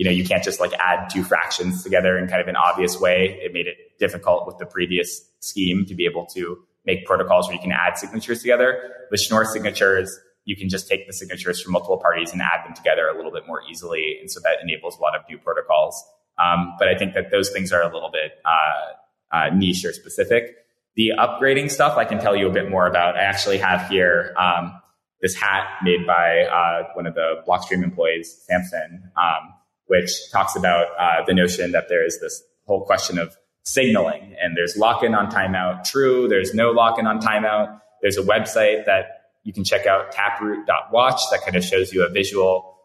you 0.00 0.04
know, 0.04 0.10
you 0.10 0.24
can't 0.24 0.42
just 0.42 0.60
like 0.60 0.72
add 0.78 1.10
two 1.10 1.22
fractions 1.22 1.82
together 1.82 2.16
in 2.16 2.26
kind 2.26 2.40
of 2.40 2.48
an 2.48 2.56
obvious 2.56 2.98
way. 2.98 3.38
It 3.42 3.52
made 3.52 3.66
it 3.66 3.76
difficult 3.98 4.46
with 4.46 4.56
the 4.56 4.64
previous 4.64 5.20
scheme 5.40 5.84
to 5.84 5.94
be 5.94 6.06
able 6.06 6.24
to 6.32 6.56
make 6.86 7.04
protocols 7.04 7.48
where 7.48 7.54
you 7.54 7.60
can 7.60 7.70
add 7.70 7.98
signatures 7.98 8.40
together. 8.40 8.94
With 9.10 9.20
Schnorr 9.20 9.44
signatures, 9.44 10.18
you 10.46 10.56
can 10.56 10.70
just 10.70 10.88
take 10.88 11.06
the 11.06 11.12
signatures 11.12 11.60
from 11.60 11.72
multiple 11.72 11.98
parties 11.98 12.32
and 12.32 12.40
add 12.40 12.64
them 12.64 12.72
together 12.74 13.08
a 13.08 13.14
little 13.14 13.30
bit 13.30 13.46
more 13.46 13.60
easily. 13.70 14.16
And 14.22 14.30
so 14.30 14.40
that 14.40 14.62
enables 14.62 14.96
a 14.96 15.02
lot 15.02 15.14
of 15.14 15.20
new 15.28 15.36
protocols. 15.36 16.02
Um, 16.38 16.76
but 16.78 16.88
I 16.88 16.96
think 16.96 17.12
that 17.12 17.30
those 17.30 17.50
things 17.50 17.70
are 17.70 17.82
a 17.82 17.92
little 17.92 18.10
bit 18.10 18.40
uh, 18.46 19.36
uh, 19.36 19.50
niche 19.54 19.84
or 19.84 19.92
specific. 19.92 20.64
The 20.96 21.12
upgrading 21.18 21.70
stuff, 21.70 21.98
I 21.98 22.06
can 22.06 22.20
tell 22.20 22.34
you 22.34 22.48
a 22.48 22.52
bit 22.52 22.70
more 22.70 22.86
about. 22.86 23.18
I 23.18 23.24
actually 23.24 23.58
have 23.58 23.86
here 23.90 24.34
um, 24.38 24.80
this 25.20 25.34
hat 25.34 25.66
made 25.82 26.06
by 26.06 26.44
uh, 26.44 26.84
one 26.94 27.06
of 27.06 27.14
the 27.14 27.42
Blockstream 27.46 27.84
employees, 27.84 28.34
Samson. 28.46 29.10
Um, 29.14 29.52
which 29.90 30.30
talks 30.30 30.54
about 30.54 30.86
uh, 31.00 31.24
the 31.26 31.34
notion 31.34 31.72
that 31.72 31.88
there 31.88 32.06
is 32.06 32.20
this 32.20 32.44
whole 32.64 32.84
question 32.84 33.18
of 33.18 33.36
signaling 33.64 34.36
and 34.40 34.56
there's 34.56 34.76
lock-in 34.76 35.16
on 35.16 35.28
timeout. 35.28 35.82
True 35.82 36.28
there's 36.28 36.54
no 36.54 36.70
lock-in 36.70 37.08
on 37.08 37.20
timeout. 37.20 37.80
There's 38.00 38.16
a 38.16 38.22
website 38.22 38.86
that 38.86 39.22
you 39.42 39.52
can 39.52 39.64
check 39.64 39.86
out 39.86 40.12
taproot.watch 40.12 41.20
that 41.32 41.40
kind 41.42 41.56
of 41.56 41.64
shows 41.64 41.92
you 41.92 42.06
a 42.06 42.08
visual 42.08 42.78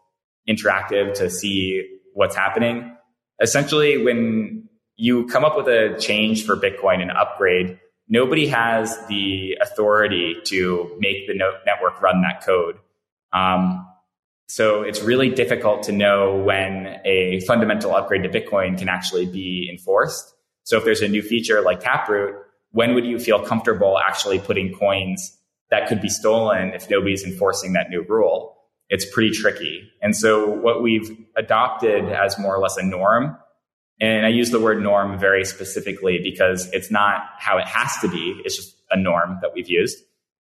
interactive 0.48 1.14
to 1.14 1.30
see 1.30 1.86
what's 2.14 2.34
happening. 2.34 2.96
Essentially 3.40 4.02
when 4.02 4.68
you 4.96 5.26
come 5.28 5.44
up 5.44 5.56
with 5.56 5.68
a 5.68 5.96
change 6.00 6.44
for 6.44 6.56
bitcoin 6.56 7.00
and 7.00 7.12
upgrade 7.12 7.78
nobody 8.08 8.48
has 8.48 8.98
the 9.06 9.56
authority 9.62 10.34
to 10.46 10.96
make 10.98 11.28
the 11.28 11.34
network 11.34 12.02
run 12.02 12.22
that 12.22 12.44
code. 12.44 12.78
Um, 13.32 13.86
so 14.46 14.82
it's 14.82 15.02
really 15.02 15.28
difficult 15.28 15.82
to 15.84 15.92
know 15.92 16.36
when 16.36 17.00
a 17.04 17.40
fundamental 17.46 17.94
upgrade 17.94 18.22
to 18.22 18.28
Bitcoin 18.28 18.78
can 18.78 18.88
actually 18.88 19.26
be 19.26 19.68
enforced. 19.70 20.34
So 20.62 20.78
if 20.78 20.84
there's 20.84 21.02
a 21.02 21.08
new 21.08 21.22
feature 21.22 21.60
like 21.62 21.80
Taproot, 21.80 22.36
when 22.70 22.94
would 22.94 23.04
you 23.04 23.18
feel 23.18 23.40
comfortable 23.40 23.98
actually 23.98 24.38
putting 24.38 24.72
coins 24.72 25.36
that 25.70 25.88
could 25.88 26.00
be 26.00 26.08
stolen 26.08 26.74
if 26.74 26.88
nobody's 26.88 27.24
enforcing 27.24 27.72
that 27.72 27.90
new 27.90 28.04
rule? 28.08 28.56
It's 28.88 29.04
pretty 29.12 29.30
tricky. 29.30 29.90
And 30.00 30.14
so 30.14 30.48
what 30.48 30.80
we've 30.80 31.10
adopted 31.36 32.08
as 32.08 32.38
more 32.38 32.54
or 32.54 32.60
less 32.60 32.76
a 32.76 32.84
norm, 32.84 33.36
and 34.00 34.26
I 34.26 34.28
use 34.28 34.50
the 34.50 34.60
word 34.60 34.80
norm 34.80 35.18
very 35.18 35.44
specifically 35.44 36.20
because 36.22 36.70
it's 36.72 36.90
not 36.90 37.22
how 37.38 37.58
it 37.58 37.66
has 37.66 37.96
to 37.98 38.08
be. 38.08 38.40
It's 38.44 38.56
just 38.56 38.76
a 38.90 38.96
norm 38.96 39.38
that 39.42 39.52
we've 39.54 39.68
used 39.68 39.98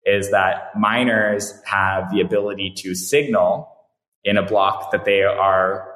is 0.03 0.31
that 0.31 0.75
miners 0.75 1.53
have 1.65 2.09
the 2.11 2.21
ability 2.21 2.73
to 2.75 2.95
signal 2.95 3.67
in 4.23 4.37
a 4.37 4.45
block 4.45 4.91
that 4.91 5.05
they 5.05 5.23
are 5.23 5.87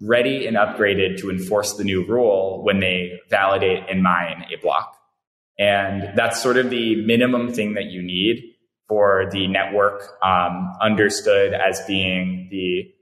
ready 0.00 0.46
and 0.46 0.56
upgraded 0.56 1.18
to 1.20 1.30
enforce 1.30 1.74
the 1.74 1.84
new 1.84 2.04
rule 2.04 2.62
when 2.64 2.80
they 2.80 3.20
validate 3.30 3.84
and 3.88 4.02
mine 4.02 4.44
a 4.52 4.60
block. 4.60 4.96
And 5.58 6.16
that's 6.16 6.42
sort 6.42 6.56
of 6.56 6.70
the 6.70 6.96
minimum 7.04 7.52
thing 7.52 7.74
that 7.74 7.86
you 7.86 8.02
need 8.02 8.42
for 8.88 9.28
the 9.30 9.46
network 9.46 10.02
um, 10.22 10.72
understood 10.80 11.54
as 11.54 11.80
being 11.86 12.48
the 12.50 12.92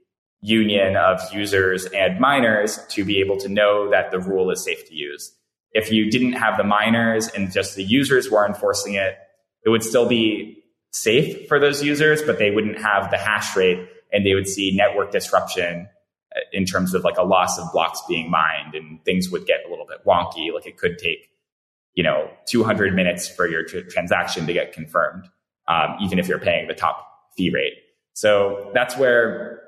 union 0.41 0.95
of 0.95 1.21
users 1.33 1.85
and 1.87 2.19
miners 2.19 2.79
to 2.89 3.05
be 3.05 3.19
able 3.19 3.37
to 3.37 3.49
know 3.49 3.89
that 3.89 4.11
the 4.11 4.19
rule 4.19 4.51
is 4.51 4.63
safe 4.63 4.87
to 4.87 4.95
use. 4.95 5.33
If 5.73 5.91
you 5.91 6.09
didn't 6.09 6.33
have 6.33 6.57
the 6.57 6.63
miners 6.63 7.29
and 7.29 7.51
just 7.51 7.75
the 7.75 7.83
users 7.83 8.29
were 8.29 8.45
enforcing 8.45 8.95
it, 8.95 9.17
it 9.65 9.69
would 9.69 9.83
still 9.83 10.07
be 10.07 10.63
safe 10.91 11.47
for 11.47 11.59
those 11.59 11.83
users, 11.83 12.21
but 12.21 12.39
they 12.39 12.51
wouldn't 12.51 12.79
have 12.79 13.11
the 13.11 13.17
hash 13.17 13.55
rate 13.55 13.87
and 14.11 14.25
they 14.25 14.33
would 14.33 14.47
see 14.47 14.75
network 14.75 15.11
disruption 15.11 15.87
uh, 16.35 16.39
in 16.53 16.65
terms 16.65 16.93
of 16.93 17.03
like 17.03 17.17
a 17.17 17.23
loss 17.23 17.59
of 17.59 17.71
blocks 17.71 18.01
being 18.07 18.29
mined 18.29 18.75
and 18.75 19.03
things 19.03 19.29
would 19.29 19.45
get 19.45 19.59
a 19.65 19.69
little 19.69 19.85
bit 19.85 19.99
wonky. 20.05 20.53
Like 20.53 20.65
it 20.65 20.77
could 20.77 20.97
take, 20.97 21.29
you 21.93 22.03
know, 22.03 22.29
200 22.47 22.93
minutes 22.95 23.27
for 23.27 23.47
your 23.47 23.63
tr- 23.63 23.79
transaction 23.89 24.45
to 24.47 24.53
get 24.53 24.73
confirmed, 24.73 25.25
um, 25.67 25.97
even 26.01 26.19
if 26.19 26.27
you're 26.27 26.39
paying 26.39 26.67
the 26.67 26.73
top 26.73 27.05
fee 27.35 27.49
rate. 27.49 27.73
So 28.13 28.71
that's 28.73 28.97
where 28.97 29.61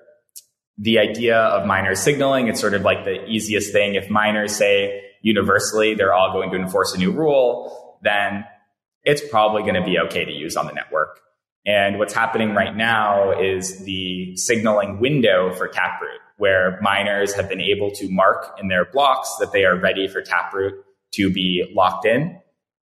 the 0.77 0.99
idea 0.99 1.37
of 1.37 1.67
miners 1.67 1.99
signaling, 1.99 2.47
it's 2.47 2.59
sort 2.59 2.73
of 2.73 2.81
like 2.81 3.05
the 3.05 3.25
easiest 3.25 3.71
thing. 3.71 3.95
If 3.95 4.09
miners 4.09 4.55
say 4.55 5.03
universally 5.21 5.93
they're 5.93 6.13
all 6.13 6.31
going 6.31 6.51
to 6.51 6.57
enforce 6.57 6.93
a 6.93 6.97
new 6.97 7.11
rule, 7.11 7.99
then 8.01 8.45
it's 9.03 9.21
probably 9.29 9.61
going 9.61 9.75
to 9.75 9.83
be 9.83 9.99
okay 9.99 10.25
to 10.25 10.31
use 10.31 10.55
on 10.55 10.65
the 10.65 10.73
network. 10.73 11.19
And 11.65 11.97
what's 11.97 12.13
happening 12.13 12.53
right 12.53 12.75
now 12.75 13.39
is 13.39 13.83
the 13.85 14.35
signaling 14.35 14.99
window 14.99 15.53
for 15.53 15.67
Taproot, 15.67 16.19
where 16.37 16.79
miners 16.81 17.33
have 17.35 17.47
been 17.47 17.61
able 17.61 17.91
to 17.91 18.09
mark 18.09 18.57
in 18.59 18.67
their 18.67 18.85
blocks 18.85 19.33
that 19.39 19.51
they 19.51 19.63
are 19.63 19.77
ready 19.77 20.07
for 20.07 20.21
Taproot 20.21 20.73
to 21.13 21.31
be 21.31 21.71
locked 21.73 22.05
in. 22.05 22.39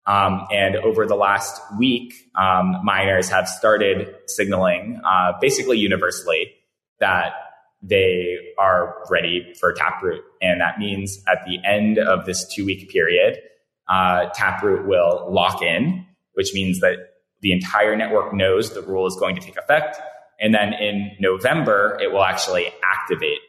Um, 0.05 0.47
and 0.51 0.75
over 0.77 1.05
the 1.05 1.15
last 1.15 1.61
week, 1.77 2.13
um, 2.35 2.77
miners 2.83 3.29
have 3.29 3.47
started 3.47 4.15
signaling 4.27 5.01
uh, 5.05 5.33
basically 5.41 5.77
universally 5.77 6.53
that 6.99 7.33
they 7.81 8.37
are 8.57 9.03
ready 9.09 9.53
for 9.59 9.73
Taproot. 9.73 10.23
And 10.41 10.61
that 10.61 10.79
means 10.79 11.21
at 11.27 11.45
the 11.45 11.59
end 11.65 11.97
of 11.97 12.25
this 12.25 12.47
two 12.47 12.65
week 12.65 12.89
period, 12.89 13.39
uh, 13.87 14.27
Taproot 14.33 14.87
will 14.87 15.27
lock 15.29 15.61
in, 15.61 16.05
which 16.33 16.53
means 16.53 16.79
that 16.79 17.08
the 17.41 17.51
entire 17.51 17.95
network 17.95 18.33
knows 18.33 18.73
the 18.73 18.81
rule 18.81 19.07
is 19.07 19.15
going 19.15 19.35
to 19.35 19.41
take 19.41 19.57
effect. 19.57 19.97
And 20.39 20.53
then 20.53 20.73
in 20.73 21.11
November, 21.19 21.97
it 22.01 22.11
will 22.11 22.23
actually 22.23 22.71
activate. 22.83 23.39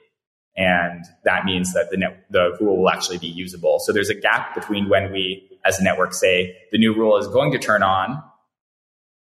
And 0.56 1.04
that 1.24 1.44
means 1.44 1.72
that 1.74 1.90
the, 1.90 1.96
net, 1.96 2.24
the 2.30 2.56
rule 2.60 2.78
will 2.78 2.90
actually 2.90 3.18
be 3.18 3.28
usable. 3.28 3.78
So 3.80 3.92
there's 3.92 4.10
a 4.10 4.14
gap 4.14 4.54
between 4.54 4.88
when 4.88 5.12
we, 5.12 5.58
as 5.64 5.78
a 5.78 5.82
network, 5.82 6.12
say 6.12 6.56
the 6.72 6.78
new 6.78 6.94
rule 6.94 7.16
is 7.16 7.28
going 7.28 7.52
to 7.52 7.58
turn 7.58 7.82
on 7.82 8.22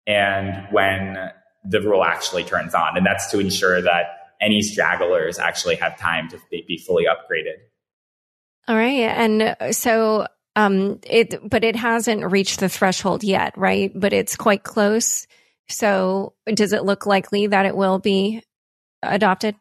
and 0.05 0.67
when 0.71 1.31
the 1.65 1.81
rule 1.81 2.03
actually 2.03 2.43
turns 2.43 2.73
on. 2.73 2.95
And 2.95 3.05
that's 3.05 3.29
to 3.31 3.39
ensure 3.39 3.81
that 3.81 4.05
any 4.39 4.61
stragglers 4.61 5.37
actually 5.37 5.75
have 5.75 5.97
time 5.99 6.29
to 6.29 6.39
be 6.49 6.81
fully 6.85 7.05
upgraded. 7.05 7.57
All 8.67 8.75
right. 8.75 8.99
And 8.99 9.75
so 9.75 10.27
um, 10.57 10.99
it, 11.07 11.35
but 11.47 11.63
it 11.63 11.75
hasn't 11.75 12.31
reached 12.31 12.59
the 12.59 12.67
threshold 12.67 13.23
yet, 13.23 13.55
right? 13.55 13.91
But 13.93 14.11
it's 14.11 14.35
quite 14.35 14.63
close. 14.63 15.27
So 15.69 16.33
does 16.51 16.73
it 16.73 16.83
look 16.83 17.05
likely 17.05 17.45
that 17.45 17.67
it 17.67 17.77
will 17.77 17.99
be 17.99 18.41
adopted? 19.03 19.55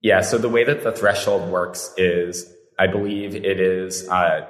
Yeah. 0.00 0.20
So 0.20 0.38
the 0.38 0.48
way 0.48 0.62
that 0.62 0.84
the 0.84 0.92
threshold 0.92 1.50
works 1.50 1.92
is, 1.96 2.48
I 2.78 2.86
believe 2.86 3.34
it 3.34 3.58
is 3.58 4.08
uh, 4.08 4.46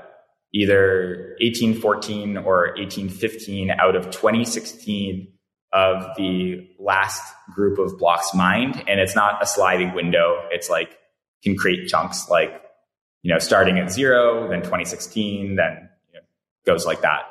either 0.53 1.35
1814 1.40 2.37
or 2.37 2.75
1815 2.77 3.71
out 3.71 3.97
of 3.97 4.11
2016 4.11 5.33
of 5.73 6.05
the 6.19 6.69
last 6.79 7.23
group 7.55 7.79
of 7.79 7.99
blocks 7.99 8.35
mined. 8.35 8.85
And 8.87 9.01
it's 9.01 9.14
not 9.14 9.43
a 9.43 9.47
sliding 9.47 9.95
window. 9.95 10.43
It's 10.51 10.69
like 10.69 10.99
can 11.43 11.57
create 11.57 11.88
chunks 11.88 12.29
like 12.29 12.62
you 13.22 13.33
know, 13.33 13.38
starting 13.38 13.78
at 13.78 13.90
zero, 13.92 14.48
then 14.48 14.61
2016, 14.61 15.56
then 15.56 15.88
you 16.12 16.18
know, 16.18 16.24
goes 16.64 16.87
like 16.87 17.02
that. 17.02 17.22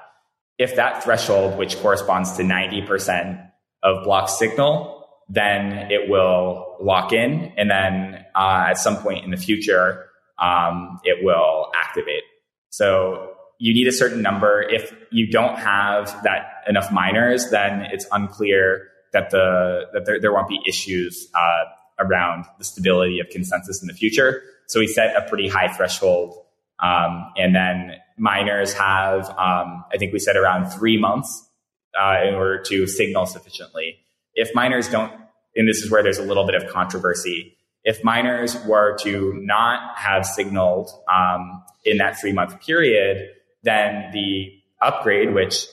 If 0.58 0.75
that 0.75 1.04
threshold, 1.04 1.58
which 1.58 1.80
corresponds 1.80 2.34
to 2.38 2.43
90% 2.43 3.49
of 3.82 4.04
block 4.04 4.30
signal, 4.30 5.08
then 5.30 5.91
it 5.91 6.10
will 6.10 6.78
lock 6.82 7.13
in. 7.13 7.54
And 7.58 7.69
then 7.69 8.25
uh, 8.36 8.67
at 8.69 8.78
some 8.78 8.97
point 8.97 9.23
in 9.23 9.32
the 9.32 9.38
future, 9.38 10.06
um, 10.38 10.99
it 11.04 11.23
will 11.23 11.71
activate. 11.75 12.23
So 12.69 13.32
you 13.60 13.73
need 13.73 13.88
a 13.88 13.91
certain 13.91 14.21
number. 14.21 14.62
If 14.62 14.93
you 15.12 15.30
don't 15.30 15.58
have 15.58 16.08
that 16.23 16.63
enough 16.67 16.91
miners, 16.91 17.49
then 17.52 17.82
it's 17.91 18.06
unclear 18.12 18.88
that 19.13 19.30
the 19.32 19.86
that 19.93 20.06
there, 20.06 20.19
there 20.19 20.34
won't 20.34 20.47
be 20.47 20.60
issues 20.67 21.30
uh, 21.36 21.65
around 21.99 22.45
the 22.58 22.63
stability 22.63 23.19
of 23.19 23.28
consensus 23.30 23.82
in 23.82 23.88
the 23.88 23.93
future. 23.93 24.41
So 24.70 24.80
we 24.80 24.88
set 24.88 25.16
a 25.16 25.28
pretty 25.28 25.50
high 25.50 25.68
threshold. 25.68 26.36
Um, 26.80 27.34
and 27.36 27.56
then 27.56 27.96
miners 28.18 28.72
have, 28.74 29.28
um, 29.32 29.84
I 29.92 29.98
think 29.98 30.14
we 30.14 30.20
said 30.20 30.38
around 30.38 30.70
three 30.70 30.98
months 30.98 31.50
uh, 32.00 32.18
in 32.26 32.36
order 32.36 32.62
to 32.68 32.88
signal 32.88 33.26
sufficiently. 33.26 33.98
If 34.36 34.54
miners 34.54 34.88
don't, 34.88 35.12
and 35.56 35.68
this 35.68 35.80
is 35.80 35.92
where 35.92 36.04
there's 36.04 36.20
a 36.20 36.24
little 36.24 36.46
bit 36.46 36.56
of 36.56 36.70
controversy, 36.70 37.58
if 37.84 38.04
miners 38.04 38.64
were 38.66 38.96
to 39.00 39.34
not 39.42 39.98
have 39.98 40.26
signaled 40.26 40.92
um, 41.12 41.64
in 41.84 41.98
that 41.98 42.20
three 42.20 42.32
month 42.32 42.62
period, 42.62 43.28
then 43.64 44.12
the 44.14 44.54
upgrade, 44.82 45.34
which 45.34 45.66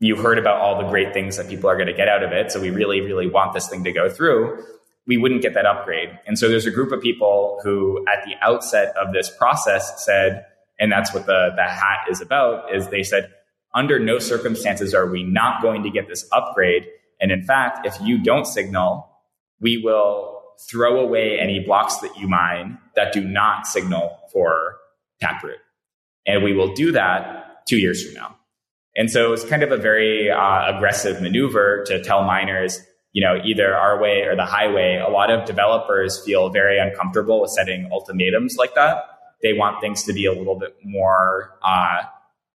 you 0.00 0.16
heard 0.16 0.38
about 0.38 0.60
all 0.60 0.82
the 0.82 0.88
great 0.88 1.12
things 1.12 1.36
that 1.36 1.48
people 1.48 1.68
are 1.68 1.76
going 1.76 1.88
to 1.88 1.92
get 1.92 2.08
out 2.08 2.22
of 2.22 2.32
it. 2.32 2.50
So 2.50 2.60
we 2.60 2.70
really, 2.70 3.02
really 3.02 3.28
want 3.28 3.52
this 3.52 3.68
thing 3.68 3.84
to 3.84 3.92
go 3.92 4.08
through 4.08 4.64
we 5.08 5.16
wouldn't 5.16 5.42
get 5.42 5.54
that 5.54 5.66
upgrade. 5.66 6.10
And 6.26 6.38
so 6.38 6.48
there's 6.48 6.66
a 6.66 6.70
group 6.70 6.92
of 6.92 7.00
people 7.00 7.58
who 7.64 8.04
at 8.06 8.24
the 8.24 8.34
outset 8.42 8.94
of 8.96 9.12
this 9.12 9.30
process 9.30 10.04
said, 10.04 10.44
and 10.78 10.92
that's 10.92 11.12
what 11.12 11.26
the, 11.26 11.50
the 11.56 11.64
hat 11.64 12.00
is 12.10 12.20
about, 12.20 12.72
is 12.72 12.88
they 12.88 13.02
said, 13.02 13.32
under 13.74 13.98
no 13.98 14.18
circumstances 14.18 14.94
are 14.94 15.06
we 15.06 15.24
not 15.24 15.62
going 15.62 15.82
to 15.82 15.90
get 15.90 16.08
this 16.08 16.28
upgrade. 16.30 16.86
And 17.20 17.32
in 17.32 17.42
fact, 17.42 17.86
if 17.86 17.96
you 18.02 18.18
don't 18.18 18.46
signal, 18.46 19.10
we 19.60 19.78
will 19.78 20.42
throw 20.70 21.00
away 21.00 21.38
any 21.38 21.60
blocks 21.60 21.96
that 21.98 22.16
you 22.18 22.28
mine 22.28 22.78
that 22.94 23.12
do 23.12 23.24
not 23.24 23.66
signal 23.66 24.18
for 24.30 24.76
Taproot. 25.20 25.58
And 26.26 26.44
we 26.44 26.52
will 26.52 26.74
do 26.74 26.92
that 26.92 27.66
two 27.66 27.78
years 27.78 28.04
from 28.04 28.14
now. 28.14 28.36
And 28.94 29.10
so 29.10 29.32
it's 29.32 29.44
kind 29.44 29.62
of 29.62 29.72
a 29.72 29.76
very 29.76 30.30
uh, 30.30 30.76
aggressive 30.76 31.22
maneuver 31.22 31.84
to 31.86 32.02
tell 32.02 32.24
miners, 32.24 32.80
you 33.18 33.24
know, 33.24 33.42
either 33.44 33.74
our 33.74 34.00
way 34.00 34.22
or 34.22 34.36
the 34.36 34.44
highway, 34.44 35.02
a 35.04 35.10
lot 35.10 35.28
of 35.28 35.44
developers 35.44 36.22
feel 36.24 36.50
very 36.50 36.78
uncomfortable 36.78 37.40
with 37.40 37.50
setting 37.50 37.88
ultimatums 37.90 38.54
like 38.56 38.76
that. 38.76 39.02
They 39.42 39.54
want 39.54 39.80
things 39.80 40.04
to 40.04 40.12
be 40.12 40.24
a 40.26 40.32
little 40.32 40.56
bit 40.56 40.76
more 40.84 41.58
uh, 41.60 42.02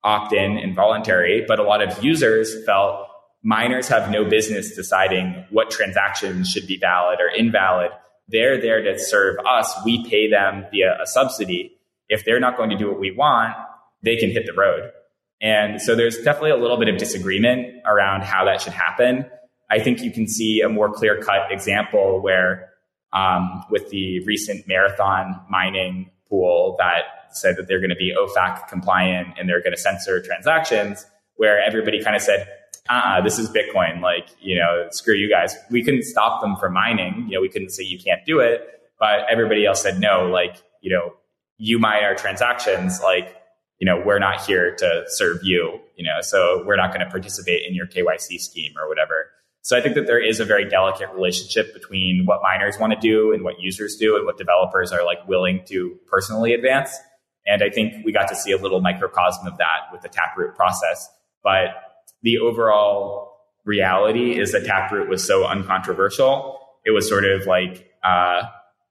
opt 0.04 0.34
in 0.34 0.58
and 0.58 0.76
voluntary. 0.76 1.46
But 1.48 1.60
a 1.60 1.64
lot 1.64 1.82
of 1.82 2.04
users 2.04 2.54
felt 2.66 3.08
miners 3.42 3.88
have 3.88 4.12
no 4.12 4.26
business 4.26 4.76
deciding 4.76 5.46
what 5.50 5.70
transactions 5.70 6.50
should 6.50 6.68
be 6.68 6.76
valid 6.76 7.22
or 7.22 7.30
invalid. 7.30 7.92
They're 8.28 8.60
there 8.60 8.84
to 8.84 9.00
serve 9.00 9.38
us. 9.50 9.74
We 9.86 10.10
pay 10.10 10.30
them 10.30 10.66
via 10.72 11.02
a 11.02 11.08
subsidy. 11.08 11.72
If 12.10 12.26
they're 12.26 12.42
not 12.42 12.58
going 12.58 12.72
to 12.72 12.78
do 12.78 12.90
what 12.90 13.00
we 13.00 13.12
want, 13.12 13.56
they 14.04 14.18
can 14.18 14.30
hit 14.30 14.46
the 14.46 14.52
road. 14.52 14.92
And 15.40 15.82
so 15.82 15.96
there's 15.96 16.18
definitely 16.18 16.52
a 16.52 16.58
little 16.58 16.78
bit 16.78 16.90
of 16.90 16.98
disagreement 16.98 17.76
around 17.86 18.24
how 18.24 18.44
that 18.44 18.60
should 18.60 18.74
happen. 18.74 19.26
I 19.70 19.80
think 19.80 20.02
you 20.02 20.12
can 20.12 20.28
see 20.28 20.62
a 20.62 20.70
more 20.70 20.92
clear 20.92 21.22
cut 21.22 21.52
example 21.52 22.22
where, 22.22 22.70
um, 23.14 23.64
with 23.70 23.90
the 23.90 24.24
recent 24.26 24.68
marathon 24.68 25.40
mining 25.50 26.12
pool 26.28 26.76
that 26.80 27.04
said 27.32 27.58
that 27.58 27.68
they're 27.68 27.80
going 27.80 27.90
to 27.90 27.96
be 27.96 28.16
OFAC 28.18 28.68
compliant 28.68 29.30
and 29.38 29.48
they're 29.48 29.62
going 29.62 29.76
to 29.76 29.82
censor 29.82 30.22
transactions, 30.22 31.06
where 31.36 31.62
everybody 31.62 32.04
kind 32.04 32.16
of 32.16 32.22
said, 32.22 32.48
uh-uh, 32.90 33.22
this 33.22 33.38
is 33.38 33.50
Bitcoin. 33.50 34.02
Like, 34.02 34.28
you 34.42 34.58
know, 34.58 34.88
screw 34.92 35.14
you 35.14 35.30
guys. 35.30 35.56
We 35.70 35.84
couldn't 35.84 36.04
stop 36.04 36.42
them 36.42 36.56
from 36.56 36.74
mining. 36.74 37.26
You 37.30 37.36
know, 37.36 37.42
we 37.42 37.50
couldn't 37.50 37.70
say 37.70 37.84
you 37.84 38.00
can't 38.00 38.26
do 38.26 38.40
it, 38.40 38.68
but 39.00 39.22
everybody 39.30 39.66
else 39.66 39.84
said 39.84 40.00
no. 40.00 40.28
Like, 40.28 40.62
you 40.82 40.92
know, 40.92 41.14
you 41.58 41.78
mine 41.78 42.04
our 42.04 42.16
transactions. 42.16 43.00
Like, 43.02 43.36
you 43.78 43.86
know, 43.86 44.02
we're 44.04 44.20
not 44.20 44.42
here 44.42 44.76
to 44.76 45.04
serve 45.08 45.40
you. 45.44 45.80
You 45.96 46.06
know, 46.06 46.22
so 46.22 46.64
we're 46.66 46.78
not 46.78 46.92
going 46.92 47.06
to 47.06 47.12
participate 47.12 47.68
in 47.68 47.76
your 47.76 47.86
KYC 47.86 48.40
scheme 48.40 48.74
or 48.78 48.90
whatever. 48.90 49.28
So 49.70 49.78
I 49.78 49.82
think 49.82 49.94
that 49.94 50.08
there 50.08 50.20
is 50.20 50.40
a 50.40 50.46
very 50.46 50.68
delicate 50.68 51.10
relationship 51.14 51.76
between 51.76 52.26
what 52.26 52.42
miners 52.42 52.80
want 52.80 52.92
to 52.92 53.00
do 53.00 53.32
and 53.34 53.44
what 53.44 53.60
users 53.60 53.98
do 53.98 54.16
and 54.16 54.26
what 54.26 54.36
developers 54.36 54.92
are 54.92 55.06
like 55.06 55.28
willing 55.28 55.64
to 55.68 55.96
personally 56.08 56.56
advance. 56.56 56.98
And 57.46 57.62
I 57.62 57.70
think 57.70 58.04
we 58.04 58.12
got 58.12 58.30
to 58.30 58.36
see 58.36 58.52
a 58.52 58.58
little 58.58 58.82
microcosm 58.82 59.46
of 59.46 59.60
that 59.60 59.82
with 59.92 60.02
the 60.02 60.10
Taproot 60.10 60.56
process. 60.56 61.08
But 61.44 61.68
the 62.24 62.40
overall 62.40 63.38
reality 63.64 64.40
is 64.40 64.54
that 64.54 64.66
Taproot 64.66 65.08
was 65.08 65.24
so 65.24 65.46
uncontroversial. 65.46 66.58
It 66.84 66.90
was 66.90 67.08
sort 67.08 67.26
of 67.26 67.46
like 67.46 67.92
uh, 68.04 68.46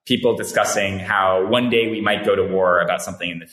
people 0.07 0.37
discussing 0.37 1.01
how 1.01 1.45
one 1.49 1.71
day 1.71 1.91
we 1.91 2.01
might 2.01 2.25
go 2.25 2.37
to 2.37 2.45
war 2.45 2.79
about 2.79 3.03
something 3.03 3.29
in 3.29 3.41
the 3.41 3.49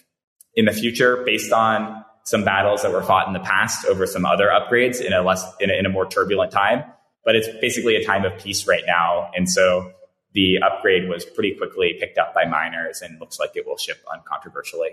in 0.53 0.65
the 0.65 0.73
future 0.73 1.23
based 1.25 1.51
on 1.51 2.05
some 2.23 2.43
battles 2.43 2.83
that 2.83 2.91
were 2.91 3.01
fought 3.01 3.25
in 3.25 3.33
the 3.33 3.39
past 3.39 3.87
over 3.87 4.05
some 4.05 4.27
other 4.27 4.49
upgrades 4.49 5.01
in 5.01 5.11
a 5.11 5.23
less 5.23 5.43
in 5.59 5.71
a, 5.71 5.73
in 5.73 5.87
a 5.87 5.89
more 5.89 6.07
turbulent 6.07 6.51
time 6.51 6.83
but 7.25 7.35
it's 7.35 7.47
basically 7.59 7.95
a 7.95 8.05
time 8.05 8.23
of 8.23 8.37
peace 8.37 8.67
right 8.67 8.83
now. 8.85 9.31
And 9.35 9.49
so 9.49 9.91
the 10.33 10.59
upgrade 10.59 11.09
was 11.09 11.25
pretty 11.25 11.55
quickly 11.55 11.97
picked 11.99 12.17
up 12.17 12.33
by 12.33 12.45
miners 12.45 13.01
and 13.01 13.19
looks 13.19 13.39
like 13.39 13.51
it 13.55 13.65
will 13.65 13.77
ship 13.77 13.97
uncontroversially. 14.07 14.91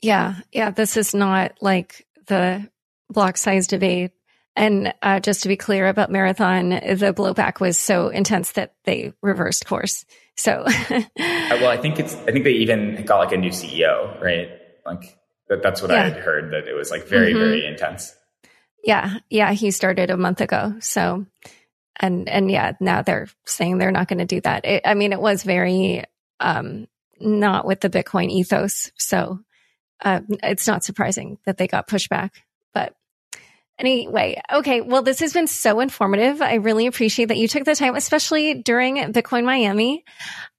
Yeah. 0.00 0.36
Yeah. 0.52 0.70
This 0.70 0.96
is 0.96 1.14
not 1.14 1.52
like 1.60 2.06
the 2.26 2.68
block 3.10 3.36
size 3.36 3.66
debate 3.66 4.12
And 4.54 4.92
uh, 5.00 5.20
just 5.20 5.42
to 5.42 5.48
be 5.48 5.56
clear 5.56 5.88
about 5.88 6.10
Marathon, 6.10 6.70
the 6.70 7.14
blowback 7.16 7.60
was 7.60 7.78
so 7.78 8.08
intense 8.08 8.52
that 8.52 8.74
they 8.84 9.12
reversed 9.22 9.66
course. 9.66 10.04
So, 10.36 10.64
uh, 10.66 11.02
well, 11.16 11.68
I 11.68 11.78
think 11.78 11.98
it's, 11.98 12.14
I 12.14 12.32
think 12.32 12.44
they 12.44 12.52
even 12.52 13.04
got 13.04 13.18
like 13.18 13.32
a 13.32 13.38
new 13.38 13.50
CEO, 13.50 14.20
right? 14.20 14.50
Like 14.84 15.18
that, 15.48 15.62
that's 15.62 15.80
what 15.80 15.90
yeah. 15.90 16.02
I 16.02 16.08
had 16.10 16.18
heard 16.18 16.52
that 16.52 16.68
it 16.68 16.74
was 16.74 16.90
like 16.90 17.06
very, 17.06 17.30
mm-hmm. 17.32 17.38
very 17.38 17.66
intense. 17.66 18.14
Yeah. 18.82 19.18
Yeah. 19.30 19.52
He 19.52 19.70
started 19.70 20.10
a 20.10 20.16
month 20.16 20.40
ago. 20.40 20.74
So, 20.80 21.26
and, 22.00 22.28
and 22.28 22.50
yeah, 22.50 22.72
now 22.80 23.02
they're 23.02 23.28
saying 23.46 23.78
they're 23.78 23.92
not 23.92 24.08
going 24.08 24.18
to 24.18 24.24
do 24.24 24.40
that. 24.40 24.64
It, 24.64 24.82
I 24.84 24.94
mean, 24.94 25.12
it 25.12 25.20
was 25.20 25.42
very, 25.42 26.04
um, 26.40 26.88
not 27.20 27.66
with 27.66 27.80
the 27.80 27.90
Bitcoin 27.90 28.30
ethos. 28.30 28.90
So, 28.98 29.38
uh, 30.04 30.20
it's 30.42 30.66
not 30.66 30.82
surprising 30.82 31.38
that 31.44 31.58
they 31.58 31.68
got 31.68 31.86
pushback. 31.86 32.30
But 32.74 32.94
anyway, 33.78 34.40
okay. 34.52 34.80
Well, 34.80 35.02
this 35.02 35.20
has 35.20 35.32
been 35.32 35.46
so 35.46 35.78
informative. 35.78 36.42
I 36.42 36.54
really 36.54 36.86
appreciate 36.86 37.26
that 37.26 37.36
you 37.36 37.46
took 37.46 37.64
the 37.64 37.76
time, 37.76 37.94
especially 37.94 38.62
during 38.62 38.96
Bitcoin 39.12 39.44
Miami. 39.44 40.04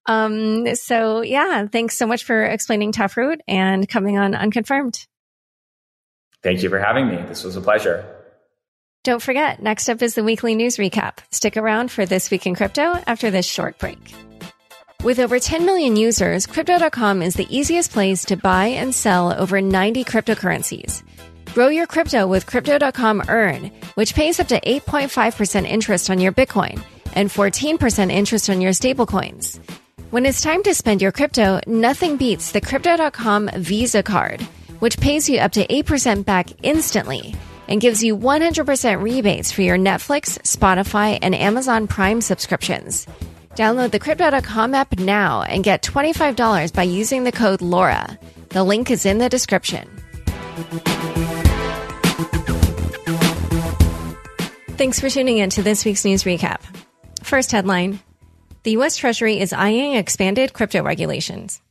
Um, 0.06 0.76
so 0.76 1.22
yeah, 1.22 1.68
thanks 1.68 1.98
so 1.98 2.06
much 2.06 2.24
for 2.24 2.44
explaining 2.44 2.92
Taproot 2.92 3.42
and 3.48 3.88
coming 3.88 4.18
on 4.18 4.36
Unconfirmed. 4.36 5.08
Thank 6.44 6.62
you 6.62 6.70
for 6.70 6.80
having 6.80 7.08
me. 7.08 7.18
This 7.28 7.44
was 7.44 7.56
a 7.56 7.62
pleasure. 7.62 8.06
Don't 9.04 9.22
forget, 9.22 9.62
next 9.62 9.90
up 9.90 10.02
is 10.02 10.16
the 10.16 10.24
weekly 10.24 10.56
news 10.56 10.78
recap. 10.78 11.18
Stick 11.32 11.58
around 11.58 11.92
for 11.92 12.06
This 12.06 12.32
Week 12.32 12.46
in 12.46 12.56
Crypto 12.56 12.94
after 13.06 13.32
this 13.32 13.46
short 13.46 13.78
break. 13.78 14.00
With 15.04 15.20
over 15.20 15.40
10 15.40 15.66
million 15.66 15.98
users, 15.98 16.48
Crypto.com 16.48 17.22
is 17.22 17.36
the 17.36 17.48
easiest 17.54 17.92
place 17.92 18.24
to 18.26 18.38
buy 18.38 18.68
and 18.68 18.96
sell 18.96 19.34
over 19.34 19.62
90 19.62 20.06
cryptocurrencies. 20.06 21.04
Grow 21.54 21.68
your 21.68 21.86
crypto 21.86 22.26
with 22.26 22.46
Crypto.com 22.46 23.24
Earn, 23.28 23.72
which 23.96 24.16
pays 24.16 24.40
up 24.40 24.48
to 24.48 24.60
8.5% 24.62 25.66
interest 25.68 26.10
on 26.10 26.20
your 26.20 26.32
Bitcoin 26.32 26.82
and 27.14 27.30
14% 27.30 28.10
interest 28.10 28.50
on 28.50 28.62
your 28.62 28.72
stablecoins. 28.72 29.60
When 30.10 30.26
it's 30.26 30.42
time 30.42 30.64
to 30.64 30.74
spend 30.74 31.02
your 31.02 31.12
crypto, 31.12 31.60
nothing 31.68 32.18
beats 32.18 32.54
the 32.54 32.62
Crypto.com 32.62 33.50
Visa 33.58 34.02
card, 34.02 34.48
which 34.84 35.00
pays 35.00 35.30
you 35.30 35.40
up 35.40 35.54
to 35.54 35.66
8% 35.66 36.26
back 36.26 36.50
instantly 36.62 37.34
and 37.70 37.80
gives 37.80 38.04
you 38.04 38.18
100% 38.18 39.02
rebates 39.02 39.50
for 39.50 39.62
your 39.62 39.78
Netflix, 39.78 40.38
Spotify, 40.40 41.18
and 41.22 41.34
Amazon 41.34 41.88
Prime 41.88 42.20
subscriptions. 42.20 43.08
Download 43.56 43.92
the 43.92 44.00
Crypto.com 44.00 44.76
app 44.76 45.00
now 45.00 45.44
and 45.44 45.64
get 45.64 45.84
$25 45.84 46.74
by 46.74 46.84
using 46.84 47.24
the 47.24 47.32
code 47.32 47.62
LAURA. 47.62 48.20
The 48.50 48.66
link 48.66 48.92
is 48.92 49.06
in 49.06 49.20
the 49.20 49.30
description. 49.30 49.88
Thanks 54.76 55.00
for 55.00 55.10
tuning 55.10 55.38
in 55.38 55.50
to 55.52 55.64
this 55.64 55.86
week's 55.86 56.04
news 56.04 56.26
recap. 56.26 56.60
First 57.22 57.54
headline 57.54 58.02
The 58.64 58.72
U.S. 58.72 58.98
Treasury 58.98 59.40
is 59.40 59.54
eyeing 59.54 59.94
expanded 59.96 60.52
crypto 60.52 60.84
regulations. 60.84 61.62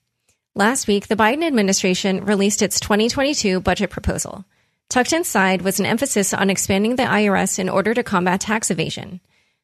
Last 0.54 0.86
week, 0.86 1.08
the 1.08 1.16
Biden 1.16 1.46
administration 1.46 2.26
released 2.26 2.60
its 2.60 2.78
2022 2.78 3.60
budget 3.60 3.88
proposal. 3.88 4.44
Tucked 4.90 5.14
inside 5.14 5.62
was 5.62 5.80
an 5.80 5.86
emphasis 5.86 6.34
on 6.34 6.50
expanding 6.50 6.96
the 6.96 7.04
IRS 7.04 7.58
in 7.58 7.70
order 7.70 7.94
to 7.94 8.02
combat 8.02 8.42
tax 8.42 8.70
evasion. 8.70 9.20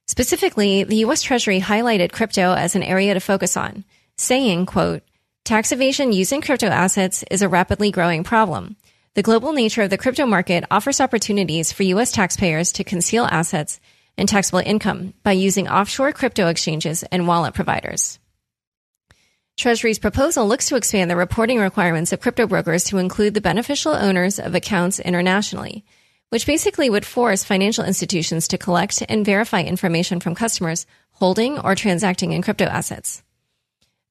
Specifically, 0.06 0.84
the 0.84 0.96
U.S. 1.04 1.20
Treasury 1.20 1.60
highlighted 1.60 2.12
crypto 2.12 2.54
as 2.54 2.74
an 2.74 2.82
area 2.82 3.12
to 3.12 3.20
focus 3.20 3.54
on, 3.54 3.84
saying, 4.16 4.64
quote, 4.64 5.02
tax 5.44 5.72
evasion 5.72 6.10
using 6.10 6.40
crypto 6.40 6.68
assets 6.68 7.22
is 7.30 7.42
a 7.42 7.50
rapidly 7.50 7.90
growing 7.90 8.24
problem. 8.24 8.76
The 9.12 9.22
global 9.22 9.52
nature 9.52 9.82
of 9.82 9.90
the 9.90 9.98
crypto 9.98 10.24
market 10.24 10.64
offers 10.70 11.02
opportunities 11.02 11.70
for 11.70 11.82
U.S. 11.82 12.12
taxpayers 12.12 12.72
to 12.72 12.84
conceal 12.84 13.26
assets 13.26 13.78
and 14.16 14.26
taxable 14.26 14.60
income 14.60 15.12
by 15.22 15.32
using 15.32 15.68
offshore 15.68 16.12
crypto 16.12 16.48
exchanges 16.48 17.02
and 17.02 17.28
wallet 17.28 17.52
providers. 17.52 18.18
Treasury's 19.58 19.98
proposal 19.98 20.48
looks 20.48 20.68
to 20.68 20.76
expand 20.76 21.10
the 21.10 21.16
reporting 21.16 21.58
requirements 21.58 22.12
of 22.12 22.20
crypto 22.20 22.46
brokers 22.46 22.84
to 22.84 22.96
include 22.96 23.34
the 23.34 23.42
beneficial 23.42 23.92
owners 23.92 24.38
of 24.38 24.54
accounts 24.54 24.98
internationally 24.98 25.84
which 26.30 26.46
basically 26.46 26.90
would 26.90 27.06
force 27.06 27.44
financial 27.44 27.84
institutions 27.84 28.48
to 28.48 28.58
collect 28.58 29.02
and 29.08 29.24
verify 29.24 29.62
information 29.62 30.20
from 30.20 30.34
customers 30.34 30.86
holding 31.12 31.58
or 31.58 31.74
transacting 31.74 32.32
in 32.32 32.42
crypto 32.42 32.64
assets. 32.64 33.22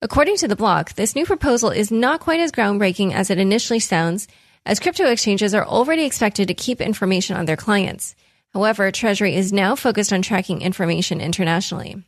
According 0.02 0.38
to 0.38 0.48
the 0.48 0.56
blog, 0.56 0.90
this 0.90 1.16
new 1.16 1.26
proposal 1.26 1.70
is 1.70 1.92
not 1.92 2.20
quite 2.20 2.40
as 2.40 2.52
groundbreaking 2.52 3.14
as 3.14 3.30
it 3.30 3.40
initially 3.40 3.80
sounds, 3.80 4.28
as 4.66 4.80
crypto 4.80 5.06
exchanges 5.06 5.56
are 5.56 5.66
already 5.66 6.06
expected 6.06 6.48
to 6.50 6.54
keep 6.54 6.82
information 6.82 7.36
on 7.36 7.46
their 7.46 7.56
clients. 7.56 8.16
However, 8.54 8.92
Treasury 8.92 9.36
is 9.36 9.54
now 9.54 9.76
focused 9.76 10.14
on 10.14 10.22
tracking 10.22 10.62
information 10.62 11.22
internationally. 11.22 12.04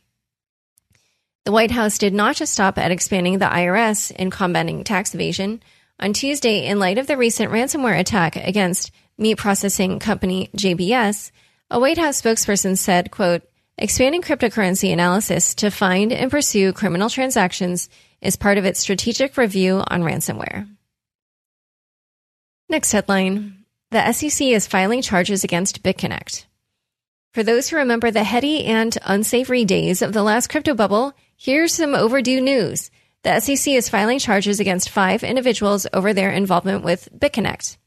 The 1.50 1.54
White 1.54 1.72
House 1.72 1.98
did 1.98 2.14
not 2.14 2.36
just 2.36 2.52
stop 2.52 2.78
at 2.78 2.92
expanding 2.92 3.40
the 3.40 3.46
IRS 3.46 4.12
in 4.12 4.30
combating 4.30 4.84
tax 4.84 5.16
evasion. 5.16 5.60
On 5.98 6.12
Tuesday, 6.12 6.64
in 6.64 6.78
light 6.78 6.96
of 6.96 7.08
the 7.08 7.16
recent 7.16 7.50
ransomware 7.50 7.98
attack 7.98 8.36
against 8.36 8.92
meat 9.18 9.36
processing 9.36 9.98
company 9.98 10.48
JBS, 10.56 11.32
a 11.68 11.80
White 11.80 11.98
House 11.98 12.22
spokesperson 12.22 12.78
said, 12.78 13.10
quote, 13.10 13.42
expanding 13.76 14.22
cryptocurrency 14.22 14.92
analysis 14.92 15.56
to 15.56 15.72
find 15.72 16.12
and 16.12 16.30
pursue 16.30 16.72
criminal 16.72 17.10
transactions 17.10 17.88
is 18.20 18.36
part 18.36 18.56
of 18.56 18.64
its 18.64 18.78
strategic 18.78 19.36
review 19.36 19.82
on 19.88 20.02
ransomware. 20.02 20.68
Next 22.68 22.92
headline. 22.92 23.64
The 23.90 24.12
SEC 24.12 24.46
is 24.46 24.68
filing 24.68 25.02
charges 25.02 25.42
against 25.42 25.82
BitConnect. 25.82 26.44
For 27.34 27.42
those 27.42 27.68
who 27.68 27.76
remember 27.78 28.12
the 28.12 28.22
heady 28.22 28.66
and 28.66 28.96
unsavory 29.02 29.64
days 29.64 30.00
of 30.00 30.12
the 30.12 30.22
last 30.22 30.48
crypto 30.48 30.74
bubble, 30.74 31.12
here's 31.40 31.72
some 31.72 31.94
overdue 31.94 32.38
news. 32.38 32.90
The 33.22 33.40
SEC 33.40 33.72
is 33.72 33.88
filing 33.88 34.18
charges 34.18 34.60
against 34.60 34.90
five 34.90 35.24
individuals 35.24 35.86
over 35.92 36.12
their 36.12 36.30
involvement 36.30 36.84
with 36.84 37.08
BitConnect. 37.16 37.78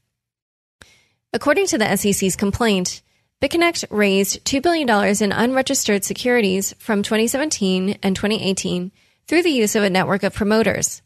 According 1.32 1.68
to 1.68 1.78
the 1.78 1.96
SEC's 1.96 2.34
complaint, 2.34 3.00
BitConnect 3.40 3.84
raised 3.90 4.44
$2 4.44 4.60
billion 4.60 4.88
in 5.22 5.32
unregistered 5.32 6.04
securities 6.04 6.74
from 6.80 7.04
2017 7.04 7.98
and 8.02 8.16
2018 8.16 8.90
through 9.28 9.42
the 9.42 9.50
use 9.50 9.76
of 9.76 9.84
a 9.84 9.90
network 9.90 10.24
of 10.24 10.34
promoters. 10.34 11.00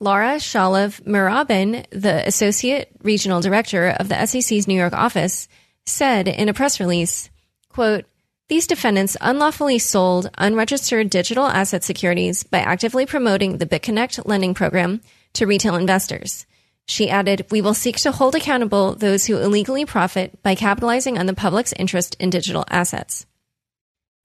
Laura 0.00 0.36
Shalov 0.36 1.02
Mehraban, 1.02 1.84
the 1.90 2.26
Associate 2.26 2.88
Regional 3.02 3.42
Director 3.42 3.88
of 3.88 4.08
the 4.08 4.26
SEC's 4.26 4.66
New 4.66 4.78
York 4.78 4.94
office, 4.94 5.46
said 5.84 6.26
in 6.26 6.48
a 6.48 6.54
press 6.54 6.80
release, 6.80 7.28
quote, 7.68 8.06
these 8.48 8.66
defendants 8.66 9.16
unlawfully 9.20 9.78
sold 9.78 10.30
unregistered 10.36 11.10
digital 11.10 11.46
asset 11.46 11.84
securities 11.84 12.42
by 12.42 12.58
actively 12.58 13.06
promoting 13.06 13.58
the 13.58 13.66
BitConnect 13.66 14.26
lending 14.26 14.54
program 14.54 15.00
to 15.34 15.46
retail 15.46 15.76
investors. 15.76 16.44
She 16.86 17.08
added, 17.08 17.46
We 17.50 17.62
will 17.62 17.74
seek 17.74 17.96
to 17.98 18.12
hold 18.12 18.34
accountable 18.34 18.94
those 18.94 19.24
who 19.24 19.38
illegally 19.38 19.86
profit 19.86 20.42
by 20.42 20.54
capitalizing 20.54 21.18
on 21.18 21.26
the 21.26 21.34
public's 21.34 21.72
interest 21.72 22.16
in 22.18 22.30
digital 22.30 22.64
assets. 22.68 23.24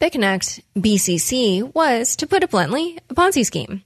BitConnect, 0.01 0.62
BCC, 0.75 1.73
was, 1.73 2.15
to 2.17 2.27
put 2.27 2.43
it 2.43 2.51
bluntly, 2.51 2.99
a 3.10 3.13
Ponzi 3.13 3.45
scheme. 3.45 3.84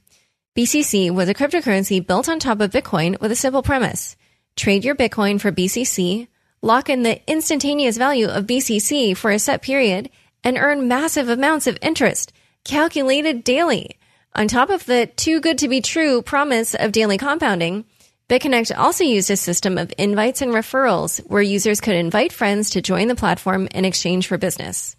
BCC 0.57 1.11
was 1.11 1.29
a 1.29 1.33
cryptocurrency 1.33 2.05
built 2.05 2.27
on 2.27 2.39
top 2.39 2.59
of 2.59 2.71
Bitcoin 2.71 3.19
with 3.21 3.31
a 3.31 3.35
simple 3.35 3.63
premise. 3.63 4.17
Trade 4.55 4.83
your 4.83 4.95
Bitcoin 4.95 5.39
for 5.39 5.51
BCC, 5.51 6.27
lock 6.61 6.89
in 6.89 7.03
the 7.03 7.21
instantaneous 7.29 7.97
value 7.97 8.27
of 8.27 8.45
BCC 8.45 9.15
for 9.15 9.31
a 9.31 9.39
set 9.39 9.61
period, 9.61 10.09
and 10.43 10.57
earn 10.57 10.87
massive 10.87 11.29
amounts 11.29 11.67
of 11.67 11.77
interest, 11.81 12.33
calculated 12.63 13.43
daily. 13.43 13.97
On 14.33 14.47
top 14.47 14.69
of 14.69 14.85
the 14.85 15.07
too 15.07 15.39
good 15.39 15.57
to 15.59 15.67
be 15.67 15.81
true 15.81 16.21
promise 16.21 16.73
of 16.73 16.91
daily 16.91 17.17
compounding, 17.17 17.85
BitConnect 18.29 18.77
also 18.77 19.03
used 19.03 19.29
a 19.29 19.35
system 19.35 19.77
of 19.77 19.91
invites 19.97 20.41
and 20.41 20.53
referrals 20.53 21.19
where 21.27 21.41
users 21.41 21.81
could 21.81 21.95
invite 21.95 22.31
friends 22.31 22.69
to 22.69 22.81
join 22.81 23.09
the 23.09 23.15
platform 23.15 23.67
in 23.71 23.83
exchange 23.83 24.27
for 24.27 24.37
business. 24.37 24.95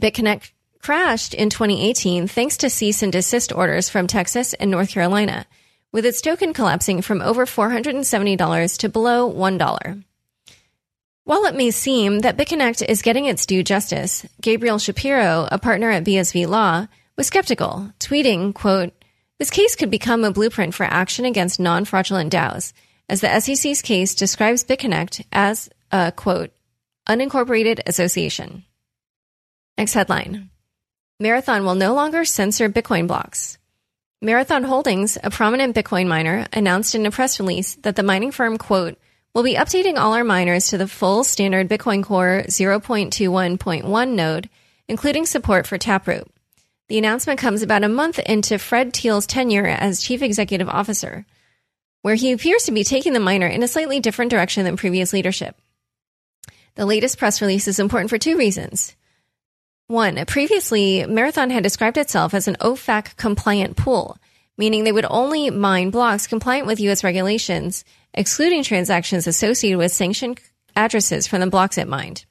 BitConnect 0.00 0.50
crashed 0.82 1.32
in 1.32 1.48
2018 1.48 2.26
thanks 2.26 2.56
to 2.58 2.70
cease 2.70 3.02
and 3.02 3.12
desist 3.12 3.52
orders 3.52 3.88
from 3.88 4.06
Texas 4.06 4.52
and 4.54 4.70
North 4.70 4.90
Carolina, 4.90 5.46
with 5.92 6.04
its 6.04 6.20
token 6.20 6.52
collapsing 6.52 7.02
from 7.02 7.22
over 7.22 7.46
$470 7.46 8.78
to 8.78 8.88
below 8.88 9.32
$1. 9.32 10.04
While 11.26 11.46
it 11.46 11.56
may 11.56 11.72
seem 11.72 12.20
that 12.20 12.36
BitConnect 12.36 12.88
is 12.88 13.02
getting 13.02 13.24
its 13.24 13.46
due 13.46 13.64
justice, 13.64 14.24
Gabriel 14.40 14.78
Shapiro, 14.78 15.48
a 15.50 15.58
partner 15.58 15.90
at 15.90 16.04
BSV 16.04 16.46
Law, 16.46 16.86
was 17.16 17.26
skeptical, 17.26 17.90
tweeting, 17.98 18.54
quote, 18.54 18.92
this 19.40 19.50
case 19.50 19.74
could 19.74 19.90
become 19.90 20.22
a 20.22 20.30
blueprint 20.30 20.72
for 20.72 20.84
action 20.84 21.24
against 21.24 21.58
non 21.58 21.84
fraudulent 21.84 22.32
DAOs, 22.32 22.72
as 23.08 23.22
the 23.22 23.40
SEC's 23.40 23.82
case 23.82 24.14
describes 24.14 24.62
BitConnect 24.62 25.24
as 25.32 25.68
a 25.90 26.12
quote, 26.12 26.52
unincorporated 27.08 27.80
association. 27.88 28.62
Next 29.76 29.94
headline 29.94 30.50
Marathon 31.18 31.64
will 31.64 31.74
no 31.74 31.92
longer 31.92 32.24
censor 32.24 32.68
Bitcoin 32.68 33.08
blocks. 33.08 33.58
Marathon 34.22 34.62
Holdings, 34.62 35.18
a 35.24 35.30
prominent 35.30 35.74
Bitcoin 35.74 36.06
miner, 36.06 36.46
announced 36.52 36.94
in 36.94 37.04
a 37.04 37.10
press 37.10 37.40
release 37.40 37.74
that 37.82 37.96
the 37.96 38.04
mining 38.04 38.30
firm, 38.30 38.58
quote, 38.58 38.96
We'll 39.36 39.44
be 39.44 39.56
updating 39.56 39.98
all 39.98 40.14
our 40.14 40.24
miners 40.24 40.68
to 40.68 40.78
the 40.78 40.88
full 40.88 41.22
standard 41.22 41.68
Bitcoin 41.68 42.02
Core 42.02 42.44
0.21.1 42.46 44.08
node, 44.14 44.48
including 44.88 45.26
support 45.26 45.66
for 45.66 45.76
Taproot. 45.76 46.26
The 46.88 46.96
announcement 46.96 47.38
comes 47.38 47.60
about 47.60 47.84
a 47.84 47.88
month 47.90 48.18
into 48.18 48.56
Fred 48.56 48.94
Thiel's 48.94 49.26
tenure 49.26 49.66
as 49.66 50.00
chief 50.00 50.22
executive 50.22 50.70
officer, 50.70 51.26
where 52.00 52.14
he 52.14 52.32
appears 52.32 52.64
to 52.64 52.72
be 52.72 52.82
taking 52.82 53.12
the 53.12 53.20
miner 53.20 53.46
in 53.46 53.62
a 53.62 53.68
slightly 53.68 54.00
different 54.00 54.30
direction 54.30 54.64
than 54.64 54.78
previous 54.78 55.12
leadership. 55.12 55.54
The 56.76 56.86
latest 56.86 57.18
press 57.18 57.42
release 57.42 57.68
is 57.68 57.78
important 57.78 58.08
for 58.08 58.16
two 58.16 58.38
reasons. 58.38 58.96
One, 59.86 60.24
previously, 60.24 61.04
Marathon 61.04 61.50
had 61.50 61.62
described 61.62 61.98
itself 61.98 62.32
as 62.32 62.48
an 62.48 62.56
OFAC 62.62 63.18
compliant 63.18 63.76
pool, 63.76 64.16
meaning 64.56 64.84
they 64.84 64.92
would 64.92 65.06
only 65.08 65.50
mine 65.50 65.90
blocks 65.90 66.26
compliant 66.26 66.66
with 66.66 66.80
U.S. 66.80 67.04
regulations, 67.04 67.84
excluding 68.14 68.62
transactions 68.62 69.26
associated 69.26 69.78
with 69.78 69.92
sanctioned 69.92 70.40
addresses 70.74 71.26
from 71.26 71.40
the 71.40 71.46
blocks 71.46 71.78
it 71.78 71.88
mined. 71.88 72.24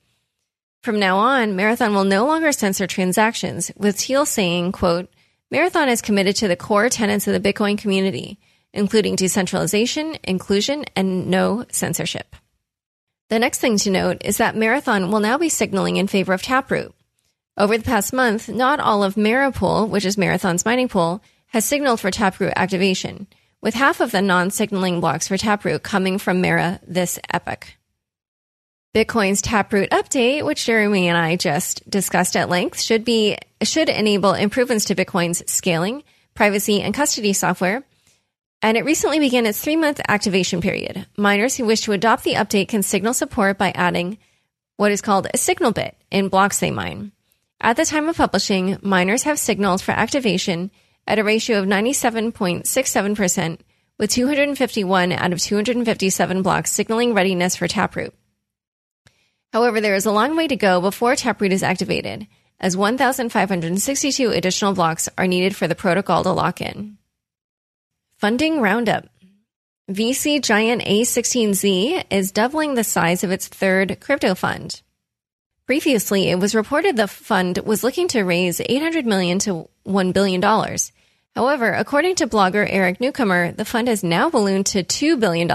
From 0.83 0.99
now 0.99 1.17
on, 1.17 1.55
Marathon 1.55 1.95
will 1.95 2.03
no 2.03 2.25
longer 2.25 2.51
censor 2.51 2.85
transactions, 2.85 3.71
with 3.75 3.99
Thiel 3.99 4.25
saying, 4.25 4.71
quote, 4.71 5.09
Marathon 5.49 5.89
is 5.89 6.01
committed 6.01 6.35
to 6.37 6.47
the 6.47 6.55
core 6.55 6.89
tenets 6.89 7.27
of 7.27 7.33
the 7.33 7.53
Bitcoin 7.53 7.77
community, 7.77 8.39
including 8.73 9.15
decentralization, 9.15 10.17
inclusion, 10.23 10.85
and 10.95 11.27
no 11.27 11.65
censorship. 11.71 12.35
The 13.29 13.39
next 13.39 13.59
thing 13.59 13.77
to 13.79 13.89
note 13.89 14.21
is 14.23 14.37
that 14.37 14.55
Marathon 14.55 15.09
will 15.09 15.19
now 15.19 15.37
be 15.39 15.49
signaling 15.49 15.97
in 15.97 16.07
favor 16.07 16.33
of 16.33 16.43
Taproot. 16.43 16.93
Over 17.57 17.77
the 17.77 17.83
past 17.83 18.13
month, 18.13 18.49
not 18.49 18.79
all 18.79 19.03
of 19.03 19.15
Marapool, 19.15 19.89
which 19.89 20.05
is 20.05 20.17
Marathon's 20.17 20.65
mining 20.65 20.89
pool, 20.89 21.23
has 21.47 21.65
signaled 21.65 21.99
for 21.99 22.11
Taproot 22.11 22.53
activation, 22.55 23.27
with 23.61 23.73
half 23.73 23.99
of 23.99 24.11
the 24.11 24.21
non-signaling 24.21 24.99
blocks 24.99 25.27
for 25.27 25.37
Taproot 25.37 25.83
coming 25.83 26.17
from 26.17 26.41
Mara 26.41 26.79
this 26.85 27.19
epoch. 27.31 27.67
Bitcoin's 28.95 29.41
Taproot 29.41 29.89
update, 29.89 30.45
which 30.45 30.65
Jeremy 30.65 31.09
and 31.09 31.17
I 31.17 31.35
just 31.35 31.87
discussed 31.89 32.37
at 32.37 32.47
length, 32.47 32.79
should 32.79 33.03
be 33.03 33.37
should 33.61 33.89
enable 33.89 34.33
improvements 34.33 34.85
to 34.85 34.95
Bitcoin's 34.95 35.43
scaling, 35.51 36.03
privacy, 36.33 36.81
and 36.81 36.93
custody 36.93 37.33
software. 37.33 37.83
And 38.61 38.77
it 38.77 38.85
recently 38.85 39.19
began 39.19 39.45
its 39.45 39.61
three 39.61 39.75
month 39.75 39.99
activation 40.07 40.61
period. 40.61 41.05
Miners 41.17 41.57
who 41.57 41.65
wish 41.65 41.81
to 41.81 41.91
adopt 41.91 42.23
the 42.23 42.35
update 42.35 42.69
can 42.69 42.83
signal 42.83 43.13
support 43.13 43.57
by 43.57 43.71
adding 43.71 44.17
what 44.77 44.91
is 44.91 45.01
called 45.01 45.27
a 45.33 45.37
signal 45.37 45.71
bit 45.71 45.97
in 46.09 46.29
blocks 46.29 46.59
they 46.59 46.71
mine. 46.71 47.11
At 47.59 47.77
the 47.77 47.85
time 47.85 48.07
of 48.07 48.17
publishing, 48.17 48.77
miners 48.81 49.23
have 49.23 49.39
signaled 49.39 49.81
for 49.81 49.91
activation 49.91 50.71
at 51.07 51.19
a 51.19 51.23
ratio 51.23 51.59
of 51.59 51.65
97.67%, 51.65 53.59
with 53.97 54.11
251 54.11 55.11
out 55.11 55.33
of 55.33 55.39
257 55.39 56.41
blocks 56.41 56.71
signaling 56.71 57.13
readiness 57.13 57.55
for 57.55 57.67
Taproot. 57.67 58.13
However, 59.53 59.79
there 59.79 59.95
is 59.95 60.05
a 60.05 60.11
long 60.11 60.35
way 60.35 60.47
to 60.47 60.55
go 60.55 60.81
before 60.81 61.15
Taproot 61.15 61.53
is 61.53 61.63
activated, 61.63 62.27
as 62.59 62.75
1,562 62.75 64.29
additional 64.31 64.73
blocks 64.73 65.07
are 65.17 65.27
needed 65.27 65.55
for 65.55 65.67
the 65.67 65.75
protocol 65.75 66.23
to 66.23 66.31
lock 66.31 66.61
in. 66.61 66.97
Funding 68.17 68.61
Roundup 68.61 69.07
VC 69.89 70.41
giant 70.41 70.81
A16Z 70.81 72.05
is 72.09 72.31
doubling 72.31 72.73
the 72.73 72.83
size 72.83 73.23
of 73.23 73.31
its 73.31 73.47
third 73.47 73.99
crypto 73.99 74.33
fund. 74.33 74.81
Previously, 75.65 76.29
it 76.29 76.39
was 76.39 76.53
reported 76.53 76.95
the 76.95 77.07
fund 77.07 77.57
was 77.65 77.83
looking 77.83 78.07
to 78.09 78.21
raise 78.21 78.61
800 78.61 79.03
million 79.03 79.39
to 79.39 79.67
1 79.83 80.11
billion 80.11 80.39
dollars. 80.39 80.91
However, 81.35 81.73
according 81.73 82.15
to 82.15 82.27
blogger 82.27 82.67
Eric 82.69 83.01
Newcomer, 83.01 83.51
the 83.51 83.65
fund 83.65 83.87
has 83.87 84.03
now 84.03 84.29
ballooned 84.29 84.67
to 84.67 84.83
$2 84.83 85.19
billion, 85.19 85.49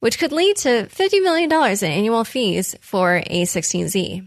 which 0.00 0.18
could 0.18 0.32
lead 0.32 0.56
to 0.56 0.86
$50 0.86 1.22
million 1.22 1.52
in 1.52 1.90
annual 1.90 2.24
fees 2.24 2.74
for 2.80 3.22
A16Z. 3.30 4.26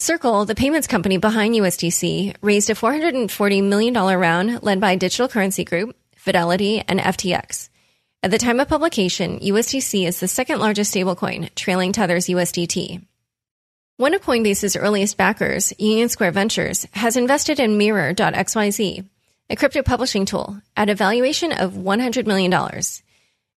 Circle, 0.00 0.44
the 0.44 0.56
payments 0.56 0.88
company 0.88 1.16
behind 1.16 1.54
USDC, 1.54 2.34
raised 2.42 2.68
a 2.70 2.74
$440 2.74 3.62
million 3.62 3.94
round 3.94 4.62
led 4.64 4.80
by 4.80 4.96
Digital 4.96 5.28
Currency 5.28 5.64
Group, 5.64 5.96
Fidelity, 6.16 6.80
and 6.80 6.98
FTX. 6.98 7.68
At 8.24 8.32
the 8.32 8.38
time 8.38 8.58
of 8.58 8.68
publication, 8.68 9.38
USDC 9.38 10.04
is 10.04 10.18
the 10.18 10.28
second 10.28 10.58
largest 10.58 10.92
stablecoin, 10.92 11.54
trailing 11.54 11.92
Tether's 11.92 12.26
USDT. 12.26 13.02
One 13.96 14.12
of 14.12 14.22
Coinbase's 14.22 14.74
earliest 14.74 15.16
backers, 15.16 15.72
Union 15.78 16.08
Square 16.08 16.32
Ventures, 16.32 16.84
has 16.94 17.16
invested 17.16 17.60
in 17.60 17.78
Mirror.xyz, 17.78 19.08
a 19.48 19.56
crypto 19.56 19.82
publishing 19.82 20.26
tool, 20.26 20.60
at 20.76 20.90
a 20.90 20.96
valuation 20.96 21.52
of 21.52 21.74
$100 21.74 22.26
million. 22.26 22.52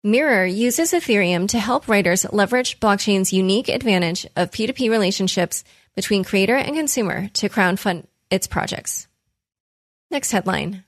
Mirror 0.05 0.45
uses 0.45 0.93
Ethereum 0.93 1.49
to 1.49 1.59
help 1.59 1.89
writers 1.89 2.31
leverage 2.35 2.79
blockchain's 2.81 3.33
unique 3.33 3.71
advantage 3.71 4.27
of 4.37 4.51
P2P 4.51 4.91
relationships 4.91 5.65
between 5.95 6.23
creator 6.23 6.55
and 6.55 6.77
consumer 6.77 7.29
to 7.29 7.49
crowdfund 7.49 8.07
its 8.29 8.47
projects. 8.47 9.09
Next 10.11 10.33
headline. 10.33 10.85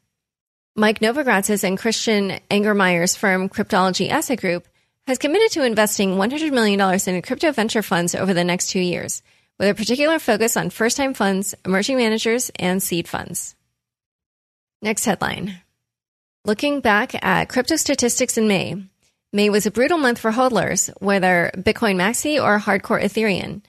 Mike 0.76 1.00
Novogratz's 1.00 1.64
and 1.64 1.78
Christian 1.78 2.38
Angermayer's 2.50 3.16
firm 3.16 3.48
Cryptology 3.48 4.10
Asset 4.10 4.40
Group 4.40 4.68
has 5.06 5.16
committed 5.16 5.52
to 5.52 5.64
investing 5.64 6.16
$100 6.16 6.52
million 6.52 6.78
in 7.06 7.22
crypto 7.22 7.50
venture 7.50 7.80
funds 7.80 8.14
over 8.14 8.34
the 8.34 8.44
next 8.44 8.68
two 8.68 8.78
years, 8.78 9.22
with 9.58 9.68
a 9.68 9.74
particular 9.74 10.18
focus 10.18 10.56
on 10.56 10.70
first 10.70 10.96
time 10.96 11.14
funds, 11.14 11.54
emerging 11.64 11.96
managers, 11.96 12.50
and 12.56 12.82
seed 12.82 13.08
funds. 13.08 13.54
Next 14.80 15.04
headline. 15.04 15.60
Looking 16.44 16.80
back 16.80 17.22
at 17.24 17.48
crypto 17.48 17.76
statistics 17.76 18.38
in 18.38 18.48
May, 18.48 18.76
May 19.32 19.50
was 19.50 19.66
a 19.66 19.70
brutal 19.70 19.98
month 19.98 20.18
for 20.18 20.32
hodlers, 20.32 20.88
whether 21.02 21.50
Bitcoin 21.54 21.96
Maxi 21.96 22.42
or 22.42 22.58
hardcore 22.58 23.02
Ethereum. 23.02 23.62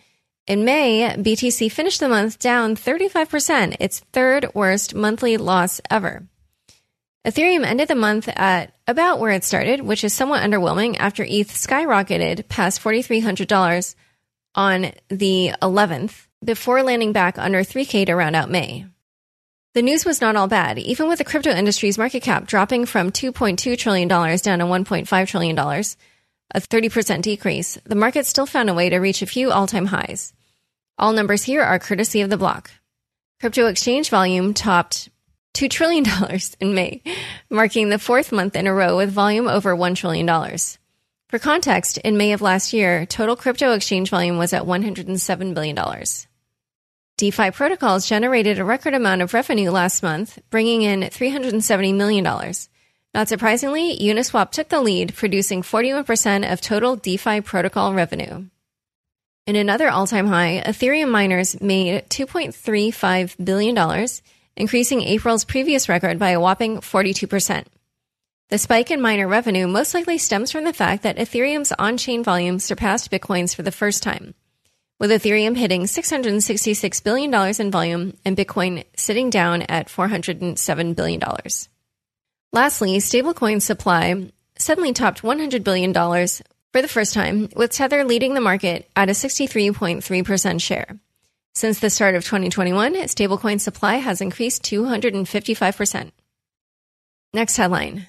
In 0.47 0.63
May, 0.63 1.13
BTC 1.17 1.71
finished 1.71 1.99
the 1.99 2.07
month 2.07 2.39
down 2.39 2.75
35%, 2.75 3.75
its 3.79 3.99
third 4.13 4.47
worst 4.53 4.95
monthly 4.95 5.37
loss 5.37 5.81
ever. 5.89 6.23
Ethereum 7.25 7.65
ended 7.65 7.89
the 7.89 7.95
month 7.95 8.29
at 8.29 8.73
about 8.87 9.19
where 9.19 9.31
it 9.31 9.43
started, 9.43 9.81
which 9.81 10.05
is 10.05 10.13
somewhat 10.13 10.41
underwhelming 10.41 10.95
after 10.97 11.23
ETH 11.23 11.51
skyrocketed 11.51 12.47
past 12.47 12.81
$4,300 12.81 13.95
on 14.59 14.91
the 15.07 15.53
11th 15.61 16.27
before 16.43 16.83
landing 16.83 17.13
back 17.13 17.37
under 17.37 17.59
3K 17.59 18.05
to 18.07 18.13
round 18.13 18.35
out 18.35 18.51
May. 18.51 18.85
The 19.73 19.81
news 19.81 20.03
was 20.03 20.19
not 20.19 20.35
all 20.35 20.49
bad. 20.49 20.77
Even 20.77 21.07
with 21.07 21.19
the 21.19 21.23
crypto 21.23 21.51
industry's 21.51 21.97
market 21.97 22.23
cap 22.23 22.45
dropping 22.45 22.85
from 22.85 23.09
$2.2 23.09 23.77
trillion 23.77 24.09
down 24.09 24.59
to 24.59 24.65
$1.5 24.65 25.27
trillion, 25.27 25.57
a 25.57 26.59
30% 26.59 27.21
decrease, 27.21 27.77
the 27.85 27.95
market 27.95 28.25
still 28.25 28.45
found 28.45 28.69
a 28.69 28.73
way 28.73 28.89
to 28.89 28.97
reach 28.97 29.21
a 29.21 29.27
few 29.27 29.49
all 29.49 29.65
time 29.65 29.85
highs. 29.85 30.33
All 30.97 31.13
numbers 31.13 31.43
here 31.43 31.61
are 31.61 31.79
courtesy 31.79 32.19
of 32.19 32.29
the 32.29 32.35
block. 32.35 32.69
Crypto 33.39 33.67
exchange 33.67 34.09
volume 34.09 34.53
topped 34.53 35.07
$2 35.53 35.69
trillion 35.69 36.05
in 36.59 36.73
May, 36.73 37.01
marking 37.49 37.87
the 37.87 37.97
fourth 37.97 38.33
month 38.33 38.57
in 38.57 38.67
a 38.67 38.73
row 38.73 38.97
with 38.97 39.09
volume 39.09 39.47
over 39.47 39.73
$1 39.73 39.95
trillion. 39.95 40.27
For 41.29 41.37
context, 41.37 41.99
in 41.99 42.17
May 42.17 42.33
of 42.33 42.41
last 42.41 42.73
year, 42.73 43.05
total 43.05 43.35
crypto 43.35 43.73
exchange 43.73 44.09
volume 44.09 44.39
was 44.39 44.51
at 44.51 44.63
$107 44.63 45.53
billion. 45.53 45.77
DeFi 47.17 47.51
protocols 47.51 48.09
generated 48.09 48.57
a 48.57 48.65
record 48.65 48.95
amount 48.95 49.21
of 49.21 49.35
revenue 49.35 49.69
last 49.69 50.01
month, 50.01 50.39
bringing 50.49 50.81
in 50.81 51.01
$370 51.01 51.93
million. 51.93 52.23
Not 53.13 53.27
surprisingly, 53.27 53.95
Uniswap 53.99 54.49
took 54.49 54.69
the 54.69 54.81
lead, 54.81 55.13
producing 55.13 55.61
41% 55.61 56.51
of 56.51 56.61
total 56.61 56.95
DeFi 56.95 57.41
protocol 57.41 57.93
revenue. 57.93 58.45
In 59.45 59.55
another 59.55 59.87
all 59.87 60.07
time 60.07 60.25
high, 60.25 60.63
Ethereum 60.65 61.11
miners 61.11 61.61
made 61.61 62.09
$2.35 62.09 63.45
billion, 63.45 64.07
increasing 64.55 65.03
April's 65.03 65.45
previous 65.45 65.89
record 65.89 66.17
by 66.17 66.31
a 66.31 66.39
whopping 66.39 66.77
42%. 66.77 67.65
The 68.49 68.57
spike 68.57 68.91
in 68.91 68.99
miner 68.99 69.27
revenue 69.27 69.67
most 69.67 69.93
likely 69.93 70.17
stems 70.17 70.51
from 70.51 70.63
the 70.63 70.73
fact 70.73 71.03
that 71.03 71.17
Ethereum's 71.17 71.71
on 71.77 71.97
chain 71.97 72.23
volume 72.23 72.59
surpassed 72.59 73.11
Bitcoin's 73.11 73.53
for 73.53 73.61
the 73.61 73.71
first 73.71 74.01
time 74.01 74.33
with 74.99 75.11
Ethereum 75.11 75.55
hitting 75.55 75.83
$666 75.83 77.03
billion 77.03 77.33
in 77.59 77.71
volume 77.71 78.13
and 78.25 78.35
Bitcoin 78.35 78.83
sitting 78.97 79.29
down 79.29 79.61
at 79.63 79.87
$407 79.87 80.95
billion. 80.95 81.21
Lastly, 82.51 82.97
stablecoin 82.97 83.61
supply 83.61 84.31
suddenly 84.57 84.91
topped 84.91 85.21
$100 85.21 85.63
billion 85.63 85.93
for 85.93 86.81
the 86.81 86.87
first 86.87 87.13
time, 87.13 87.49
with 87.55 87.71
Tether 87.71 88.03
leading 88.03 88.33
the 88.33 88.41
market 88.41 88.89
at 88.95 89.09
a 89.09 89.13
63.3% 89.13 90.61
share. 90.61 90.99
Since 91.55 91.79
the 91.79 91.89
start 91.89 92.15
of 92.15 92.25
2021, 92.25 92.93
stablecoin 92.93 93.59
supply 93.59 93.95
has 93.95 94.21
increased 94.21 94.63
255%. 94.63 96.11
Next 97.33 97.57
headline 97.57 98.07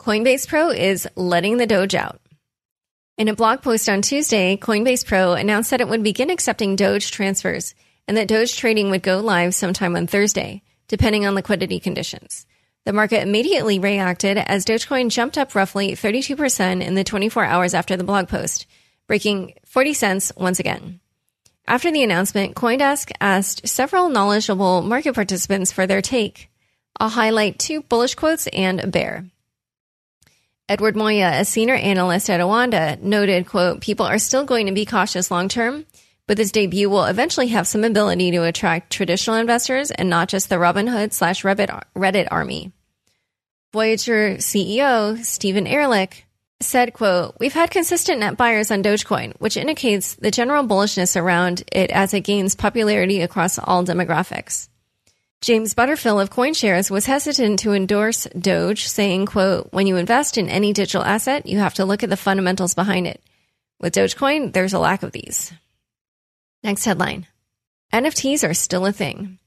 Coinbase 0.00 0.46
Pro 0.46 0.70
is 0.70 1.08
letting 1.16 1.56
the 1.56 1.66
Doge 1.66 1.96
out. 1.96 2.20
In 3.18 3.26
a 3.26 3.34
blog 3.34 3.62
post 3.62 3.88
on 3.88 4.00
Tuesday, 4.00 4.56
Coinbase 4.56 5.04
Pro 5.04 5.32
announced 5.32 5.72
that 5.72 5.80
it 5.80 5.88
would 5.88 6.04
begin 6.04 6.30
accepting 6.30 6.76
Doge 6.76 7.10
transfers 7.10 7.74
and 8.06 8.16
that 8.16 8.28
Doge 8.28 8.56
trading 8.56 8.90
would 8.90 9.02
go 9.02 9.18
live 9.18 9.56
sometime 9.56 9.96
on 9.96 10.06
Thursday, 10.06 10.62
depending 10.86 11.26
on 11.26 11.34
liquidity 11.34 11.80
conditions. 11.80 12.46
The 12.84 12.92
market 12.92 13.22
immediately 13.22 13.80
reacted 13.80 14.38
as 14.38 14.64
Dogecoin 14.64 15.10
jumped 15.10 15.36
up 15.36 15.56
roughly 15.56 15.96
32% 15.96 16.80
in 16.80 16.94
the 16.94 17.02
24 17.02 17.44
hours 17.44 17.74
after 17.74 17.96
the 17.96 18.04
blog 18.04 18.28
post, 18.28 18.66
breaking 19.08 19.54
40 19.66 19.94
cents 19.94 20.32
once 20.36 20.60
again. 20.60 21.00
After 21.66 21.90
the 21.90 22.04
announcement, 22.04 22.54
Coindesk 22.54 23.10
asked 23.20 23.66
several 23.66 24.08
knowledgeable 24.08 24.80
market 24.80 25.16
participants 25.16 25.72
for 25.72 25.88
their 25.88 26.02
take. 26.02 26.50
I'll 27.00 27.08
highlight 27.08 27.58
two 27.58 27.82
bullish 27.82 28.14
quotes 28.14 28.46
and 28.46 28.78
a 28.78 28.86
bear. 28.86 29.26
Edward 30.68 30.96
Moya, 30.96 31.40
a 31.40 31.46
senior 31.46 31.76
analyst 31.76 32.28
at 32.28 32.40
Oanda, 32.40 33.00
noted, 33.00 33.46
quote, 33.46 33.80
people 33.80 34.04
are 34.04 34.18
still 34.18 34.44
going 34.44 34.66
to 34.66 34.72
be 34.72 34.84
cautious 34.84 35.30
long 35.30 35.48
term, 35.48 35.86
but 36.26 36.36
this 36.36 36.52
debut 36.52 36.90
will 36.90 37.06
eventually 37.06 37.48
have 37.48 37.66
some 37.66 37.84
ability 37.84 38.32
to 38.32 38.44
attract 38.44 38.92
traditional 38.92 39.36
investors 39.36 39.90
and 39.90 40.10
not 40.10 40.28
just 40.28 40.50
the 40.50 40.56
Robinhood 40.56 41.14
slash 41.14 41.42
Reddit 41.42 42.28
army. 42.30 42.72
Voyager 43.72 44.36
CEO 44.36 45.24
Stephen 45.24 45.66
Ehrlich 45.66 46.26
said, 46.60 46.92
quote, 46.92 47.36
We've 47.40 47.54
had 47.54 47.70
consistent 47.70 48.20
net 48.20 48.36
buyers 48.36 48.70
on 48.70 48.82
Dogecoin, 48.82 49.36
which 49.38 49.56
indicates 49.56 50.16
the 50.16 50.30
general 50.30 50.64
bullishness 50.64 51.18
around 51.18 51.62
it 51.72 51.90
as 51.90 52.12
it 52.12 52.20
gains 52.20 52.54
popularity 52.54 53.22
across 53.22 53.58
all 53.58 53.84
demographics. 53.84 54.68
James 55.40 55.72
Butterfill 55.72 56.20
of 56.20 56.30
CoinShares 56.30 56.90
was 56.90 57.06
hesitant 57.06 57.60
to 57.60 57.72
endorse 57.72 58.26
Doge, 58.36 58.88
saying, 58.88 59.26
quote, 59.26 59.68
when 59.72 59.86
you 59.86 59.96
invest 59.96 60.36
in 60.36 60.48
any 60.48 60.72
digital 60.72 61.04
asset, 61.04 61.46
you 61.46 61.58
have 61.60 61.74
to 61.74 61.84
look 61.84 62.02
at 62.02 62.10
the 62.10 62.16
fundamentals 62.16 62.74
behind 62.74 63.06
it. 63.06 63.22
With 63.78 63.94
Dogecoin, 63.94 64.52
there's 64.52 64.72
a 64.72 64.80
lack 64.80 65.04
of 65.04 65.12
these. 65.12 65.52
Next 66.64 66.84
headline. 66.84 67.28
NFTs 67.92 68.48
are 68.48 68.52
still 68.52 68.84
a 68.84 68.92
thing. 68.92 69.38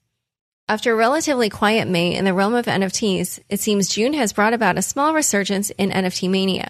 After 0.69 0.93
a 0.93 0.95
relatively 0.95 1.49
quiet 1.49 1.89
May 1.89 2.15
in 2.15 2.23
the 2.23 2.33
realm 2.33 2.55
of 2.55 2.67
NFTs, 2.67 3.41
it 3.49 3.59
seems 3.59 3.89
June 3.89 4.13
has 4.13 4.31
brought 4.31 4.53
about 4.53 4.77
a 4.77 4.81
small 4.81 5.13
resurgence 5.13 5.71
in 5.71 5.91
NFT 5.91 6.29
mania. 6.29 6.69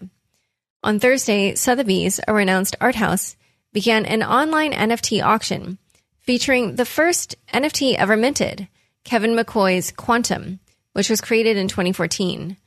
On 0.84 1.00
Thursday, 1.00 1.54
Sotheby's, 1.54 2.20
a 2.28 2.34
renowned 2.34 2.72
art 2.82 2.96
house, 2.96 3.36
began 3.72 4.08
an 4.08 4.24
online 4.24 4.72
NFT 4.72 5.24
auction 5.24 5.78
featuring 6.22 6.76
the 6.76 6.86
first 6.86 7.36
NFT 7.54 7.94
ever 7.94 8.18
minted– 8.18 8.68
Kevin 9.04 9.36
McCoy's 9.36 9.92
Quantum, 9.92 10.60
which 10.94 11.10
was 11.10 11.22
created 11.22 11.58
in 11.58 11.68
2014. 11.68 12.58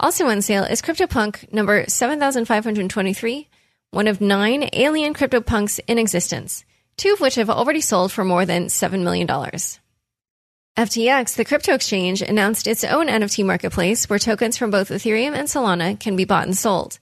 Also 0.00 0.26
on 0.26 0.42
sale 0.42 0.64
is 0.64 0.82
CryptoPunk 0.82 1.52
number 1.52 1.84
7523, 1.86 3.48
one 3.90 4.08
of 4.08 4.20
nine 4.20 4.68
alien 4.72 5.14
CryptoPunks 5.14 5.80
in 5.86 5.98
existence, 5.98 6.64
two 6.96 7.12
of 7.12 7.20
which 7.20 7.36
have 7.36 7.50
already 7.50 7.80
sold 7.80 8.10
for 8.10 8.24
more 8.24 8.46
than 8.46 8.66
$7 8.66 9.02
million. 9.02 9.28
FTX, 10.76 11.36
the 11.36 11.44
crypto 11.44 11.74
exchange, 11.74 12.22
announced 12.22 12.66
its 12.66 12.82
own 12.82 13.06
NFT 13.06 13.44
marketplace 13.44 14.08
where 14.08 14.18
tokens 14.18 14.56
from 14.56 14.70
both 14.70 14.88
Ethereum 14.88 15.34
and 15.34 15.46
Solana 15.46 16.00
can 16.00 16.16
be 16.16 16.24
bought 16.24 16.46
and 16.46 16.56
sold, 16.56 16.98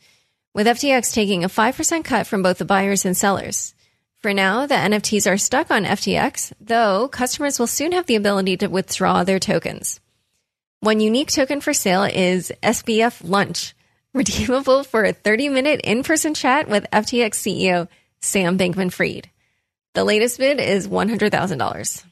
with 0.53 0.67
FTX 0.67 1.15
taking 1.15 1.45
a 1.45 1.49
5% 1.49 2.05
cut 2.05 2.27
from 2.27 2.43
both 2.43 2.59
the 2.59 2.65
buyers 2.65 3.05
and 3.05 3.17
sellers. 3.17 3.75
For 4.21 4.35
now, 4.35 4.67
the 4.67 4.75
NFTs 4.75 5.31
are 5.31 5.39
stuck 5.39 5.71
on 5.71 5.85
FTX, 5.87 6.53
though 6.61 7.09
customers 7.09 7.59
will 7.59 7.67
soon 7.67 7.93
have 7.93 8.05
the 8.05 8.17
ability 8.17 8.59
to 8.59 8.67
withdraw 8.67 9.25
their 9.25 9.39
tokens. 9.39 9.99
One 10.81 11.01
unique 11.01 11.31
token 11.31 11.63
for 11.63 11.73
sale 11.73 12.05
is 12.05 12.53
SBF 12.63 13.27
Lunch, 13.27 13.75
redeemable 14.13 14.85
for 14.85 15.05
a 15.05 15.15
30 15.15 15.49
minute 15.49 15.81
in 15.85 16.03
person 16.03 16.35
chat 16.35 16.69
with 16.69 16.91
FTX 16.93 17.31
CEO 17.31 17.89
Sam 18.21 18.59
Bankman 18.59 18.93
Fried. 18.93 19.31
The 19.95 20.05
latest 20.05 20.39
bid 20.39 20.61
is 20.61 20.87
$100,000. 20.87 22.05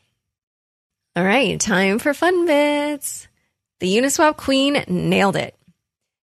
All 1.15 1.25
right, 1.25 1.61
time 1.61 1.99
for 1.99 2.15
fun 2.15 2.47
bits. 2.47 3.29
The 3.81 3.99
Uniswap 3.99 4.39
Queen 4.39 4.83
nailed 4.89 5.37
it. 5.37 5.55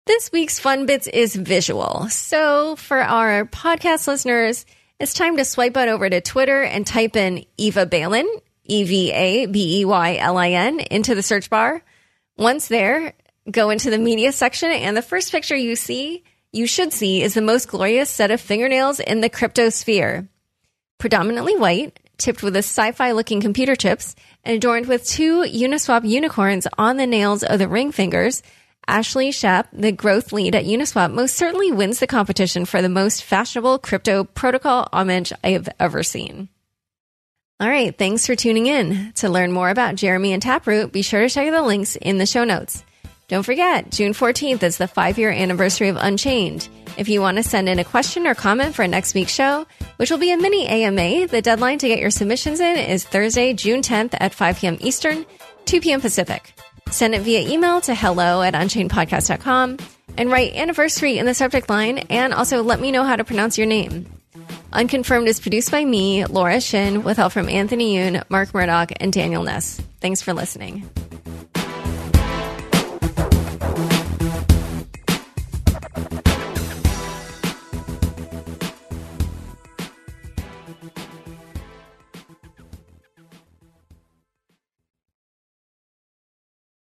This 0.07 0.33
week's 0.33 0.59
fun 0.59 0.87
bits 0.87 1.07
is 1.07 1.37
visual. 1.37 2.09
So 2.09 2.75
for 2.75 2.99
our 2.99 3.45
podcast 3.45 4.09
listeners, 4.09 4.67
it's 5.01 5.15
time 5.15 5.39
to 5.39 5.45
swipe 5.47 5.77
on 5.79 5.89
over 5.89 6.09
to 6.09 6.21
Twitter 6.21 6.63
and 6.63 6.87
type 6.87 7.17
in 7.17 7.47
Eva 7.57 7.87
Beylin, 7.87 8.29
E 8.65 8.85
V 8.85 9.11
A 9.11 9.47
B 9.47 9.81
E 9.81 9.85
Y 9.87 10.17
L 10.17 10.37
I 10.37 10.51
N, 10.51 10.79
into 10.79 11.15
the 11.15 11.23
search 11.23 11.49
bar. 11.49 11.83
Once 12.37 12.69
there, 12.69 13.15
go 13.51 13.71
into 13.71 13.91
the 13.91 13.99
media 13.99 14.31
section, 14.31 14.71
and 14.71 14.95
the 14.95 15.03
first 15.03 15.33
picture 15.33 15.57
you 15.57 15.75
see, 15.75 16.23
you 16.53 16.67
should 16.67 16.93
see, 16.93 17.23
is 17.23 17.33
the 17.33 17.41
most 17.41 17.69
glorious 17.69 18.11
set 18.11 18.31
of 18.31 18.43
fingernails 18.43 19.01
in 19.01 19.23
the 19.23 19.31
crypto 19.31 19.71
sphere. 19.71 20.29
Predominantly 20.99 21.57
white, 21.57 21.99
tipped 22.19 22.43
with 22.43 22.55
a 22.55 22.59
sci 22.59 22.93
fi 22.93 23.13
looking 23.13 23.41
computer 23.41 23.75
chips, 23.75 24.15
and 24.45 24.55
adorned 24.55 24.87
with 24.87 25.07
two 25.07 25.43
Uniswap 25.45 26.07
unicorns 26.07 26.67
on 26.77 26.99
the 26.99 27.07
nails 27.07 27.43
of 27.43 27.59
the 27.59 27.69
ring 27.69 27.91
fingers 27.91 28.43
Ashleigh 28.91 29.33
Schap, 29.33 29.69
the 29.73 29.93
growth 29.93 30.33
lead 30.33 30.57
at 30.57 30.65
Uniswap, 30.65 31.13
most 31.13 31.37
certainly 31.37 31.71
wins 31.71 32.01
the 32.01 32.07
competition 32.09 32.65
for 32.65 32.83
the 32.83 32.89
most 32.89 33.23
fashionable 33.23 33.79
crypto 33.79 34.25
protocol 34.25 34.89
homage 34.93 35.33
I 35.45 35.51
have 35.51 35.69
ever 35.79 36.03
seen. 36.03 36.49
All 37.61 37.69
right, 37.69 37.97
thanks 37.97 38.27
for 38.27 38.35
tuning 38.35 38.67
in. 38.67 39.13
To 39.17 39.29
learn 39.29 39.53
more 39.53 39.71
about 39.71 39.95
Jeremy 39.95 40.33
and 40.33 40.43
Taproot, 40.43 40.93
be 40.93 41.03
sure 41.03 41.21
to 41.21 41.29
check 41.29 41.51
the 41.51 41.63
links 41.63 41.95
in 41.95 42.19
the 42.19 42.27
show 42.27 42.43
notes. 42.45 42.83
Don't 43.29 43.45
forget, 43.45 43.93
June 43.93 44.13
14th 44.13 44.65
is 44.65 44.77
the 44.77 44.89
five 44.89 45.17
year 45.17 45.31
anniversary 45.31 45.89
of 45.89 45.97
Unchained. 45.97 46.69
If 46.97 47.09
you 47.09 47.21
want 47.21 47.37
to 47.37 47.45
send 47.45 47.69
in 47.69 47.79
a 47.79 47.85
question 47.85 48.27
or 48.27 48.35
comment 48.35 48.75
for 48.75 48.89
next 48.89 49.15
week's 49.15 49.33
show, 49.33 49.67
which 49.99 50.11
will 50.11 50.19
be 50.19 50.33
a 50.33 50.37
mini 50.37 50.67
AMA, 50.67 51.29
the 51.29 51.41
deadline 51.41 51.79
to 51.79 51.87
get 51.87 52.01
your 52.01 52.11
submissions 52.11 52.59
in 52.59 52.77
is 52.77 53.05
Thursday, 53.05 53.55
June 53.55 53.83
10th 53.83 54.17
at 54.19 54.35
5 54.35 54.59
p.m. 54.59 54.79
Eastern, 54.81 55.25
2 55.67 55.81
p.m. 55.81 56.01
Pacific. 56.01 56.55
Send 56.91 57.15
it 57.15 57.23
via 57.23 57.49
email 57.49 57.81
to 57.83 57.95
hello 57.95 58.43
at 58.43 58.55
unchainedpodcast.com 58.55 59.79
and 60.17 60.31
write 60.31 60.55
anniversary 60.55 61.19
in 61.19 61.27
the 61.27 61.35
subject 61.35 61.69
line 61.69 61.99
and 62.11 62.35
also 62.35 62.63
let 62.63 62.81
me 62.81 62.91
know 62.91 63.05
how 63.05 63.17
to 63.17 63.25
pronounce 63.25 63.57
your 63.57 63.67
name. 63.67 64.07
Unconfirmed 64.73 65.29
is 65.29 65.41
produced 65.41 65.71
by 65.71 65.85
me, 65.85 66.25
Laura 66.27 66.61
Shin, 66.61 67.03
with 67.03 67.17
help 67.17 67.33
from 67.33 67.49
Anthony 67.49 67.97
Yoon, 67.97 68.23
Mark 68.29 68.55
Murdoch, 68.55 68.93
and 69.01 69.13
Daniel 69.13 69.43
Nuss. 69.43 69.81
Thanks 70.01 70.23
for 70.23 70.33
listening. 70.33 70.89